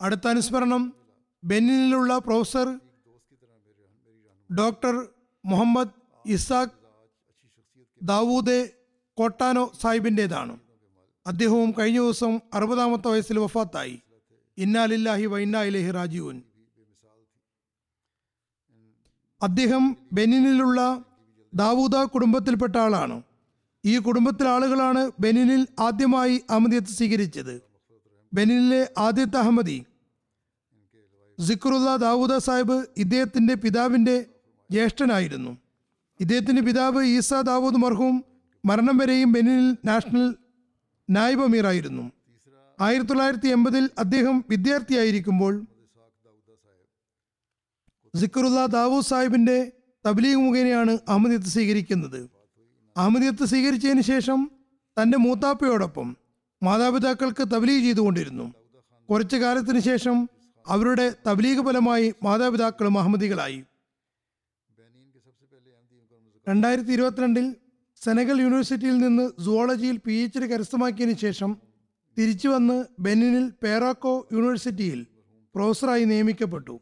[0.00, 0.94] അടുത്ത അനുസ്മരണം
[1.44, 2.80] ബെന്നിനിലുള്ള professor
[4.58, 5.08] doctor
[5.44, 5.88] Muhammad
[6.26, 6.70] Isaq
[8.02, 8.70] Dawoode
[9.14, 10.58] Kotano സാഹിബിന്റെതാണ്.
[11.26, 14.02] അദ്ദേഹവും കഴിഞ്ഞ ദിവസം അറുപതാമത്തെ വയസ്സിൽ വഫാത്തായി.
[14.58, 16.42] ഇന്നാലില്ലാഹി വൈന്നാ ഇലഹി രാജീവൻ
[19.42, 21.04] അദ്ദേഹം ബെനിനിലുള്ള
[21.54, 23.22] ദാവൂദ കുടുംബത്തിൽപ്പെട്ട ആളാണ്.
[23.84, 27.67] ഈ കുടുംബത്തിലെ ആളുകളാണ് ബെനിനിൽ ആദ്യമായി അഹമ്മദിയത്ത് സ്വീകരിച്ചത്.
[28.32, 29.84] ബെനിനിലെ ആദ്യത്തെ അഹമ്മദി.
[31.48, 34.26] സിക്റുല്ല ദാവൂദ സാഹിബ് ഇദ്ദേഹത്തിന്റെ പിതാവിന്റെ
[34.70, 35.58] ജ്യേഷ്ഠനായിരുന്നു.
[36.20, 38.24] ഇദ്ദേഹത്തിന്റെ പിതാവ് ഈസ ദാവൂദ് മർഹൂം
[38.64, 40.36] മരണം വരെയും ബെനിനിൽ നാഷണൽ
[41.10, 42.12] നായിബ് അമീറായിരുന്നു.
[42.80, 45.66] ആയിരത്തി തൊള്ളായിരത്തി എൺപതിൽ അദ്ദേഹം വിദ്യാർത്ഥിയായിരിക്കുമ്പോൾ
[48.14, 49.72] സിക്റുല്ല ദാവൂദ് സാഹിബിന്റെ
[50.06, 52.30] തബ്ലീഗ് മുഖേനയാണ് അഹമ്മദിയത്ത് സ്വീകരിക്കുന്നത്.
[52.96, 54.50] അഹമ്മദിയത്ത് സ്വീകരിച്ചതിന് ശേഷം
[55.02, 56.16] തന്റെ മൂത്താപ്പയോടൊപ്പം
[56.62, 58.54] മാതാപിതാക്കൾക്ക് തബ്ലീഗ് ചെയ്തുകൊണ്ടിരുന്നു.
[59.10, 60.28] കുറച്ചു കാലത്തിന് ശേഷം
[60.66, 63.64] അവരുടെ തബ്ലീഗ് ഫലമായി മാതാപിതാക്കളും അഹമ്മദികളായി.
[66.48, 67.56] രണ്ടായിരത്തി ഇരുപത്തിരണ്ടിൽ
[67.96, 71.56] സെനഗൽ യൂണിവേഴ്സിറ്റിയിൽ നിന്ന് സുവോളജിയിൽ പി എച്ച് ഡി കരസ്ഥമാക്കിയതിനു ശേഷം
[72.18, 75.06] തിരിച്ചു വന്ന് ബെനിനിൽ പേറാക്കോ യൂണിവേഴ്സിറ്റിയിൽ
[75.54, 76.80] പ്രൊഫസറായി നിയമിക്കപ്പെട്ടു.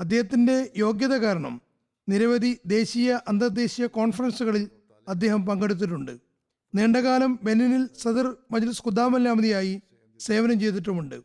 [0.00, 1.60] അദ്ദേഹത്തിന്റെ യോഗ്യത കാരണം
[2.08, 4.70] നിരവധി ദേശീയ അന്തർദേശീയ കോൺഫറൻസുകളിൽ
[5.08, 6.29] അദ്ദേഹം പങ്കെടുത്തിട്ടുണ്ട്.
[6.74, 9.82] നീണ്ടകാലം ബെനിനിൽ സദർ മജ്ലിസ് ഖുദാമല്ലാമതിയായി
[10.18, 11.22] സേവനം ചെയ്തിട്ടുമുണ്ട്.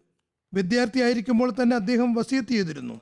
[0.54, 3.02] വിദ്യാർത്ഥിയായിരിക്കുമ്പോൾ തന്നെ അദ്ദേഹം വസീത്ത് ചെയ്തിരുന്നു.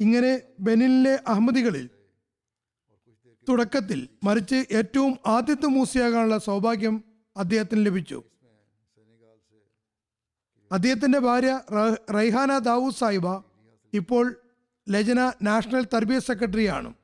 [0.00, 1.90] ഇങ്ങനെ ബെനിനിലെ അഹമ്മദികളിൽ
[3.48, 7.04] തുടക്കത്തിൽ മറിച്ച് ഏറ്റവും ആദ്യത്തെ മൂസിയാകാനുള്ള സൗഭാഗ്യം
[7.36, 8.22] അദ്ദേഹത്തിന് ലഭിച്ചു.
[10.72, 11.60] അദ്ദേഹത്തിന്റെ ഭാര്യ
[12.14, 13.28] റൈഹാന ദാവൂദ് സാഹിബ
[13.92, 14.36] ഇപ്പോൾ
[14.88, 16.94] ലജന നാഷണൽ തർബിയത്ത് സെക്രട്ടറിയാണ്.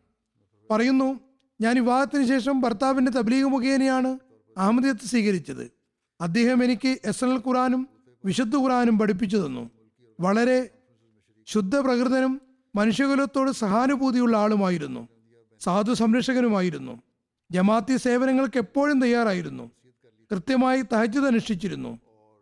[0.70, 1.20] പറയുന്നു
[1.60, 4.18] ഞാൻ വിവാഹത്തിന് ശേഷം ഭർത്താവിന്റെ തബ്ലീഗ് മുഖേനയാണ്
[4.56, 5.70] അഹമ്മദിയത്ത് സ്വീകരിച്ചത്.
[6.20, 7.88] അദ്ദേഹം എനിക്ക് എസ് എൽ ഖുറാനും
[8.24, 9.70] വിശുദ്ധ ഖുറാനും പഠിപ്പിച്ചു തന്നു.
[10.20, 10.70] വളരെ
[11.46, 12.40] ശുദ്ധ പ്രകൃതനും
[12.76, 15.08] മനുഷ്യകുലത്തോട് സഹാനുഭൂതിയുള്ള ആളുമായിരുന്നു.
[15.60, 17.02] സാധു സംരക്ഷകനുമായിരുന്നു.
[17.50, 19.70] ജമാഅത്തി സേവനങ്ങൾക്ക് എപ്പോഴും തയ്യാറായിരുന്നു.
[20.32, 21.98] കൃത്യമായി തഹജ്ജുദ് അനുഷ്ഠിച്ചിരുന്നു.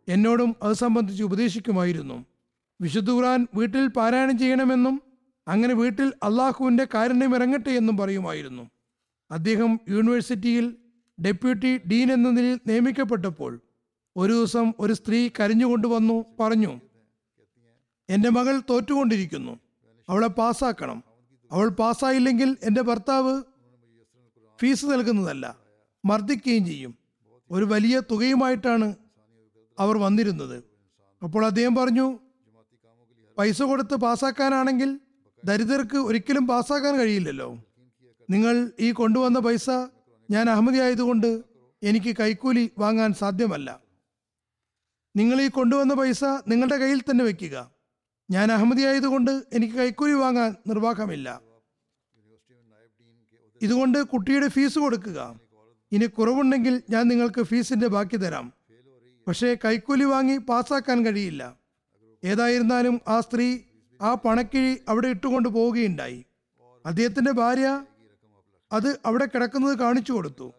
[0.09, 2.25] എന്നോടും അത് സംബന്ധിച്ച് ഉപദേശിക്കുമായിരുന്നു.
[2.81, 5.03] വിശുദ്ധ ഖുറാൻ വീട്ടിൽ പാരായണം ചെയ്യണമെന്നും
[5.49, 8.71] അങ്ങനെ വീട്ടിൽ അള്ളാഹുവിന്റെ കാരുണ്യം ഇറങ്ങട്ടെ എന്നും പറയുമായിരുന്നു.
[9.31, 10.77] അദ്ദേഹം യൂണിവേഴ്സിറ്റിയിൽ
[11.21, 13.61] ഡെപ്യൂട്ടി ഡീൻ എന്ന നിലയിൽ നിയമിക്കപ്പെട്ടപ്പോൾ
[14.17, 16.81] ഒരു ദിവസം ഒരു സ്ത്രീ കരഞ്ഞുകൊണ്ട് വന്നു പറഞ്ഞു
[18.11, 19.61] എന്റെ മകൾ തോറ്റുകൊണ്ടിരിക്കുന്നു.
[20.09, 21.03] അവളെ പാസ്സാക്കണം.
[21.53, 23.43] അവൾ പാസ്സായില്ലെങ്കിൽ എന്റെ ഭർത്താവ്
[24.61, 25.57] ഫീസ് നൽകുന്നതല്ല
[26.05, 26.95] മർദ്ദിക്കുകയും ചെയ്യും.
[27.51, 28.95] ഒരു വലിയ തുകയുമായിട്ടാണ്
[29.79, 30.65] അവർ വന്നിരുന്നത്.
[31.23, 32.19] അപ്പോൾ അദ്ദേഹം പറഞ്ഞു
[33.39, 35.01] പൈസ കൊടുത്ത് പാസ്സാക്കാനാണെങ്കിൽ
[35.45, 37.59] ദരിദ്രർക്ക് ഒരിക്കലും പാസ്സാക്കാൻ കഴിയില്ലല്ലോ.
[38.31, 39.71] നിങ്ങൾ ഈ കൊണ്ടുവന്ന പൈസ
[40.31, 41.43] ഞാൻ അഹമ്മദി ആയതുകൊണ്ട്
[41.83, 43.81] എനിക്ക് കൈക്കൂലി വാങ്ങാൻ സാധ്യമല്ല.
[45.17, 47.71] നിങ്ങൾ ഈ കൊണ്ടുവന്ന പൈസ നിങ്ങളുടെ കയ്യിൽ തന്നെ വെക്കുക.
[48.31, 51.41] ഞാൻ അഹമ്മദി ആയതുകൊണ്ട് എനിക്ക് കൈക്കൂലി വാങ്ങാൻ നിർവാഹമില്ല.
[53.63, 55.41] ഇതുകൊണ്ട് കുട്ടിയുടെ ഫീസ് കൊടുക്കുക.
[55.93, 58.53] ഇനി കുറവുണ്ടെങ്കിൽ ഞാൻ നിങ്ങൾക്ക് ഫീസിന്റെ ബാക്കി തരാം.
[59.27, 61.59] പക്ഷേ കൈക്കൂലി വാങ്ങി പാസ്സാക്കാൻ കഴിയില്ല.
[62.25, 63.59] ഏതായിരുന്നാലും ആ സ്ത്രീ
[64.03, 66.25] ആ പണക്കിഴി അവിടെ ഇട്ടുകൊണ്ട് പോവുകയുണ്ടായി.
[66.87, 67.85] അദ്ദേഹത്തിന്റെ ഭാര്യ
[68.75, 70.53] അത് അവിടെ കിടക്കുന്നത് കാണിച്ചു കൊടുത്തു.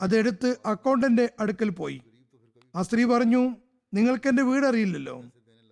[0.00, 2.02] അതെടുത്ത് അക്കൗണ്ടന്റെ അടുക്കൽ പോയി.
[2.76, 3.56] ആ സ്ത്രീ പറഞ്ഞു
[3.94, 5.24] നിങ്ങൾക്ക് എന്റെ വീട് അറിയില്ലല്ലോ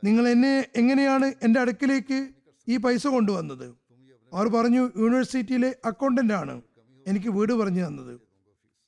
[0.05, 2.29] നിങ്ങൾ എന്നെ എങ്ങനെയാണ് എന്റെ അടുക്കിലേക്ക്
[2.69, 3.67] ഈ പൈസ കൊണ്ടുവന്നത്?
[4.33, 6.63] അവർ പറഞ്ഞു യൂണിവേഴ്സിറ്റിയിലെ അക്കൗണ്ടന്റ് ആണ്
[7.07, 8.21] എനിക്ക് വീട് പറഞ്ഞു തന്നത്.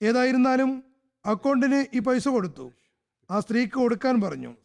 [0.02, 0.84] ഏതായിരുന്നാലും
[1.26, 2.72] അക്കൗണ്ടിന് ഈ പൈസ കൊടുത്തു.
[3.30, 4.56] ആ സ്ത്രീക്ക് കൊടുക്കാൻ പറഞ്ഞു.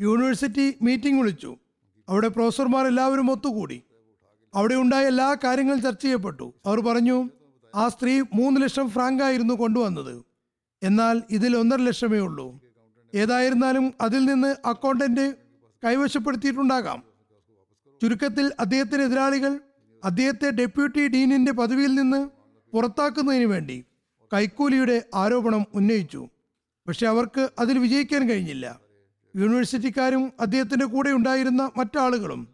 [0.00, 1.56] യൂണിവേഴ്സിറ്റി മീറ്റിംഗ് വിളിച്ചു.
[2.08, 3.82] അവിടെ പ്രൊഫസർമാർ എല്ലാവരും ഒത്തുകൂടി.
[4.54, 6.54] അവിടെ ഉണ്ടായ എല്ലാ കാര്യങ്ങളും ചർച്ച ചെയ്യപ്പെട്ടു.
[6.66, 7.30] അവർ പറഞ്ഞു
[7.74, 10.24] ആ സ്ത്രീ മൂന്ന് ലക്ഷം ഫ്രാങ്ക് ആയിരുന്നു കൊണ്ടുവന്നത്.
[10.82, 12.60] എന്നാൽ ഇതിൽ ഒന്നര ലക്ഷമേ ഉള്ളൂ.
[13.14, 15.34] ഏതായിരുന്നാലും അതിൽ നിന്ന് അക്കൗണ്ടന്റ്
[15.84, 17.02] കൈവശപ്പെടുത്തിയിട്ടുണ്ടാകാം.
[18.02, 19.60] ചുരുക്കത്തിൽ അദ്ദേഹത്തിന്റെ എതിരാളികൾ
[20.04, 22.28] അദ്ദേഹത്തെ ഡെപ്യൂട്ടി ഡീനിന്റെ പദവിയിൽ നിന്ന്
[22.72, 23.84] പുറത്താക്കുന്നതിന് വേണ്ടി
[24.32, 26.28] കൈക്കൂലിയുടെ ആരോപണം ഉന്നയിച്ചു.
[26.88, 28.80] പക്ഷെ അവർക്ക് അതിൽ വിജയിക്കാൻ കഴിഞ്ഞില്ല.
[29.36, 32.48] യൂണിവേഴ്സിറ്റിക്കാരും അദ്ദേഹത്തിന്റെ കൂടെ ഉണ്ടായിരുന്ന മറ്റാളുകളും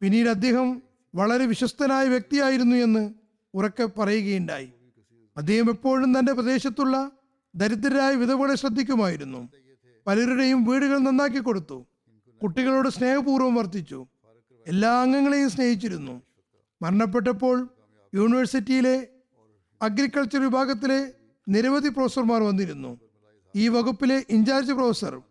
[0.00, 0.82] പിന്നീട് അദ്ദേഹം
[1.14, 3.14] വളരെ വിശ്വസ്തനായ വ്യക്തിയായിരുന്നു എന്ന്
[3.54, 4.72] ഉറക്കെ പറയുകയുണ്ടായി.
[5.36, 7.10] അദ്ദേഹം എപ്പോഴും തന്റെ പ്രദേശത്തുള്ള
[7.54, 9.48] ദരിദ്രരായ വിധവകളെ ശ്രദ്ധിക്കുമായിരുന്നു.
[10.06, 11.86] പലരുടെയും വീടുകൾ നന്നാക്കി കൊടുത്തു.
[12.42, 14.06] കുട്ടികളോട് സ്നേഹപൂർവം വർത്തിച്ചു.
[14.66, 16.22] എല്ലാ അംഗങ്ങളെയും സ്നേഹിച്ചിരുന്നു.
[16.82, 17.68] മരണപ്പെട്ടപ്പോൾ
[18.14, 19.08] യൂണിവേഴ്സിറ്റിയിലെ
[19.82, 21.12] അഗ്രികൾച്ചർ വിഭാഗത്തിലെ
[21.48, 23.00] നിരവധി പ്രൊഫസർമാർ വന്നിരുന്നു.
[23.56, 25.22] ഈ വകുപ്പിലെ incharge professor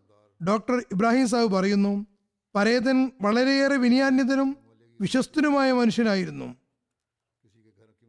[0.47, 2.05] doctor Ibrahim Sahu പറയുന്നു
[2.55, 4.62] പരേതൻ വളരെയേറെ വിനയാന്യതനും
[5.03, 6.55] വിശ്വസ്തനുമായ മനുഷ്യനായിരുന്നു.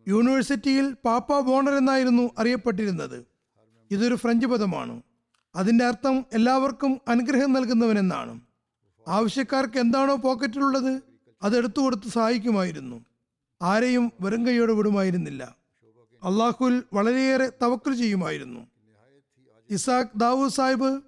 [0.08, 3.26] യൂണിവേഴ്സിറ്റിയിൽ പാപ്പ ബോണർ എന്നായിരുന്നു അറിയപ്പെട്ടിരുന്നത്.
[3.90, 5.02] ഇതൊരു ഫ്രഞ്ച് പദമാണ്.
[5.54, 8.40] അതിന്റെ അർത്ഥം എല്ലാവർക്കും അനുഗ്രഹം നൽകുന്നവനെന്നാണ്.
[9.08, 11.02] ആവശ്യക്കാർക്ക് എന്താണോ പോക്കറ്റിലുള്ളത്
[11.42, 13.04] അതെടുത്തു കൊടുത്ത് സഹായിക്കുമായിരുന്നു.
[13.62, 15.56] ആരെയും വെറും കൈയോടെ വിടുമായിരുന്നില്ല.
[16.22, 18.66] അള്ളാഹുൽ വളരെയേറെ തവക്കൽ ചെയ്യുമായിരുന്നു.
[19.70, 21.00] ഇസാഖ് ദാവൂദ് സാഹിബ്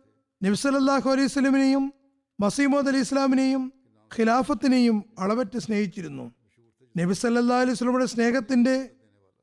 [0.44, 1.94] നബ്സലല്ലാഹു അലൈഹി സ്വലമിനെയും
[2.40, 3.72] മസീമോദ് അലി ഇസ്ലാമിനെയും
[4.14, 6.34] ഖിലാഫത്തിനെയും അളവറ്റ് സ്നേഹിച്ചിരുന്നു.
[6.98, 8.90] നബി സല്ലാ അലൈഹി സ്വലമിയുടെ സ്നേഹത്തിന്റെ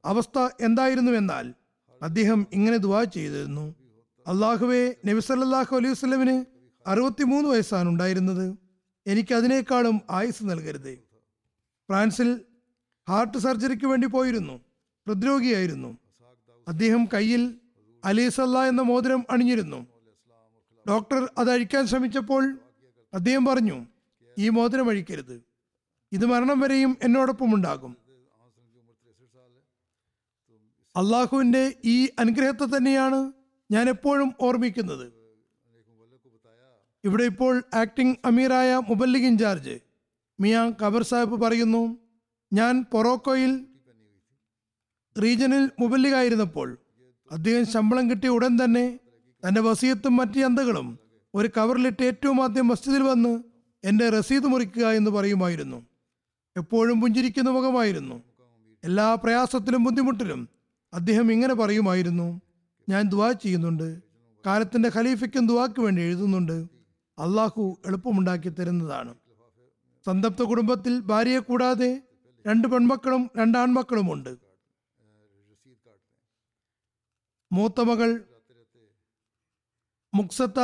[0.05, 1.53] അവസ്ഥ എന്തായിരുന്നുവെന്നാൽ
[2.01, 3.76] അദ്ദേഹം ഇങ്ങനെ ദുവാ ചെയ്തിരുന്നു.
[4.28, 6.45] അള്ളാഹുവെ നബി സല്ലാഹു അലൈഹി വസ്ലമിന്
[6.89, 8.57] അറുപത്തിമൂന്ന് വയസ്സാണ് ഉണ്ടായിരുന്നത്.
[9.07, 10.95] എനിക്ക് അതിനേക്കാളും ആയുസ് നൽകരുത്.
[11.89, 12.41] ഫ്രാൻസിൽ
[13.09, 14.53] ഹാർട്ട് സർജറിക്ക് വേണ്ടി പോയിരുന്നു.
[15.07, 15.97] ഹൃദ്രോഗിയായിരുന്നു.
[16.68, 17.55] അദ്ദേഹം കയ്യിൽ
[18.05, 19.88] അലീസല്ല എന്ന മോതിരം അണിഞ്ഞിരുന്നു.
[20.89, 22.59] ഡോക്ടർ അത് അഴിക്കാൻ ശ്രമിച്ചപ്പോൾ
[23.14, 23.86] അദ്ദേഹം പറഞ്ഞു
[24.38, 25.41] ഈ മോതിരം അഴിക്കരുത്.
[26.11, 27.97] ഇത് മരണം വരെയും എന്നോടൊപ്പം ഉണ്ടാകും.
[30.97, 33.31] അള്ളാഹുവിന്റെ ഈ അനുഗ്രഹത്തെ തന്നെയാണ്
[33.71, 35.13] ഞാൻ എപ്പോഴും ഓർമ്മിക്കുന്നത്.
[37.05, 39.79] ഇവിടെ ഇപ്പോൾ ആക്ടിംഗ് അമീറായ മുബല്ലിഗ് ഇൻചാർജ്
[40.39, 41.97] മിയാ കബർ സാഹിബ് പറയുന്നു
[42.53, 43.65] ഞാൻ പൊറോക്കോയിൽ
[45.17, 46.77] റീജിയനിൽ മുബല്ലിഗായിരുന്നപ്പോൾ
[47.31, 48.99] അദ്ദേഹം ശമ്പളം കിട്ടിയ ഉടൻ തന്നെ
[49.47, 50.99] തന്റെ വസീയത്തും മറ്റു ചന്തകളും
[51.36, 53.43] ഒരു കവറിലിട്ട് ഏറ്റവും ആദ്യം മസ്ജിദിൽ വന്ന്
[53.84, 55.86] എന്റെ റസീദ് മുറിക്കുക എന്ന് പറയുമായിരുന്നു.
[56.57, 58.23] എപ്പോഴും പുഞ്ചിരിക്കുന്ന മുഖമായിരുന്നു.
[58.84, 60.49] എല്ലാ പ്രയാസത്തിലും ബുദ്ധിമുട്ടിലും
[60.93, 62.41] അദ്ദേഹം ഇങ്ങനെ പറയുമായിരുന്നു
[62.89, 64.01] ഞാൻ ദുവാ ചെയ്യുന്നുണ്ട്.
[64.45, 66.57] കാലത്തിന്റെ ഖലീഫയ്ക്കും ദുവാക്ക് വേണ്ടി എഴുതുന്നുണ്ട്.
[67.19, 69.15] അള്ളാഹു എളുപ്പമുണ്ടാക്കി തരുന്നതാണ്.
[70.05, 72.03] സന്തപ്ത കുടുംബത്തിൽ ഭാര്യയെ കൂടാതെ
[72.47, 74.38] രണ്ട് പെൺമക്കളും രണ്ട് ആൺമക്കളുമുണ്ട്
[77.51, 78.23] മൂത്ത മകൾ
[80.13, 80.59] മുക്സത്ത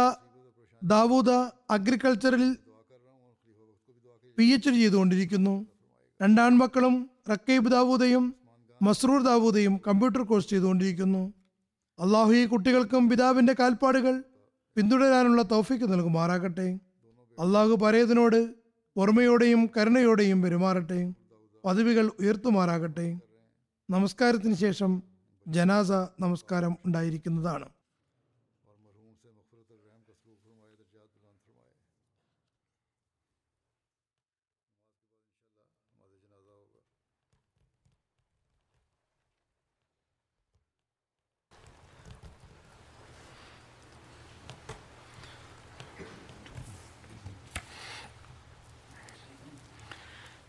[0.84, 1.30] ദാവൂദ
[1.70, 2.58] അഗ്രികൾച്ചറിൽ
[4.40, 5.68] പി എച്ച് ഡി ചെയ്തുകൊണ്ടിരിക്കുന്നു
[6.22, 8.36] രണ്ടാൺമക്കളും റക്കീബ് ദാവൂദയും
[8.82, 11.34] മസ്രൂർ ദാവൂദയും കമ്പ്യൂട്ടർ കോഴ്സ് ചെയ്തുകൊണ്ടിരിക്കുന്നു.
[12.00, 14.24] അള്ളാഹു ഈ കുട്ടികൾക്കും പിതാവിന്റെ കാൽപ്പാടുകൾ
[14.76, 16.80] പിന്തുടരാനുള്ള തൗഫിക്ക് നൽകുമാറാകട്ടെ.
[17.40, 18.56] അള്ളാഹു പരേതനോട്
[18.98, 21.14] ഓർമ്മയോടെയും കരുണയോടെയും പെരുമാറട്ടെ.
[21.66, 23.20] പദവികൾ ഉയർത്തുമാറാകട്ടെ.
[23.90, 25.04] നമസ്കാരത്തിന് ശേഷം
[25.48, 27.66] ജനാസ നമസ്കാരം ഉണ്ടായിരിക്കുന്നതാണ്.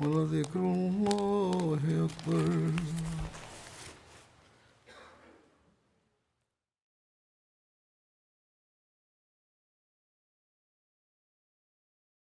[0.00, 2.70] ولذكر الله أكبر